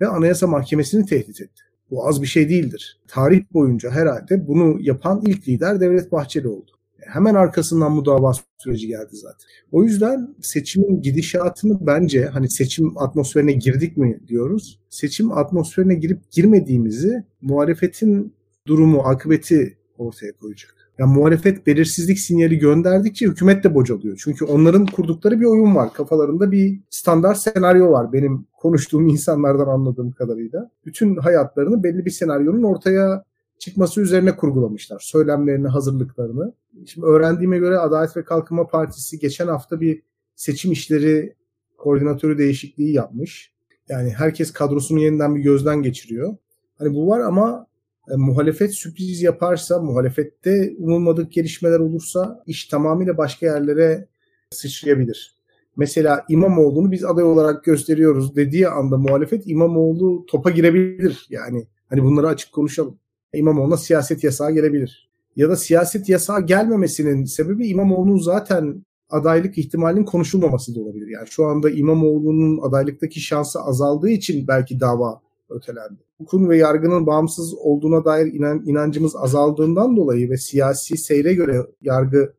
Ve 0.00 0.06
Anayasa 0.06 0.46
Mahkemesi'ni 0.46 1.06
tehdit 1.06 1.40
etti. 1.40 1.62
Bu 1.90 2.08
az 2.08 2.22
bir 2.22 2.26
şey 2.26 2.48
değildir. 2.48 3.00
Tarih 3.08 3.44
boyunca 3.52 3.90
herhalde 3.90 4.46
bunu 4.48 4.78
yapan 4.80 5.22
ilk 5.26 5.48
lider 5.48 5.80
Devlet 5.80 6.12
Bahçeli 6.12 6.48
oldu. 6.48 6.70
Hemen 7.06 7.34
arkasından 7.34 7.96
bu 7.96 8.04
dava 8.04 8.32
süreci 8.58 8.86
geldi 8.86 9.10
zaten. 9.12 9.46
O 9.72 9.84
yüzden 9.84 10.34
seçimin 10.40 11.02
gidişatını 11.02 11.86
bence 11.86 12.26
hani 12.26 12.50
seçim 12.50 12.98
atmosferine 12.98 13.52
girdik 13.52 13.96
mi 13.96 14.20
diyoruz. 14.28 14.80
Seçim 14.90 15.32
atmosferine 15.32 15.94
girip 15.94 16.30
girmediğimizi 16.30 17.24
muhalefetin 17.40 18.34
durumu, 18.66 19.00
akıbeti 19.00 19.78
ortaya 19.98 20.32
koyacak. 20.32 20.82
Yani 20.98 21.14
muhalefet 21.14 21.66
belirsizlik 21.66 22.18
sinyali 22.18 22.58
gönderdikçe 22.58 23.26
hükümet 23.26 23.64
de 23.64 23.74
bocalıyor. 23.74 24.20
Çünkü 24.24 24.44
onların 24.44 24.86
kurdukları 24.86 25.40
bir 25.40 25.44
oyun 25.44 25.76
var. 25.76 25.92
Kafalarında 25.92 26.52
bir 26.52 26.80
standart 26.90 27.38
senaryo 27.38 27.90
var 27.90 28.12
benim 28.12 28.46
konuştuğum 28.58 29.08
insanlardan 29.08 29.66
anladığım 29.66 30.12
kadarıyla. 30.12 30.70
Bütün 30.86 31.16
hayatlarını 31.16 31.82
belli 31.82 32.04
bir 32.04 32.10
senaryonun 32.10 32.62
ortaya 32.62 33.24
çıkması 33.62 34.00
üzerine 34.00 34.36
kurgulamışlar. 34.36 35.00
Söylemlerini, 35.00 35.68
hazırlıklarını. 35.68 36.54
Şimdi 36.86 37.06
öğrendiğime 37.06 37.58
göre 37.58 37.78
Adalet 37.78 38.16
ve 38.16 38.24
Kalkınma 38.24 38.66
Partisi 38.66 39.18
geçen 39.18 39.46
hafta 39.46 39.80
bir 39.80 40.02
seçim 40.34 40.72
işleri 40.72 41.36
koordinatörü 41.78 42.38
değişikliği 42.38 42.92
yapmış. 42.92 43.52
Yani 43.88 44.10
herkes 44.10 44.52
kadrosunu 44.52 45.00
yeniden 45.00 45.36
bir 45.36 45.40
gözden 45.40 45.82
geçiriyor. 45.82 46.36
Hani 46.78 46.94
bu 46.94 47.08
var 47.08 47.20
ama 47.20 47.66
e, 48.10 48.16
muhalefet 48.16 48.74
sürpriz 48.74 49.22
yaparsa, 49.22 49.82
muhalefette 49.82 50.74
umulmadık 50.78 51.32
gelişmeler 51.32 51.78
olursa 51.78 52.42
iş 52.46 52.64
tamamıyla 52.64 53.18
başka 53.18 53.46
yerlere 53.46 54.08
sıçrayabilir. 54.50 55.36
Mesela 55.76 56.24
İmamoğlu'nu 56.28 56.92
biz 56.92 57.04
aday 57.04 57.24
olarak 57.24 57.64
gösteriyoruz 57.64 58.36
dediği 58.36 58.68
anda 58.68 58.98
muhalefet 58.98 59.42
İmamoğlu 59.46 60.26
topa 60.26 60.50
girebilir. 60.50 61.26
Yani 61.30 61.66
hani 61.88 62.02
bunları 62.02 62.26
açık 62.26 62.52
konuşalım. 62.52 62.98
İmamoğlu'na 63.34 63.76
siyaset 63.76 64.24
yasağı 64.24 64.52
gelebilir. 64.52 65.10
Ya 65.36 65.48
da 65.48 65.56
siyaset 65.56 66.08
yasağı 66.08 66.46
gelmemesinin 66.46 67.24
sebebi 67.24 67.66
İmamoğlu'nun 67.66 68.18
zaten 68.18 68.84
adaylık 69.10 69.58
ihtimalinin 69.58 70.04
konuşulmaması 70.04 70.74
da 70.74 70.80
olabilir. 70.80 71.08
Yani 71.08 71.28
şu 71.28 71.46
anda 71.46 71.70
İmamoğlu'nun 71.70 72.68
adaylıktaki 72.68 73.20
şansı 73.20 73.60
azaldığı 73.60 74.08
için 74.08 74.48
belki 74.48 74.80
dava 74.80 75.20
ötelendi. 75.50 76.00
Hukukun 76.18 76.48
ve 76.48 76.56
yargının 76.56 77.06
bağımsız 77.06 77.54
olduğuna 77.54 78.04
dair 78.04 78.32
inan, 78.32 78.62
inancımız 78.66 79.16
azaldığından 79.16 79.96
dolayı 79.96 80.30
ve 80.30 80.36
siyasi 80.36 80.96
seyre 80.96 81.34
göre 81.34 81.66
yargı 81.80 82.32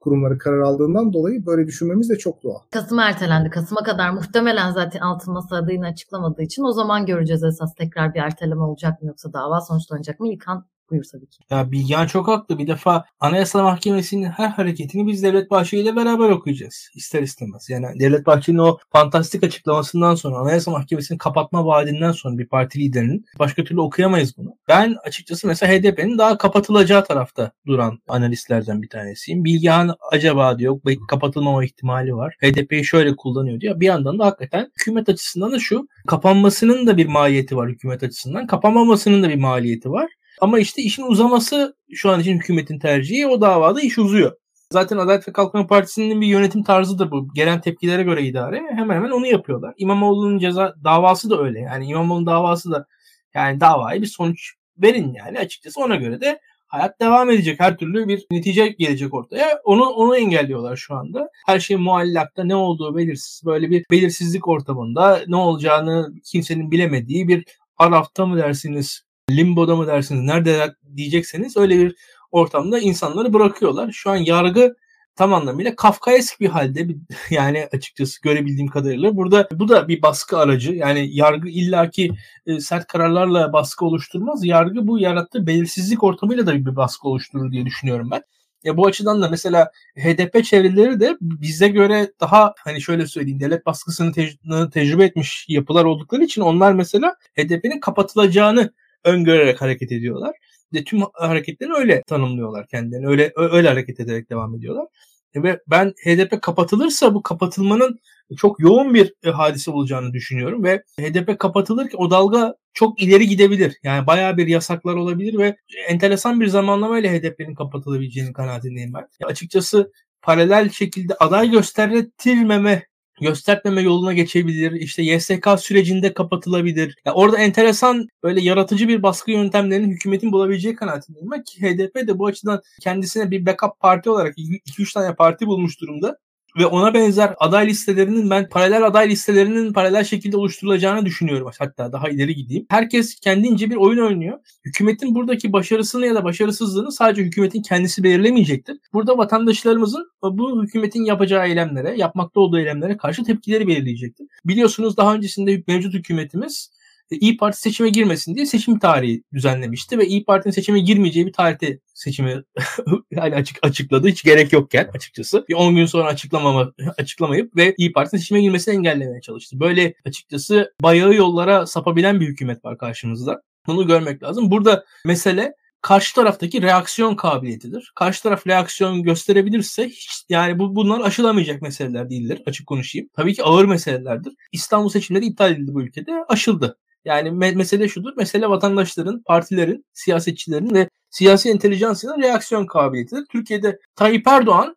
kurumları 0.00 0.38
karar 0.38 0.60
aldığından 0.60 1.12
dolayı 1.12 1.46
böyle 1.46 1.66
düşünmemiz 1.66 2.10
de 2.10 2.18
çok 2.18 2.42
doğal. 2.42 2.58
Kasım 2.70 2.98
ertelendi. 2.98 3.50
Kasım'a 3.50 3.82
kadar 3.82 4.10
muhtemelen 4.10 4.70
zaten 4.70 5.00
altın 5.00 5.34
masa 5.34 5.56
adayını 5.56 5.86
açıklamadığı 5.86 6.42
için 6.42 6.62
o 6.62 6.72
zaman 6.72 7.06
göreceğiz 7.06 7.44
esas 7.44 7.74
tekrar 7.74 8.14
bir 8.14 8.20
erteleme 8.20 8.62
olacak 8.62 9.02
mı 9.02 9.08
yoksa 9.08 9.32
dava 9.32 9.60
sonuçlanacak 9.60 10.20
mı? 10.20 10.28
İlkan 10.28 10.64
Buyur 10.90 11.04
tabii 11.12 11.26
ki. 11.26 11.38
Ya 11.50 11.72
Bilgehan 11.72 12.06
çok 12.06 12.28
haklı. 12.28 12.58
Bir 12.58 12.66
defa 12.66 13.04
Anayasa 13.20 13.62
Mahkemesi'nin 13.62 14.30
her 14.30 14.48
hareketini 14.48 15.06
biz 15.06 15.22
Devlet 15.22 15.50
Bahçeli 15.50 15.80
ile 15.80 15.96
beraber 15.96 16.30
okuyacağız. 16.30 16.88
ister 16.94 17.22
istemez. 17.22 17.70
Yani 17.70 18.00
Devlet 18.00 18.26
Bahçeli'nin 18.26 18.62
o 18.62 18.78
fantastik 18.92 19.44
açıklamasından 19.44 20.14
sonra 20.14 20.36
Anayasa 20.36 20.70
Mahkemesi'nin 20.70 21.18
kapatma 21.18 21.66
vaadinden 21.66 22.12
sonra 22.12 22.38
bir 22.38 22.46
parti 22.46 22.78
liderinin 22.78 23.24
başka 23.38 23.64
türlü 23.64 23.80
okuyamayız 23.80 24.36
bunu. 24.36 24.56
Ben 24.68 24.96
açıkçası 25.04 25.46
mesela 25.46 25.72
HDP'nin 25.72 26.18
daha 26.18 26.38
kapatılacağı 26.38 27.04
tarafta 27.04 27.52
duran 27.66 27.98
analistlerden 28.08 28.82
bir 28.82 28.88
tanesiyim. 28.88 29.44
Bilgehan 29.44 29.94
acaba 30.12 30.58
diyor 30.58 30.80
kapatılmama 31.08 31.64
ihtimali 31.64 32.16
var. 32.16 32.36
HDP'yi 32.42 32.84
şöyle 32.84 33.16
kullanıyor 33.16 33.60
diyor. 33.60 33.80
Bir 33.80 33.86
yandan 33.86 34.18
da 34.18 34.26
hakikaten 34.26 34.70
hükümet 34.80 35.08
açısından 35.08 35.52
da 35.52 35.58
şu 35.58 35.88
kapanmasının 36.06 36.86
da 36.86 36.96
bir 36.96 37.06
maliyeti 37.06 37.56
var 37.56 37.68
hükümet 37.68 38.02
açısından. 38.02 38.46
Kapanmamasının 38.46 39.22
da 39.22 39.28
bir 39.28 39.38
maliyeti 39.38 39.90
var. 39.90 40.10
Ama 40.40 40.58
işte 40.58 40.82
işin 40.82 41.02
uzaması 41.02 41.76
şu 41.94 42.10
an 42.10 42.20
için 42.20 42.36
hükümetin 42.36 42.78
tercihi. 42.78 43.26
O 43.26 43.40
davada 43.40 43.80
iş 43.80 43.98
uzuyor. 43.98 44.32
Zaten 44.72 44.96
Adalet 44.96 45.28
ve 45.28 45.32
Kalkınma 45.32 45.66
Partisi'nin 45.66 46.20
bir 46.20 46.26
yönetim 46.26 46.62
tarzı 46.62 46.98
da 46.98 47.10
bu. 47.10 47.34
Gelen 47.34 47.60
tepkilere 47.60 48.02
göre 48.02 48.22
idare. 48.22 48.62
Hemen 48.76 48.96
hemen 48.96 49.10
onu 49.10 49.26
yapıyorlar. 49.26 49.74
İmamoğlu'nun 49.76 50.38
ceza 50.38 50.74
davası 50.84 51.30
da 51.30 51.42
öyle. 51.42 51.60
Yani 51.60 51.86
İmamoğlu'nun 51.86 52.26
davası 52.26 52.70
da 52.70 52.86
yani 53.34 53.60
davayı 53.60 54.02
bir 54.02 54.06
sonuç 54.06 54.54
verin 54.78 55.14
yani 55.14 55.38
açıkçası 55.38 55.80
ona 55.80 55.96
göre 55.96 56.20
de 56.20 56.40
hayat 56.66 57.00
devam 57.00 57.30
edecek. 57.30 57.60
Her 57.60 57.76
türlü 57.76 58.08
bir 58.08 58.26
netice 58.30 58.68
gelecek 58.68 59.14
ortaya. 59.14 59.60
Onu 59.64 59.84
onu 59.84 60.16
engelliyorlar 60.16 60.76
şu 60.76 60.94
anda. 60.94 61.28
Her 61.46 61.60
şey 61.60 61.76
muallakta 61.76 62.44
ne 62.44 62.54
olduğu 62.54 62.96
belirsiz. 62.96 63.42
Böyle 63.46 63.70
bir 63.70 63.84
belirsizlik 63.90 64.48
ortamında 64.48 65.20
ne 65.26 65.36
olacağını 65.36 66.14
kimsenin 66.24 66.70
bilemediği 66.70 67.28
bir 67.28 67.44
arafta 67.78 68.26
mı 68.26 68.36
dersiniz 68.36 69.02
limboda 69.36 69.76
mı 69.76 69.86
dersiniz 69.86 70.22
nerede 70.22 70.74
diyecekseniz 70.96 71.56
öyle 71.56 71.78
bir 71.78 71.96
ortamda 72.30 72.78
insanları 72.78 73.32
bırakıyorlar. 73.32 73.92
Şu 73.92 74.10
an 74.10 74.16
yargı 74.16 74.76
tam 75.16 75.34
anlamıyla 75.34 75.76
Kafkaesk 75.76 76.40
bir 76.40 76.48
halde 76.48 76.88
yani 77.30 77.68
açıkçası 77.72 78.22
görebildiğim 78.22 78.68
kadarıyla 78.68 79.16
burada 79.16 79.48
bu 79.52 79.68
da 79.68 79.88
bir 79.88 80.02
baskı 80.02 80.38
aracı 80.38 80.72
yani 80.72 81.16
yargı 81.16 81.48
illaki 81.48 82.10
e, 82.46 82.60
sert 82.60 82.86
kararlarla 82.86 83.52
baskı 83.52 83.84
oluşturmaz 83.84 84.44
yargı 84.44 84.86
bu 84.86 84.98
yarattığı 84.98 85.46
belirsizlik 85.46 86.04
ortamıyla 86.04 86.46
da 86.46 86.54
bir 86.54 86.76
baskı 86.76 87.08
oluşturur 87.08 87.52
diye 87.52 87.66
düşünüyorum 87.66 88.10
ben. 88.10 88.22
E, 88.64 88.76
bu 88.76 88.86
açıdan 88.86 89.22
da 89.22 89.28
mesela 89.28 89.70
HDP 89.96 90.44
çevreleri 90.44 91.00
de 91.00 91.16
bize 91.20 91.68
göre 91.68 92.12
daha 92.20 92.54
hani 92.64 92.80
şöyle 92.82 93.06
söyleyeyim 93.06 93.40
devlet 93.40 93.66
baskısını 93.66 94.12
te- 94.12 94.70
tecrübe 94.72 95.04
etmiş 95.04 95.46
yapılar 95.48 95.84
oldukları 95.84 96.24
için 96.24 96.42
onlar 96.42 96.72
mesela 96.72 97.16
HDP'nin 97.36 97.80
kapatılacağını 97.80 98.72
öngörerek 99.04 99.60
hareket 99.60 99.92
ediyorlar. 99.92 100.36
Ve 100.74 100.84
tüm 100.84 101.00
hareketleri 101.12 101.72
öyle 101.72 102.02
tanımlıyorlar 102.06 102.66
kendilerini. 102.66 103.06
Öyle 103.06 103.32
öyle 103.36 103.68
hareket 103.68 104.00
ederek 104.00 104.30
devam 104.30 104.54
ediyorlar. 104.54 104.86
E, 105.34 105.42
ve 105.42 105.60
ben 105.66 105.94
HDP 106.04 106.42
kapatılırsa 106.42 107.14
bu 107.14 107.22
kapatılmanın 107.22 108.00
çok 108.36 108.60
yoğun 108.60 108.94
bir 108.94 109.14
e, 109.24 109.30
hadise 109.30 109.70
olacağını 109.70 110.12
düşünüyorum 110.12 110.64
ve 110.64 110.82
HDP 111.00 111.38
kapatılırken 111.38 111.98
o 111.98 112.10
dalga 112.10 112.54
çok 112.74 113.02
ileri 113.02 113.28
gidebilir. 113.28 113.76
Yani 113.82 114.06
bayağı 114.06 114.36
bir 114.36 114.46
yasaklar 114.46 114.94
olabilir 114.94 115.38
ve 115.38 115.56
enteresan 115.88 116.40
bir 116.40 116.46
zamanlamayla 116.46 117.12
HDP'nin 117.12 117.54
kapatılabileceğini 117.54 118.32
kanaatindeyim 118.32 118.94
ben. 118.94 119.08
Ya 119.20 119.28
açıkçası 119.28 119.92
paralel 120.22 120.70
şekilde 120.70 121.14
aday 121.14 121.50
göstertilmeme 121.50 122.82
göstermeme 123.20 123.82
yoluna 123.82 124.12
geçebilir. 124.12 124.72
İşte 124.72 125.02
YSK 125.02 125.48
sürecinde 125.58 126.14
kapatılabilir. 126.14 126.96
Yani 127.04 127.14
orada 127.14 127.38
enteresan 127.38 128.08
böyle 128.22 128.40
yaratıcı 128.40 128.88
bir 128.88 129.02
baskı 129.02 129.30
yöntemlerinin 129.30 129.90
hükümetin 129.90 130.32
bulabileceği 130.32 130.74
kanaatindeyim. 130.74 131.30
Ki 131.46 131.62
HDP 131.62 132.08
de 132.08 132.18
bu 132.18 132.26
açıdan 132.26 132.62
kendisine 132.80 133.30
bir 133.30 133.46
backup 133.46 133.80
parti 133.80 134.10
olarak 134.10 134.38
2-3 134.38 134.94
tane 134.94 135.14
parti 135.14 135.46
bulmuş 135.46 135.80
durumda 135.80 136.18
ve 136.58 136.66
ona 136.66 136.94
benzer 136.94 137.34
aday 137.38 137.66
listelerinin 137.66 138.30
ben 138.30 138.48
paralel 138.48 138.86
aday 138.86 139.08
listelerinin 139.08 139.72
paralel 139.72 140.04
şekilde 140.04 140.36
oluşturulacağını 140.36 141.06
düşünüyorum. 141.06 141.50
Hatta 141.58 141.92
daha 141.92 142.08
ileri 142.08 142.34
gideyim. 142.34 142.66
Herkes 142.68 143.14
kendince 143.14 143.70
bir 143.70 143.76
oyun 143.76 143.98
oynuyor. 143.98 144.38
Hükümetin 144.64 145.14
buradaki 145.14 145.52
başarısını 145.52 146.06
ya 146.06 146.14
da 146.14 146.24
başarısızlığını 146.24 146.92
sadece 146.92 147.22
hükümetin 147.22 147.62
kendisi 147.62 148.02
belirlemeyecektir. 148.02 148.76
Burada 148.92 149.18
vatandaşlarımızın 149.18 150.10
bu 150.22 150.62
hükümetin 150.62 151.04
yapacağı 151.04 151.46
eylemlere, 151.46 151.96
yapmakta 151.96 152.40
olduğu 152.40 152.58
eylemlere 152.58 152.96
karşı 152.96 153.24
tepkileri 153.24 153.68
belirleyecektir. 153.68 154.26
Biliyorsunuz 154.44 154.96
daha 154.96 155.14
öncesinde 155.14 155.62
mevcut 155.66 155.94
hükümetimiz 155.94 156.70
İyi 157.16 157.36
Parti 157.36 157.60
seçime 157.60 157.88
girmesin 157.88 158.34
diye 158.34 158.46
seçim 158.46 158.78
tarihi 158.78 159.22
düzenlemişti 159.32 159.98
ve 159.98 160.06
İyi 160.06 160.24
Parti'nin 160.24 160.52
seçime 160.52 160.80
girmeyeceği 160.80 161.26
bir 161.26 161.32
tarihte 161.32 161.78
seçimi 161.94 162.42
yani 163.10 163.34
açık 163.34 163.58
açıkladı. 163.62 164.08
Hiç 164.08 164.22
gerek 164.22 164.52
yokken 164.52 164.90
açıkçası. 164.94 165.44
Bir 165.48 165.54
10 165.54 165.76
gün 165.76 165.86
sonra 165.86 166.08
açıklamama 166.08 166.72
açıklamayıp 166.98 167.56
ve 167.56 167.74
İyi 167.78 167.92
Parti'nin 167.92 168.20
seçime 168.20 168.40
girmesini 168.40 168.74
engellemeye 168.74 169.20
çalıştı. 169.20 169.60
Böyle 169.60 169.94
açıkçası 170.06 170.74
bayağı 170.82 171.14
yollara 171.14 171.66
sapabilen 171.66 172.20
bir 172.20 172.26
hükümet 172.26 172.64
var 172.64 172.78
karşımızda. 172.78 173.42
Bunu 173.66 173.86
görmek 173.86 174.22
lazım. 174.22 174.50
Burada 174.50 174.84
mesele 175.04 175.54
karşı 175.82 176.14
taraftaki 176.14 176.62
reaksiyon 176.62 177.14
kabiliyetidir. 177.16 177.92
Karşı 177.94 178.22
taraf 178.22 178.46
reaksiyon 178.46 179.02
gösterebilirse 179.02 179.88
hiç 179.88 180.24
yani 180.28 180.58
bu 180.58 180.76
bunlar 180.76 181.00
aşılamayacak 181.00 181.62
meseleler 181.62 182.10
değildir. 182.10 182.42
Açık 182.46 182.66
konuşayım. 182.66 183.08
Tabii 183.12 183.34
ki 183.34 183.42
ağır 183.42 183.64
meselelerdir. 183.64 184.32
İstanbul 184.52 184.88
seçimleri 184.88 185.26
iptal 185.26 185.52
edildi 185.52 185.74
bu 185.74 185.82
ülkede. 185.82 186.12
Aşıldı. 186.28 186.78
Yani 187.04 187.28
me- 187.28 187.54
mesele 187.54 187.88
şudur. 187.88 188.12
Mesele 188.16 188.48
vatandaşların, 188.48 189.22
partilerin, 189.22 189.84
siyasetçilerin 189.92 190.74
ve 190.74 190.88
siyasi 191.10 191.50
entelijansiyonun 191.50 192.22
reaksiyon 192.22 192.66
kabiliyetidir. 192.66 193.26
Türkiye'de 193.26 193.78
Tayyip 193.96 194.28
Erdoğan 194.28 194.76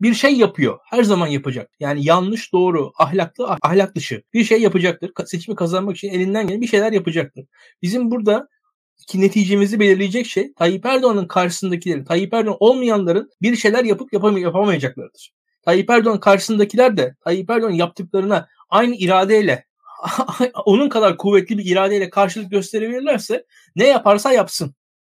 bir 0.00 0.14
şey 0.14 0.36
yapıyor. 0.36 0.78
Her 0.84 1.02
zaman 1.02 1.26
yapacak. 1.26 1.70
Yani 1.80 2.04
yanlış, 2.04 2.52
doğru, 2.52 2.92
ahlaklı, 2.98 3.48
ah, 3.48 3.58
ahlak 3.62 3.94
dışı 3.94 4.22
bir 4.34 4.44
şey 4.44 4.62
yapacaktır. 4.62 5.12
Seçimi 5.26 5.56
kazanmak 5.56 5.96
için 5.96 6.08
elinden 6.08 6.46
gelen 6.46 6.60
bir 6.60 6.66
şeyler 6.66 6.92
yapacaktır. 6.92 7.46
Bizim 7.82 8.10
burada 8.10 8.48
ki 9.06 9.20
neticemizi 9.20 9.80
belirleyecek 9.80 10.26
şey 10.26 10.52
Tayyip 10.52 10.86
Erdoğan'ın 10.86 11.26
karşısındakilerin, 11.26 12.04
Tayyip 12.04 12.34
Erdoğan 12.34 12.56
olmayanların 12.60 13.30
bir 13.42 13.56
şeyler 13.56 13.84
yapıp 13.84 14.12
yapam 14.12 14.36
yapamayacaklarıdır. 14.36 15.32
Tayyip 15.62 15.90
Erdoğan 15.90 16.20
karşısındakiler 16.20 16.96
de 16.96 17.14
Tayyip 17.24 17.50
Erdoğan 17.50 17.70
yaptıklarına 17.70 18.48
aynı 18.70 18.94
iradeyle 18.94 19.64
onun 20.64 20.88
kadar 20.88 21.16
kuvvetli 21.16 21.58
bir 21.58 21.64
iradeyle 21.64 22.10
karşılık 22.10 22.50
gösterebilirlerse 22.50 23.44
ne 23.76 23.86
yaparsa 23.86 24.32
yapsın. 24.32 24.74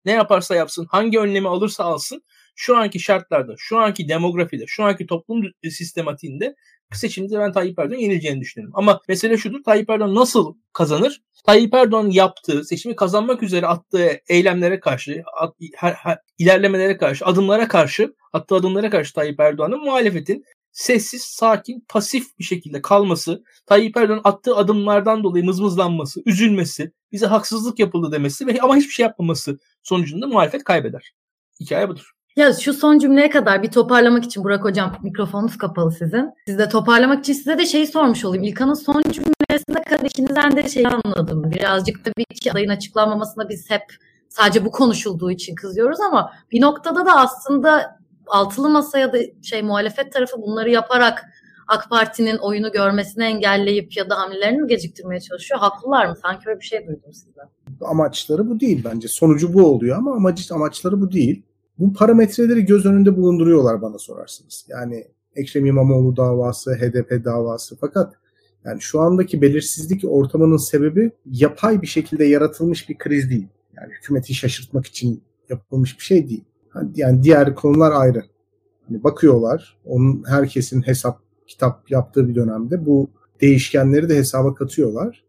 Ne 0.06 0.12
yaparsa 0.12 0.56
yapsın, 0.56 0.88
hangi 0.90 1.20
önlemi 1.20 1.50
alırsa 1.50 1.84
alsın 1.84 2.24
şu 2.56 2.78
anki 2.78 3.00
şartlarda, 3.00 3.56
şu 3.58 3.78
anki 3.78 4.10
demografide, 4.10 4.64
şu 4.68 4.84
anki 4.84 5.08
toplum 5.08 5.44
sistematiğinde 5.70 6.56
seçimde 6.94 7.40
ben 7.40 7.52
Tayyip 7.52 7.80
Erdoğan 7.80 8.00
yenileceğini 8.00 8.42
düşünüyorum. 8.42 8.74
Ama 8.78 9.02
mesele 9.08 9.38
şudur 9.38 9.64
Tayyip 9.64 9.90
Erdoğan 9.90 10.16
nasıl 10.16 10.56
kazanır? 10.74 11.22
Tayyip 11.46 11.74
Erdoğan 11.74 12.10
yaptığı, 12.10 12.64
seçimi 12.64 12.96
kazanmak 12.96 13.44
üzere 13.44 13.68
attığı 13.68 14.20
eylemlere 14.30 14.80
karşı, 14.80 15.24
at, 15.38 15.56
her, 15.76 15.94
her, 15.94 16.18
ilerlemelere 16.38 16.98
karşı, 16.98 17.26
adımlara 17.26 17.68
karşı, 17.68 18.16
attığı 18.34 18.56
adımlara 18.56 18.90
karşı 18.90 19.14
Tayyip 19.14 19.40
Erdoğan'ın 19.40 19.84
muhalefetin 19.84 20.46
sessiz, 20.76 21.22
sakin, 21.22 21.86
pasif 21.90 22.40
bir 22.40 22.44
şekilde 22.44 22.82
kalması, 22.82 23.44
Tayyip 23.66 23.98
Erdoğan 23.98 24.22
attığı 24.24 24.56
adımlardan 24.56 25.24
dolayı 25.24 25.46
mızmızlanması, 25.46 26.22
üzülmesi, 26.26 26.92
bize 27.12 27.26
haksızlık 27.26 27.80
yapıldı 27.80 28.12
demesi 28.12 28.48
ve 28.48 28.62
ama 28.62 28.76
hiçbir 28.76 28.94
şey 28.94 29.04
yapmaması 29.04 29.60
sonucunda 29.84 30.28
muhalefet 30.28 30.64
kaybeder. 30.64 31.14
Hikaye 31.60 31.90
budur. 31.90 32.12
Ya 32.36 32.54
şu 32.54 32.74
son 32.74 33.00
cümleye 33.00 33.30
kadar 33.30 33.64
bir 33.64 33.72
toparlamak 33.72 34.24
için 34.24 34.44
Burak 34.44 34.64
Hocam 34.64 34.98
mikrofonunuz 35.04 35.58
kapalı 35.58 35.92
sizin. 35.92 36.30
Siz 36.48 36.58
de 36.58 36.70
toparlamak 36.70 37.20
için 37.20 37.34
size 37.34 37.58
de 37.58 37.66
şeyi 37.66 37.88
sormuş 37.88 38.26
olayım. 38.26 38.44
İlkan'ın 38.44 38.74
son 38.74 39.02
cümlesinde 39.02 39.84
kadar 39.90 40.06
ikinizden 40.06 40.56
de 40.56 40.70
şeyi 40.70 40.88
anladım. 40.88 41.52
Birazcık 41.52 42.06
tabii 42.06 42.26
ki 42.42 42.52
adayın 42.52 42.70
açıklanmamasına 42.70 43.50
biz 43.50 43.70
hep 43.70 43.84
sadece 44.30 44.66
bu 44.66 44.72
konuşulduğu 44.72 45.32
için 45.32 45.56
kızıyoruz 45.56 46.00
ama 46.02 46.32
bir 46.52 46.62
noktada 46.62 47.06
da 47.06 47.16
aslında 47.16 48.00
altılı 48.28 48.70
masa 48.70 49.00
ya 49.00 49.14
da 49.14 49.18
şey 49.44 49.62
muhalefet 49.62 50.14
tarafı 50.14 50.42
bunları 50.42 50.70
yaparak 50.70 51.26
AK 51.68 51.90
Parti'nin 51.90 52.38
oyunu 52.38 52.72
görmesini 52.72 53.24
engelleyip 53.24 53.98
ya 53.98 54.10
da 54.10 54.20
hamlelerini 54.20 54.62
mi 54.62 54.68
geciktirmeye 54.68 55.20
çalışıyor? 55.22 55.60
Haklılar 55.60 56.06
mı? 56.06 56.16
Sanki 56.22 56.50
öyle 56.50 56.60
bir 56.60 56.66
şey 56.66 56.88
duydum 56.88 57.14
sizden. 57.14 57.50
Amaçları 57.82 58.50
bu 58.50 58.60
değil 58.60 58.84
bence. 58.86 59.08
Sonucu 59.08 59.54
bu 59.54 59.66
oluyor 59.66 59.98
ama 59.98 60.16
amacı, 60.16 60.54
amaçları 60.54 61.02
bu 61.02 61.12
değil. 61.12 61.44
Bu 61.80 61.94
parametreleri 61.94 62.66
göz 62.66 62.86
önünde 62.86 63.18
bulunduruyorlar 63.18 63.82
bana 63.82 63.98
sorarsınız. 63.98 64.66
Yani 64.70 65.08
Ekrem 65.36 65.66
İmamoğlu 65.66 66.18
davası, 66.18 66.76
HDP 66.76 67.26
davası 67.26 67.78
fakat 67.82 68.14
yani 68.66 68.82
şu 68.82 69.00
andaki 69.00 69.42
belirsizlik 69.42 70.04
ortamının 70.08 70.58
sebebi 70.58 71.12
yapay 71.26 71.82
bir 71.82 71.88
şekilde 71.88 72.26
yaratılmış 72.26 72.90
bir 72.90 72.98
kriz 72.98 73.30
değil. 73.30 73.48
Yani 73.78 73.94
hükümeti 73.94 74.34
şaşırtmak 74.34 74.86
için 74.86 75.24
yapılmış 75.50 76.00
bir 76.00 76.04
şey 76.04 76.30
değil. 76.30 76.44
Yani 76.96 77.24
diğer 77.24 77.56
konular 77.56 77.92
ayrı. 77.92 78.24
Yani 78.90 79.04
bakıyorlar. 79.04 79.78
Onun 79.86 80.24
herkesin 80.28 80.82
hesap 80.82 81.20
kitap 81.48 81.92
yaptığı 81.92 82.28
bir 82.30 82.36
dönemde 82.36 82.86
bu 82.86 83.10
değişkenleri 83.42 84.10
de 84.10 84.16
hesaba 84.16 84.56
katıyorlar. 84.56 85.26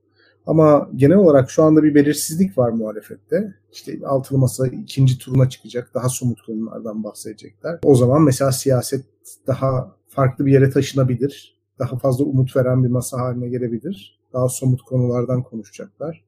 Ama 0.47 0.91
genel 0.97 1.17
olarak 1.17 1.51
şu 1.51 1.63
anda 1.63 1.83
bir 1.83 1.95
belirsizlik 1.95 2.59
var 2.59 2.71
muhalefette. 2.71 3.55
İşte 3.73 3.99
altılı 4.07 4.39
masa 4.39 4.67
ikinci 4.67 5.19
turuna 5.19 5.49
çıkacak. 5.49 5.91
Daha 5.95 6.09
somut 6.09 6.43
konulardan 6.43 7.05
bahsedecekler. 7.05 7.79
O 7.83 7.95
zaman 7.95 8.23
mesela 8.23 8.53
siyaset 8.53 9.05
daha 9.47 9.97
farklı 10.09 10.47
bir 10.47 10.53
yere 10.53 10.71
taşınabilir. 10.71 11.57
Daha 11.79 11.99
fazla 11.99 12.25
umut 12.25 12.57
veren 12.57 12.85
bir 12.85 12.89
masa 12.89 13.19
haline 13.19 13.49
gelebilir. 13.49 14.21
Daha 14.33 14.49
somut 14.49 14.83
konulardan 14.83 15.43
konuşacaklar. 15.43 16.25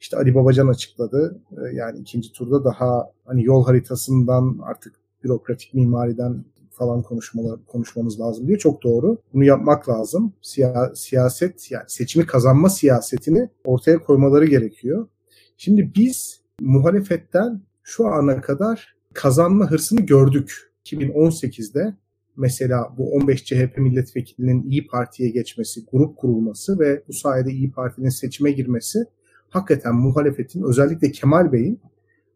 İşte 0.00 0.16
Ali 0.16 0.34
Babacan 0.34 0.68
açıkladı. 0.68 1.40
Ee, 1.52 1.76
yani 1.76 1.98
ikinci 1.98 2.32
turda 2.32 2.64
daha 2.64 3.10
hani 3.24 3.44
yol 3.44 3.64
haritasından 3.64 4.58
artık 4.62 4.94
bürokratik 5.24 5.74
mimariden 5.74 6.44
falan 6.70 7.02
konuşmalar, 7.02 7.60
konuşmamız 7.66 8.20
lazım 8.20 8.48
diye 8.48 8.58
çok 8.58 8.82
doğru. 8.82 9.18
Bunu 9.34 9.44
yapmak 9.44 9.88
lazım. 9.88 10.32
Siya, 10.42 10.92
siyaset 10.94 11.70
yani 11.70 11.84
seçimi 11.88 12.26
kazanma 12.26 12.70
siyasetini 12.70 13.48
ortaya 13.64 13.98
koymaları 13.98 14.46
gerekiyor. 14.46 15.08
Şimdi 15.56 15.92
biz 15.96 16.40
muhalefetten 16.60 17.62
şu 17.82 18.06
ana 18.06 18.40
kadar 18.40 18.96
kazanma 19.14 19.70
hırsını 19.70 20.00
gördük. 20.00 20.72
2018'de 20.84 21.96
mesela 22.36 22.94
bu 22.98 23.12
15 23.12 23.44
CHP 23.44 23.78
milletvekilinin 23.78 24.62
İyi 24.70 24.86
Parti'ye 24.86 25.30
geçmesi, 25.30 25.84
grup 25.92 26.16
kurulması 26.16 26.78
ve 26.78 27.02
bu 27.08 27.12
sayede 27.12 27.52
İyi 27.52 27.70
Parti'nin 27.70 28.08
seçime 28.08 28.52
girmesi 28.52 29.04
hakikaten 29.50 29.94
muhalefetin 29.94 30.62
özellikle 30.62 31.12
Kemal 31.12 31.52
Bey'in 31.52 31.80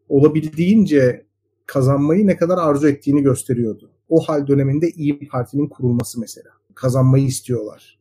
olabildiğince 0.09 1.25
kazanmayı 1.65 2.27
ne 2.27 2.37
kadar 2.37 2.57
arzu 2.57 2.87
ettiğini 2.87 3.23
gösteriyordu. 3.23 3.91
O 4.09 4.19
hal 4.19 4.47
döneminde 4.47 4.89
İyi 4.89 5.27
Parti'nin 5.27 5.67
kurulması 5.67 6.19
mesela. 6.19 6.49
Kazanmayı 6.75 7.25
istiyorlar. 7.25 7.99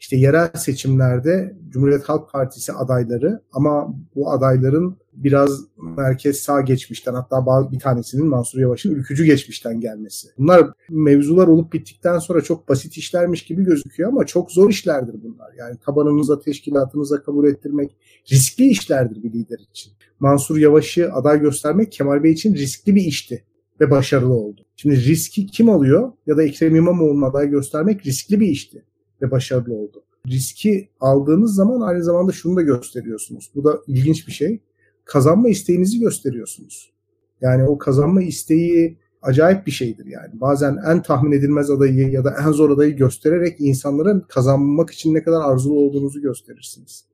İşte 0.00 0.16
yerel 0.16 0.50
seçimlerde 0.54 1.56
Cumhuriyet 1.68 2.04
Halk 2.04 2.32
Partisi 2.32 2.72
adayları 2.72 3.42
ama 3.52 3.94
bu 4.14 4.30
adayların 4.30 4.96
biraz 5.16 5.60
merkez 5.96 6.38
sağ 6.38 6.60
geçmişten 6.60 7.14
hatta 7.14 7.70
bir 7.72 7.78
tanesinin 7.78 8.26
Mansur 8.26 8.58
Yavaş'ın 8.58 8.94
ülkücü 8.94 9.24
geçmişten 9.24 9.80
gelmesi. 9.80 10.28
Bunlar 10.38 10.70
mevzular 10.90 11.46
olup 11.46 11.72
bittikten 11.72 12.18
sonra 12.18 12.40
çok 12.40 12.68
basit 12.68 12.96
işlermiş 12.96 13.42
gibi 13.42 13.64
gözüküyor 13.64 14.08
ama 14.08 14.26
çok 14.26 14.52
zor 14.52 14.70
işlerdir 14.70 15.14
bunlar. 15.22 15.52
Yani 15.58 15.76
tabanınıza, 15.84 16.40
teşkilatınıza 16.40 17.22
kabul 17.22 17.46
ettirmek 17.46 17.96
riskli 18.32 18.64
işlerdir 18.64 19.22
bir 19.22 19.32
lider 19.32 19.58
için. 19.70 19.92
Mansur 20.20 20.56
Yavaş'ı 20.56 21.12
aday 21.12 21.40
göstermek 21.40 21.92
Kemal 21.92 22.22
Bey 22.22 22.32
için 22.32 22.54
riskli 22.54 22.94
bir 22.94 23.04
işti 23.04 23.44
ve 23.80 23.90
başarılı 23.90 24.34
oldu. 24.34 24.60
Şimdi 24.76 25.04
riski 25.04 25.46
kim 25.46 25.70
alıyor 25.70 26.12
ya 26.26 26.36
da 26.36 26.42
Ekrem 26.42 26.76
İmamoğlu'na 26.76 27.26
aday 27.26 27.50
göstermek 27.50 28.06
riskli 28.06 28.40
bir 28.40 28.46
işti 28.46 28.84
ve 29.22 29.30
başarılı 29.30 29.74
oldu. 29.74 30.02
Riski 30.26 30.88
aldığınız 31.00 31.54
zaman 31.54 31.80
aynı 31.80 32.04
zamanda 32.04 32.32
şunu 32.32 32.56
da 32.56 32.62
gösteriyorsunuz. 32.62 33.50
Bu 33.54 33.64
da 33.64 33.78
ilginç 33.86 34.28
bir 34.28 34.32
şey 34.32 34.60
kazanma 35.04 35.48
isteğinizi 35.48 35.98
gösteriyorsunuz. 35.98 36.92
Yani 37.40 37.64
o 37.64 37.78
kazanma 37.78 38.22
isteği 38.22 38.98
acayip 39.22 39.66
bir 39.66 39.72
şeydir 39.72 40.06
yani. 40.06 40.40
Bazen 40.40 40.78
en 40.86 41.02
tahmin 41.02 41.32
edilmez 41.32 41.70
adayı 41.70 42.10
ya 42.10 42.24
da 42.24 42.34
en 42.46 42.52
zor 42.52 42.70
adayı 42.70 42.96
göstererek 42.96 43.56
insanların 43.58 44.20
kazanmak 44.28 44.90
için 44.90 45.14
ne 45.14 45.22
kadar 45.22 45.40
arzulu 45.40 45.78
olduğunuzu 45.78 46.20
gösterirsiniz. 46.20 47.04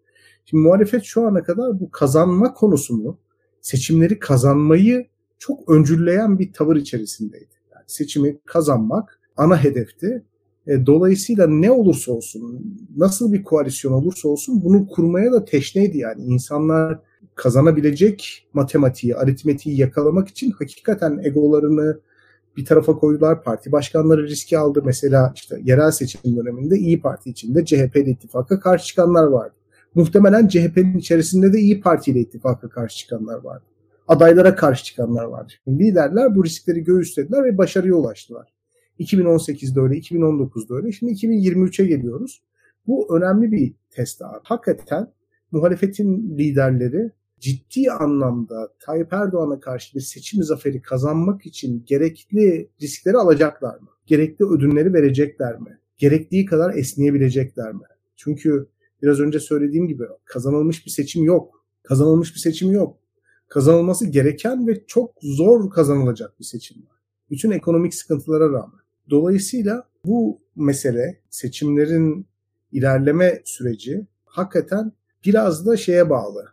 Şimdi 0.44 0.62
muhalefet 0.62 1.04
şu 1.04 1.26
ana 1.26 1.42
kadar 1.42 1.80
bu 1.80 1.90
kazanma 1.90 2.54
konusunu, 2.54 3.18
seçimleri 3.60 4.18
kazanmayı 4.18 5.06
çok 5.38 5.68
öncülleyen 5.68 6.38
bir 6.38 6.52
tavır 6.52 6.76
içerisindeydi. 6.76 7.54
Yani 7.74 7.84
seçimi 7.86 8.38
kazanmak 8.44 9.20
ana 9.36 9.64
hedefti. 9.64 10.24
E, 10.66 10.86
dolayısıyla 10.86 11.46
ne 11.46 11.70
olursa 11.70 12.12
olsun, 12.12 12.76
nasıl 12.96 13.32
bir 13.32 13.42
koalisyon 13.42 13.92
olursa 13.92 14.28
olsun 14.28 14.64
bunu 14.64 14.86
kurmaya 14.86 15.32
da 15.32 15.44
teşneydi 15.44 15.98
yani. 15.98 16.22
İnsanlar 16.22 16.98
kazanabilecek 17.34 18.48
matematiği, 18.52 19.16
aritmetiği 19.16 19.80
yakalamak 19.80 20.28
için 20.28 20.50
hakikaten 20.50 21.20
egolarını 21.24 22.00
bir 22.56 22.64
tarafa 22.64 22.98
koydular. 22.98 23.42
Parti 23.42 23.72
başkanları 23.72 24.26
riski 24.26 24.58
aldı. 24.58 24.82
Mesela 24.84 25.32
işte 25.34 25.60
yerel 25.64 25.90
seçim 25.90 26.36
döneminde 26.36 26.78
İyi 26.78 27.00
Parti 27.00 27.30
içinde 27.30 27.64
CHP 27.64 27.96
ile 27.96 28.10
ittifaka 28.10 28.60
karşı 28.60 28.86
çıkanlar 28.86 29.24
vardı. 29.24 29.54
Muhtemelen 29.94 30.48
CHP'nin 30.48 30.98
içerisinde 30.98 31.52
de 31.52 31.58
İyi 31.58 31.80
Parti 31.80 32.10
ile 32.10 32.20
ittifaka 32.20 32.68
karşı 32.68 32.96
çıkanlar 32.98 33.44
vardı. 33.44 33.64
Adaylara 34.08 34.54
karşı 34.54 34.84
çıkanlar 34.84 35.24
vardı. 35.24 35.52
Şimdi 35.64 35.84
liderler 35.84 36.34
bu 36.36 36.44
riskleri 36.44 36.84
göğüslediler 36.84 37.44
ve 37.44 37.58
başarıya 37.58 37.94
ulaştılar. 37.94 38.52
2018'de 39.00 39.80
öyle, 39.80 39.94
2019'da 39.94 40.74
öyle. 40.74 40.92
Şimdi 40.92 41.12
2023'e 41.12 41.86
geliyoruz. 41.86 42.42
Bu 42.86 43.16
önemli 43.16 43.52
bir 43.52 43.74
test 43.90 44.22
abi. 44.22 44.40
Hakikaten 44.42 45.12
muhalefetin 45.52 46.38
liderleri 46.38 47.10
ciddi 47.40 47.90
anlamda 47.90 48.72
Tayyip 48.80 49.12
Erdoğan'a 49.12 49.60
karşı 49.60 49.94
bir 49.94 50.00
seçim 50.00 50.42
zaferi 50.42 50.82
kazanmak 50.82 51.46
için 51.46 51.84
gerekli 51.86 52.70
riskleri 52.82 53.16
alacaklar 53.16 53.78
mı? 53.78 53.88
Gerekli 54.06 54.44
ödünleri 54.44 54.94
verecekler 54.94 55.60
mi? 55.60 55.78
Gerektiği 55.98 56.44
kadar 56.44 56.74
esneyebilecekler 56.74 57.72
mi? 57.72 57.84
Çünkü 58.16 58.66
biraz 59.02 59.20
önce 59.20 59.40
söylediğim 59.40 59.88
gibi 59.88 60.04
kazanılmış 60.24 60.86
bir 60.86 60.90
seçim 60.90 61.24
yok. 61.24 61.64
Kazanılmış 61.82 62.34
bir 62.34 62.40
seçim 62.40 62.70
yok. 62.72 62.96
Kazanılması 63.48 64.06
gereken 64.06 64.66
ve 64.66 64.86
çok 64.86 65.14
zor 65.22 65.70
kazanılacak 65.70 66.40
bir 66.40 66.44
seçim 66.44 66.76
var. 66.76 66.96
Bütün 67.30 67.50
ekonomik 67.50 67.94
sıkıntılara 67.94 68.46
rağmen. 68.52 68.80
Dolayısıyla 69.10 69.88
bu 70.04 70.40
mesele 70.56 71.20
seçimlerin 71.30 72.26
ilerleme 72.72 73.42
süreci 73.44 74.06
hakikaten 74.24 74.92
biraz 75.24 75.66
da 75.66 75.76
şeye 75.76 76.10
bağlı. 76.10 76.48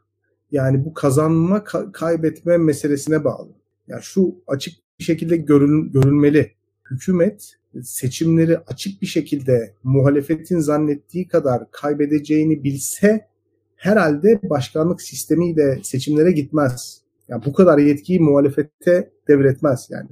Yani 0.52 0.86
bu 0.86 0.94
kazanma 0.94 1.64
kaybetme 1.94 2.58
meselesine 2.58 3.24
bağlı. 3.24 3.50
Yani 3.88 4.04
şu 4.04 4.36
açık 4.48 4.74
bir 5.00 5.04
şekilde 5.04 5.38
görün, 5.38 5.92
görülmeli. 5.92 6.52
Hükümet 6.92 7.54
seçimleri 7.84 8.58
açık 8.58 9.02
bir 9.02 9.08
şekilde 9.08 9.74
muhalefetin 9.84 10.60
zannettiği 10.60 11.28
kadar 11.28 11.72
kaybedeceğini 11.72 12.64
bilse 12.64 13.28
herhalde 13.76 14.40
başkanlık 14.44 15.02
sistemiyle 15.02 15.80
seçimlere 15.84 16.32
gitmez. 16.32 17.02
Yani 17.28 17.46
bu 17.46 17.54
kadar 17.54 17.78
yetkiyi 17.78 18.20
muhalefete 18.20 19.12
devretmez 19.28 19.88
yani. 19.90 20.10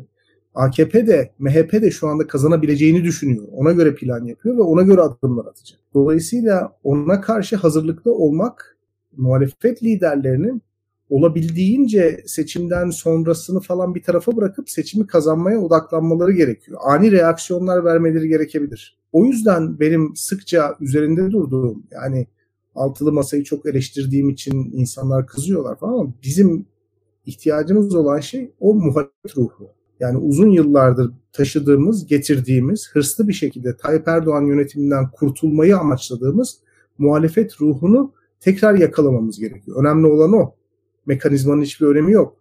AKP 0.55 1.07
de 1.07 1.31
MHP 1.39 1.73
de 1.73 1.91
şu 1.91 2.07
anda 2.07 2.27
kazanabileceğini 2.27 3.03
düşünüyor. 3.03 3.43
Ona 3.51 3.71
göre 3.71 3.95
plan 3.95 4.25
yapıyor 4.25 4.57
ve 4.57 4.61
ona 4.61 4.81
göre 4.81 5.01
adımlar 5.01 5.45
atacak. 5.45 5.79
Dolayısıyla 5.93 6.77
ona 6.83 7.21
karşı 7.21 7.55
hazırlıklı 7.55 8.13
olmak 8.13 8.77
muhalefet 9.17 9.83
liderlerinin 9.83 10.61
olabildiğince 11.09 12.23
seçimden 12.25 12.89
sonrasını 12.89 13.59
falan 13.59 13.95
bir 13.95 14.03
tarafa 14.03 14.37
bırakıp 14.37 14.69
seçimi 14.69 15.07
kazanmaya 15.07 15.59
odaklanmaları 15.59 16.31
gerekiyor. 16.31 16.79
Ani 16.83 17.11
reaksiyonlar 17.11 17.85
vermeleri 17.85 18.27
gerekebilir. 18.27 18.97
O 19.11 19.25
yüzden 19.25 19.79
benim 19.79 20.15
sıkça 20.15 20.75
üzerinde 20.79 21.31
durduğum 21.31 21.83
yani 21.91 22.27
altılı 22.75 23.11
masayı 23.11 23.43
çok 23.43 23.65
eleştirdiğim 23.65 24.29
için 24.29 24.71
insanlar 24.73 25.27
kızıyorlar 25.27 25.79
falan 25.79 25.93
ama 25.93 26.13
bizim 26.23 26.65
ihtiyacımız 27.25 27.95
olan 27.95 28.19
şey 28.19 28.51
o 28.59 28.73
muhalefet 28.73 29.37
ruhu. 29.37 29.69
Yani 29.99 30.17
uzun 30.17 30.49
yıllardır 30.49 31.11
taşıdığımız, 31.33 32.05
getirdiğimiz, 32.05 32.89
hırslı 32.93 33.27
bir 33.27 33.33
şekilde 33.33 33.77
Tayyip 33.77 34.07
Erdoğan 34.07 34.45
yönetiminden 34.45 35.11
kurtulmayı 35.11 35.77
amaçladığımız 35.77 36.57
muhalefet 36.97 37.61
ruhunu 37.61 38.13
tekrar 38.39 38.75
yakalamamız 38.75 39.39
gerekiyor. 39.39 39.77
Önemli 39.83 40.07
olan 40.07 40.33
o. 40.33 40.55
Mekanizmanın 41.05 41.61
hiçbir 41.61 41.85
önemi 41.85 42.11
yok. 42.11 42.37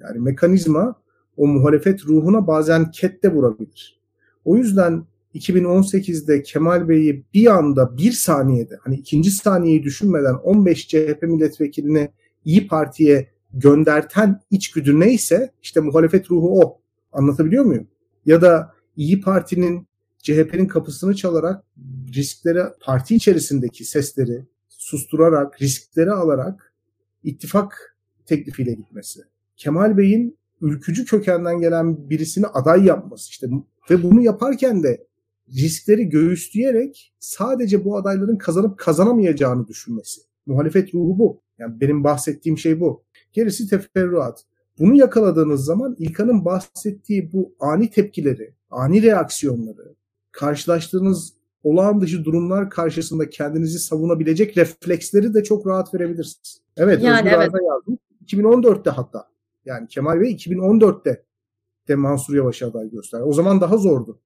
Yani 0.00 0.18
mekanizma 0.18 0.94
o 1.36 1.46
muhalefet 1.46 2.04
ruhuna 2.06 2.46
bazen 2.46 2.90
ket 2.90 3.22
de 3.22 3.32
vurabilir. 3.32 4.00
O 4.44 4.56
yüzden 4.56 5.04
2018'de 5.34 6.42
Kemal 6.42 6.88
Bey'i 6.88 7.24
bir 7.34 7.46
anda 7.46 7.96
bir 7.96 8.12
saniyede 8.12 8.78
hani 8.80 8.96
ikinci 8.96 9.30
saniyeyi 9.30 9.82
düşünmeden 9.82 10.34
15 10.34 10.88
CHP 10.88 11.22
milletvekilini 11.22 12.10
İyi 12.44 12.68
Parti'ye 12.68 13.28
gönderten 13.52 14.40
içgüdü 14.50 15.00
neyse 15.00 15.52
işte 15.62 15.80
muhalefet 15.80 16.30
ruhu 16.30 16.60
o. 16.60 16.78
Anlatabiliyor 17.14 17.64
muyum? 17.64 17.88
Ya 18.26 18.42
da 18.42 18.74
İyi 18.96 19.20
Parti'nin 19.20 19.86
CHP'nin 20.18 20.66
kapısını 20.66 21.14
çalarak 21.14 21.64
riskleri 22.14 22.62
parti 22.80 23.16
içerisindeki 23.16 23.84
sesleri 23.84 24.44
susturarak, 24.68 25.62
riskleri 25.62 26.10
alarak 26.10 26.72
ittifak 27.22 27.96
teklifiyle 28.26 28.72
gitmesi. 28.72 29.20
Kemal 29.56 29.96
Bey'in 29.96 30.38
ülkücü 30.60 31.04
kökenden 31.04 31.60
gelen 31.60 32.10
birisini 32.10 32.46
aday 32.46 32.84
yapması 32.84 33.30
işte 33.30 33.46
ve 33.90 34.02
bunu 34.02 34.22
yaparken 34.22 34.82
de 34.82 35.06
riskleri 35.48 36.08
göğüsleyerek 36.08 37.12
sadece 37.20 37.84
bu 37.84 37.96
adayların 37.96 38.36
kazanıp 38.36 38.78
kazanamayacağını 38.78 39.68
düşünmesi. 39.68 40.20
Muhalefet 40.46 40.94
ruhu 40.94 41.18
bu. 41.18 41.42
Yani 41.58 41.80
benim 41.80 42.04
bahsettiğim 42.04 42.58
şey 42.58 42.80
bu. 42.80 43.04
Gerisi 43.32 43.68
teferruat. 43.68 44.44
Bunu 44.78 44.94
yakaladığınız 44.96 45.64
zaman 45.64 45.96
İlkan'ın 45.98 46.44
bahsettiği 46.44 47.32
bu 47.32 47.54
ani 47.60 47.90
tepkileri, 47.90 48.54
ani 48.70 49.02
reaksiyonları, 49.02 49.94
karşılaştığınız 50.32 51.34
olağan 51.62 52.00
dışı 52.00 52.24
durumlar 52.24 52.70
karşısında 52.70 53.30
kendinizi 53.30 53.78
savunabilecek 53.78 54.56
refleksleri 54.56 55.34
de 55.34 55.44
çok 55.44 55.66
rahat 55.66 55.94
verebilirsiniz. 55.94 56.60
Evet 56.76 57.02
yani 57.02 57.18
Özgür 57.18 57.30
evet. 57.30 57.52
yazdım. 57.68 57.98
2014'te 58.26 58.90
hatta. 58.90 59.28
Yani 59.64 59.88
Kemal 59.88 60.20
Bey 60.20 60.32
2014'te 60.32 61.24
de 61.88 61.94
Mansur 61.94 62.34
Yavaş'a 62.34 62.66
aday 62.66 62.90
gösterdi. 62.90 63.24
O 63.24 63.32
zaman 63.32 63.60
daha 63.60 63.76
zordu. 63.76 64.20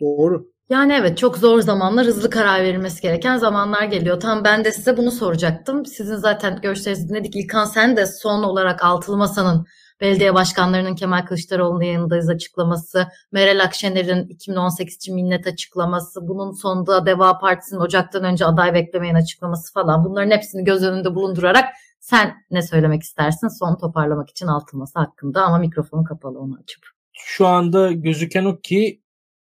Doğru. 0.00 0.52
Yani 0.68 0.92
evet 0.92 1.18
çok 1.18 1.36
zor 1.36 1.60
zamanlar 1.60 2.06
hızlı 2.06 2.30
karar 2.30 2.62
verilmesi 2.62 3.02
gereken 3.02 3.36
zamanlar 3.36 3.84
geliyor. 3.84 4.20
Tam 4.20 4.44
ben 4.44 4.64
de 4.64 4.72
size 4.72 4.96
bunu 4.96 5.10
soracaktım. 5.10 5.86
Sizin 5.86 6.16
zaten 6.16 6.60
görüşlerinizi 6.62 7.08
dinledik. 7.08 7.36
İlkan 7.36 7.64
sen 7.64 7.96
de 7.96 8.06
son 8.06 8.42
olarak 8.42 8.84
Altılı 8.84 9.16
Masa'nın 9.16 9.66
belediye 10.02 10.34
başkanlarının 10.34 10.94
Kemal 10.94 11.26
Kılıçdaroğlu'nun 11.26 11.84
yanındayız 11.84 12.28
açıklaması, 12.28 13.06
Meral 13.32 13.64
Akşener'in 13.64 14.28
2018 14.28 14.96
için 14.96 15.14
minnet 15.14 15.46
açıklaması, 15.46 16.28
bunun 16.28 16.52
sonunda 16.52 17.06
Deva 17.06 17.38
Partisi'nin 17.38 17.80
Ocak'tan 17.80 18.24
önce 18.24 18.46
aday 18.46 18.74
beklemeyen 18.74 19.14
açıklaması 19.14 19.72
falan 19.72 20.04
bunların 20.04 20.30
hepsini 20.30 20.64
göz 20.64 20.82
önünde 20.82 21.14
bulundurarak 21.14 21.64
sen 22.00 22.34
ne 22.50 22.62
söylemek 22.62 23.02
istersin 23.02 23.48
son 23.48 23.76
toparlamak 23.76 24.30
için 24.30 24.46
altılması 24.46 24.98
hakkında 24.98 25.42
ama 25.42 25.58
mikrofonu 25.58 26.04
kapalı 26.04 26.40
onu 26.40 26.58
açıp. 26.62 26.82
Şu 27.12 27.46
anda 27.46 27.92
gözüken 27.92 28.44
o 28.44 28.60
ki 28.60 29.02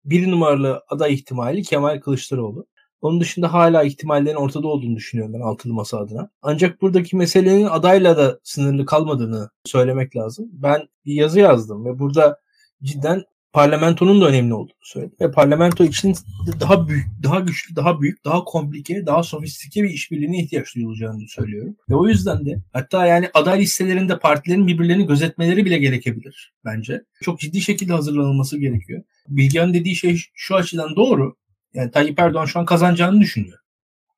bir 0.05 0.31
numaralı 0.31 0.83
aday 0.89 1.13
ihtimali 1.13 1.63
Kemal 1.63 1.99
Kılıçdaroğlu. 1.99 2.65
Onun 3.03 3.21
dışında 3.21 3.53
hala 3.53 3.83
ihtimallerin 3.83 4.35
ortada 4.35 4.67
olduğunu 4.67 4.95
düşünüyorum 4.95 5.33
ben 5.33 5.39
altılı 5.39 5.73
masa 5.73 5.97
adına. 5.97 6.29
Ancak 6.41 6.81
buradaki 6.81 7.15
meselenin 7.15 7.65
adayla 7.65 8.17
da 8.17 8.39
sınırlı 8.43 8.85
kalmadığını 8.85 9.49
söylemek 9.65 10.15
lazım. 10.15 10.49
Ben 10.51 10.87
bir 11.05 11.13
yazı 11.13 11.39
yazdım 11.39 11.85
ve 11.85 11.99
burada 11.99 12.39
cidden 12.83 13.23
parlamentonun 13.53 14.21
da 14.21 14.27
önemli 14.27 14.53
olduğunu 14.53 14.75
söyledi. 14.81 15.15
Ve 15.21 15.31
parlamento 15.31 15.83
için 15.83 16.15
daha 16.59 16.87
büyük, 16.87 17.05
daha 17.23 17.39
güçlü, 17.39 17.75
daha 17.75 18.01
büyük, 18.01 18.25
daha 18.25 18.43
komplike, 18.43 19.05
daha 19.05 19.23
sofistike 19.23 19.83
bir 19.83 19.89
işbirliğine 19.89 20.43
ihtiyaç 20.43 20.75
duyulacağını 20.75 21.27
söylüyorum. 21.27 21.75
Ve 21.89 21.95
o 21.95 22.07
yüzden 22.07 22.45
de 22.45 22.61
hatta 22.73 23.05
yani 23.05 23.29
aday 23.33 23.59
listelerinde 23.59 24.19
partilerin 24.19 24.67
birbirlerini 24.67 25.07
gözetmeleri 25.07 25.65
bile 25.65 25.77
gerekebilir 25.77 26.53
bence. 26.65 27.03
Çok 27.21 27.39
ciddi 27.39 27.61
şekilde 27.61 27.93
hazırlanılması 27.93 28.57
gerekiyor. 28.57 29.03
Bilgehan 29.27 29.73
dediği 29.73 29.95
şey 29.95 30.21
şu 30.33 30.55
açıdan 30.55 30.95
doğru. 30.95 31.35
Yani 31.73 31.91
Tayyip 31.91 32.19
Erdoğan 32.19 32.45
şu 32.45 32.59
an 32.59 32.65
kazanacağını 32.65 33.21
düşünüyor. 33.21 33.57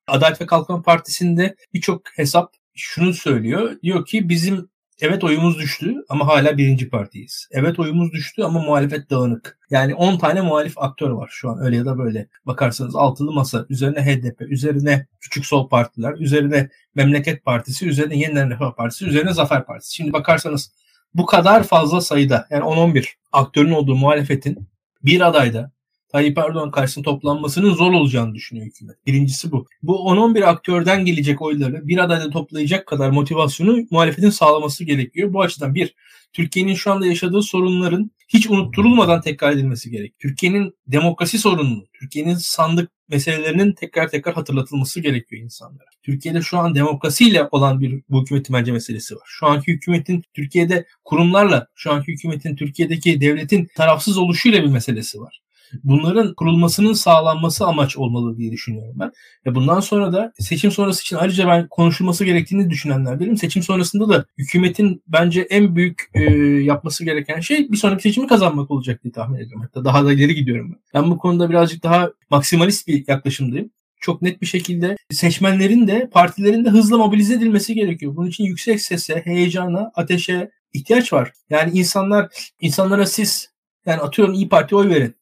Adalet 0.06 0.40
ve 0.40 0.46
Kalkınma 0.46 0.82
Partisi'nde 0.82 1.56
birçok 1.74 2.02
hesap 2.16 2.54
şunu 2.74 3.14
söylüyor. 3.14 3.76
Diyor 3.82 4.06
ki 4.06 4.28
bizim 4.28 4.68
Evet 5.00 5.24
oyumuz 5.24 5.58
düştü 5.58 5.94
ama 6.08 6.26
hala 6.26 6.58
birinci 6.58 6.88
partiyiz. 6.88 7.48
Evet 7.50 7.78
oyumuz 7.78 8.12
düştü 8.12 8.42
ama 8.42 8.60
muhalefet 8.60 9.10
dağınık. 9.10 9.58
Yani 9.70 9.94
10 9.94 10.18
tane 10.18 10.40
muhalif 10.40 10.78
aktör 10.78 11.10
var 11.10 11.28
şu 11.32 11.50
an 11.50 11.60
öyle 11.60 11.76
ya 11.76 11.84
da 11.84 11.98
böyle. 11.98 12.28
Bakarsanız 12.46 12.96
altılı 12.96 13.32
masa, 13.32 13.66
üzerine 13.68 14.04
HDP, 14.06 14.40
üzerine 14.40 15.06
küçük 15.20 15.46
sol 15.46 15.68
partiler, 15.68 16.14
üzerine 16.18 16.70
Memleket 16.94 17.44
Partisi, 17.44 17.88
üzerine 17.88 18.18
Yeniden 18.18 18.50
Refah 18.50 18.74
Partisi, 18.74 19.06
üzerine 19.06 19.32
Zafer 19.32 19.66
Partisi. 19.66 19.94
Şimdi 19.94 20.12
bakarsanız 20.12 20.72
bu 21.14 21.26
kadar 21.26 21.62
fazla 21.62 22.00
sayıda 22.00 22.46
yani 22.50 22.64
10-11 22.64 23.06
aktörün 23.32 23.72
olduğu 23.72 23.96
muhalefetin 23.96 24.68
bir 25.04 25.20
adayda 25.20 25.72
Tayyip 26.08 26.38
Erdoğan 26.38 26.70
karşısında 26.70 27.04
toplanmasının 27.04 27.74
zor 27.74 27.92
olacağını 27.92 28.34
düşünüyor 28.34 28.66
hükümet. 28.66 29.06
Birincisi 29.06 29.52
bu. 29.52 29.66
Bu 29.82 29.96
10-11 29.96 30.44
aktörden 30.44 31.04
gelecek 31.04 31.42
oyları 31.42 31.88
bir 31.88 31.98
adayda 31.98 32.30
toplayacak 32.30 32.86
kadar 32.86 33.10
motivasyonu 33.10 33.78
muhalefetin 33.90 34.30
sağlaması 34.30 34.84
gerekiyor. 34.84 35.32
Bu 35.32 35.42
açıdan 35.42 35.74
bir, 35.74 35.94
Türkiye'nin 36.32 36.74
şu 36.74 36.92
anda 36.92 37.06
yaşadığı 37.06 37.42
sorunların 37.42 38.10
hiç 38.28 38.50
unutturulmadan 38.50 39.20
tekrar 39.20 39.52
edilmesi 39.52 39.90
gerek. 39.90 40.18
Türkiye'nin 40.18 40.74
demokrasi 40.86 41.38
sorununu, 41.38 41.86
Türkiye'nin 42.00 42.34
sandık 42.34 42.90
meselelerinin 43.08 43.72
tekrar 43.72 44.08
tekrar 44.08 44.34
hatırlatılması 44.34 45.00
gerekiyor 45.00 45.42
insanlara. 45.42 45.88
Türkiye'de 46.02 46.42
şu 46.42 46.58
an 46.58 46.74
demokrasiyle 46.74 47.48
olan 47.50 47.80
bir 47.80 48.02
bu 48.08 48.22
hükümetin 48.22 48.56
bence 48.56 48.72
meselesi 48.72 49.14
var. 49.14 49.22
Şu 49.26 49.46
anki 49.46 49.72
hükümetin 49.72 50.22
Türkiye'de 50.34 50.86
kurumlarla, 51.04 51.66
şu 51.74 51.92
anki 51.92 52.12
hükümetin 52.12 52.56
Türkiye'deki 52.56 53.20
devletin 53.20 53.68
tarafsız 53.76 54.18
oluşuyla 54.18 54.62
bir 54.62 54.68
meselesi 54.68 55.20
var. 55.20 55.40
Bunların 55.84 56.34
kurulmasının 56.34 56.92
sağlanması 56.92 57.66
amaç 57.66 57.96
olmalı 57.96 58.36
diye 58.36 58.52
düşünüyorum 58.52 58.94
ben. 59.00 59.12
Ve 59.46 59.54
bundan 59.54 59.80
sonra 59.80 60.12
da 60.12 60.32
seçim 60.38 60.70
sonrası 60.70 61.02
için 61.02 61.16
ayrıca 61.16 61.48
ben 61.48 61.68
konuşulması 61.68 62.24
gerektiğini 62.24 62.70
düşünenlerdenim. 62.70 63.36
Seçim 63.36 63.62
sonrasında 63.62 64.08
da 64.08 64.24
hükümetin 64.38 65.02
bence 65.08 65.40
en 65.40 65.76
büyük 65.76 66.10
e, 66.14 66.22
yapması 66.62 67.04
gereken 67.04 67.40
şey 67.40 67.70
bir 67.70 67.76
sonraki 67.76 68.02
seçimi 68.02 68.26
kazanmak 68.26 68.70
olacak 68.70 69.04
diye 69.04 69.12
tahmin 69.12 69.38
ediyorum. 69.38 69.62
Hatta 69.62 69.84
daha 69.84 70.04
da 70.04 70.12
ileri 70.12 70.34
gidiyorum 70.34 70.72
ben. 70.72 71.02
Ben 71.02 71.10
bu 71.10 71.18
konuda 71.18 71.50
birazcık 71.50 71.82
daha 71.82 72.10
maksimalist 72.30 72.88
bir 72.88 73.04
yaklaşımdayım 73.08 73.70
çok 74.00 74.22
net 74.22 74.42
bir 74.42 74.46
şekilde 74.46 74.96
seçmenlerin 75.10 75.88
de 75.88 76.10
partilerin 76.12 76.64
de 76.64 76.70
hızla 76.70 76.98
mobilize 76.98 77.34
edilmesi 77.34 77.74
gerekiyor. 77.74 78.16
Bunun 78.16 78.28
için 78.28 78.44
yüksek 78.44 78.80
sese, 78.80 79.22
heyecana, 79.24 79.92
ateşe 79.94 80.50
ihtiyaç 80.72 81.12
var. 81.12 81.32
Yani 81.50 81.78
insanlar 81.78 82.28
insanlara 82.60 83.06
siz 83.06 83.50
yani 83.86 84.00
atıyorum 84.00 84.34
İyi 84.34 84.48
Parti 84.48 84.76
oy 84.76 84.88
verin 84.88 85.14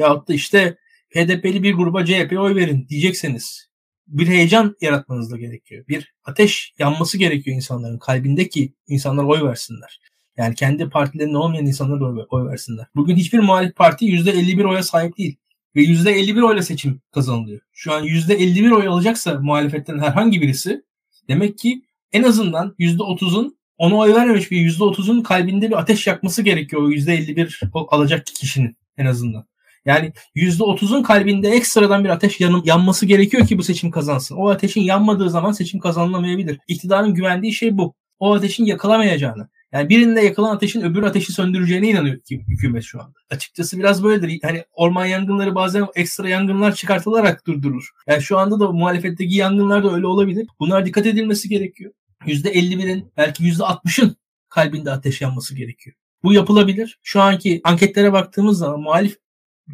yahut 0.00 0.28
da 0.28 0.34
işte 0.34 0.76
HDP'li 1.14 1.62
bir 1.62 1.74
gruba 1.74 2.04
CHP 2.04 2.32
oy 2.38 2.54
verin 2.54 2.88
diyecekseniz 2.88 3.70
bir 4.06 4.28
heyecan 4.28 4.76
yaratmanız 4.80 5.32
da 5.32 5.36
gerekiyor. 5.36 5.84
Bir 5.88 6.14
ateş 6.24 6.74
yanması 6.78 7.18
gerekiyor 7.18 7.56
insanların 7.56 7.98
kalbindeki 7.98 8.74
insanlar 8.86 9.24
oy 9.24 9.42
versinler. 9.42 10.00
Yani 10.36 10.54
kendi 10.54 10.88
partilerinde 10.88 11.38
olmayan 11.38 11.66
insanlar 11.66 12.00
oy, 12.00 12.26
oy 12.30 12.46
versinler. 12.46 12.86
Bugün 12.94 13.16
hiçbir 13.16 13.38
muhalif 13.38 13.76
parti 13.76 14.04
%51 14.04 14.64
oya 14.64 14.82
sahip 14.82 15.18
değil. 15.18 15.36
Ve 15.76 15.80
%51 15.82 16.42
oyla 16.42 16.62
seçim 16.62 17.00
kazanılıyor. 17.12 17.60
Şu 17.72 17.92
an 17.92 18.04
%51 18.04 18.72
oy 18.72 18.88
alacaksa 18.88 19.40
muhalefetten 19.40 19.98
herhangi 19.98 20.42
birisi 20.42 20.82
demek 21.28 21.58
ki 21.58 21.82
en 22.12 22.22
azından 22.22 22.74
%30'un 22.78 23.58
ona 23.78 23.96
oy 23.96 24.14
vermemiş 24.14 24.50
bir 24.50 24.70
%30'un 24.70 25.22
kalbinde 25.22 25.70
bir 25.70 25.78
ateş 25.78 26.06
yakması 26.06 26.42
gerekiyor 26.42 26.82
o 26.82 26.90
%51 26.90 27.70
alacak 27.72 28.26
kişinin 28.26 28.76
en 28.96 29.06
azından. 29.06 29.46
Yani 29.84 30.12
%30'un 30.36 31.02
kalbinde 31.02 31.48
ekstradan 31.48 32.04
bir 32.04 32.08
ateş 32.08 32.40
yanım, 32.40 32.62
yanması 32.64 33.06
gerekiyor 33.06 33.46
ki 33.46 33.58
bu 33.58 33.62
seçim 33.62 33.90
kazansın. 33.90 34.36
O 34.36 34.48
ateşin 34.48 34.80
yanmadığı 34.80 35.30
zaman 35.30 35.52
seçim 35.52 35.80
kazanılamayabilir. 35.80 36.58
İktidarın 36.68 37.14
güvendiği 37.14 37.52
şey 37.52 37.78
bu. 37.78 37.94
O 38.18 38.34
ateşin 38.34 38.64
yakalamayacağını. 38.64 39.48
Yani 39.72 39.88
birinde 39.88 40.20
yakılan 40.20 40.56
ateşin 40.56 40.80
öbür 40.80 41.02
ateşi 41.02 41.32
söndüreceğine 41.32 41.88
inanıyor 41.88 42.20
ki 42.20 42.44
hükümet 42.48 42.82
şu 42.82 43.00
anda. 43.00 43.18
Açıkçası 43.30 43.78
biraz 43.78 44.04
böyledir. 44.04 44.38
Hani 44.42 44.64
orman 44.72 45.06
yangınları 45.06 45.54
bazen 45.54 45.86
ekstra 45.94 46.28
yangınlar 46.28 46.74
çıkartılarak 46.74 47.46
durdurur. 47.46 47.90
Yani 48.06 48.22
şu 48.22 48.38
anda 48.38 48.60
da 48.60 48.72
muhalefetteki 48.72 49.36
yangınlar 49.36 49.84
da 49.84 49.94
öyle 49.94 50.06
olabilir. 50.06 50.46
Bunlar 50.60 50.86
dikkat 50.86 51.06
edilmesi 51.06 51.48
gerekiyor. 51.48 51.92
%51'in 52.26 53.12
belki 53.16 53.44
%60'ın 53.44 54.16
kalbinde 54.48 54.90
ateş 54.90 55.20
yanması 55.20 55.54
gerekiyor. 55.54 55.96
Bu 56.22 56.32
yapılabilir. 56.32 56.98
Şu 57.02 57.20
anki 57.20 57.60
anketlere 57.64 58.12
baktığımız 58.12 58.58
zaman 58.58 58.80
muhalif 58.80 59.16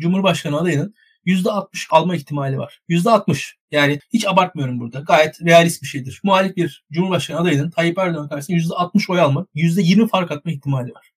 Cumhurbaşkanı 0.01 0.61
adayının 0.61 0.95
%60 1.27 1.87
alma 1.91 2.17
ihtimali 2.17 2.59
var. 2.59 2.81
%60. 2.89 3.53
Yani 3.71 4.01
hiç 4.13 4.27
abartmıyorum 4.27 4.81
burada. 4.81 5.01
Gayet 5.01 5.43
realist 5.43 5.83
bir 5.83 5.87
şeydir. 5.87 6.21
Muhalif 6.25 6.57
bir 6.57 6.85
Cumhurbaşkanı 6.93 7.41
adayının 7.41 7.71
Tayyip 7.71 7.99
Erdoğan 7.99 8.29
karşısında 8.29 8.57
%60 8.57 9.13
oy 9.13 9.21
alma, 9.21 9.47
%20 9.55 10.09
fark 10.09 10.31
atma 10.31 10.53
ihtimali 10.53 10.95
var. 10.95 11.11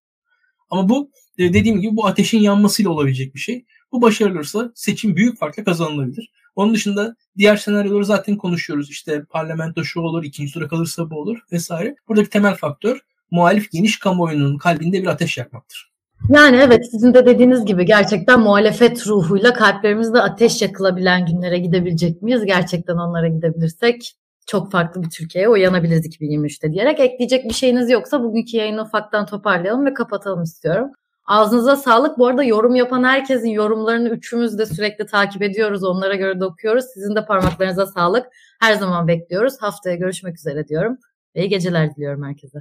Ama 0.69 0.89
bu 0.89 1.11
e, 1.37 1.53
dediğim 1.53 1.81
gibi 1.81 1.95
bu 1.95 2.05
ateşin 2.05 2.39
yanmasıyla 2.39 2.91
olabilecek 2.91 3.35
bir 3.35 3.39
şey. 3.39 3.65
Bu 3.91 4.01
başarılırsa 4.01 4.71
seçim 4.75 5.15
büyük 5.15 5.39
farkla 5.39 5.63
kazanılabilir. 5.63 6.31
Onun 6.55 6.73
dışında 6.73 7.15
diğer 7.37 7.57
senaryoları 7.57 8.05
zaten 8.05 8.37
konuşuyoruz. 8.37 8.89
İşte 8.89 9.23
parlamento 9.29 9.83
şu 9.83 9.99
olur, 10.01 10.23
ikinci 10.23 10.53
tura 10.53 10.67
kalırsa 10.67 11.09
bu 11.09 11.19
olur 11.19 11.39
vesaire. 11.51 11.95
Buradaki 12.07 12.29
temel 12.29 12.55
faktör 12.55 12.99
muhalif 13.31 13.71
geniş 13.71 13.99
kamuoyunun 13.99 14.57
kalbinde 14.57 15.01
bir 15.01 15.07
ateş 15.07 15.37
yakmaktır. 15.37 15.88
Yani 16.29 16.57
evet 16.57 16.91
sizin 16.91 17.13
de 17.13 17.25
dediğiniz 17.25 17.65
gibi 17.65 17.85
gerçekten 17.85 18.39
muhalefet 18.39 19.07
ruhuyla 19.07 19.53
kalplerimizde 19.53 20.21
ateş 20.21 20.61
yakılabilen 20.61 21.25
günlere 21.25 21.59
gidebilecek 21.59 22.21
miyiz? 22.21 22.45
Gerçekten 22.45 22.95
onlara 22.95 23.27
gidebilirsek 23.27 24.15
çok 24.47 24.71
farklı 24.71 25.03
bir 25.03 25.09
Türkiye'ye 25.09 25.49
uyanabiliriz 25.49 26.05
2023'te 26.05 26.73
diyerek 26.73 26.99
ekleyecek 26.99 27.45
bir 27.45 27.53
şeyiniz 27.53 27.89
yoksa 27.89 28.23
bugünkü 28.23 28.57
yayını 28.57 28.81
ufaktan 28.81 29.25
toparlayalım 29.25 29.85
ve 29.85 29.93
kapatalım 29.93 30.43
istiyorum. 30.43 30.91
Ağzınıza 31.27 31.75
sağlık. 31.75 32.17
Bu 32.17 32.27
arada 32.27 32.43
yorum 32.43 32.75
yapan 32.75 33.03
herkesin 33.03 33.49
yorumlarını 33.49 34.09
üçümüz 34.09 34.57
de 34.57 34.65
sürekli 34.65 35.05
takip 35.05 35.41
ediyoruz. 35.41 35.83
Onlara 35.83 36.15
göre 36.15 36.39
de 36.39 36.45
okuyoruz. 36.45 36.85
Sizin 36.93 37.15
de 37.15 37.25
parmaklarınıza 37.25 37.85
sağlık. 37.85 38.25
Her 38.59 38.73
zaman 38.73 39.07
bekliyoruz. 39.07 39.53
Haftaya 39.59 39.95
görüşmek 39.95 40.37
üzere 40.37 40.67
diyorum. 40.67 40.97
İyi 41.35 41.49
geceler 41.49 41.95
diliyorum 41.95 42.23
herkese. 42.23 42.59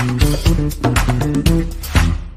Thank 0.00 1.48
you. 1.50 2.29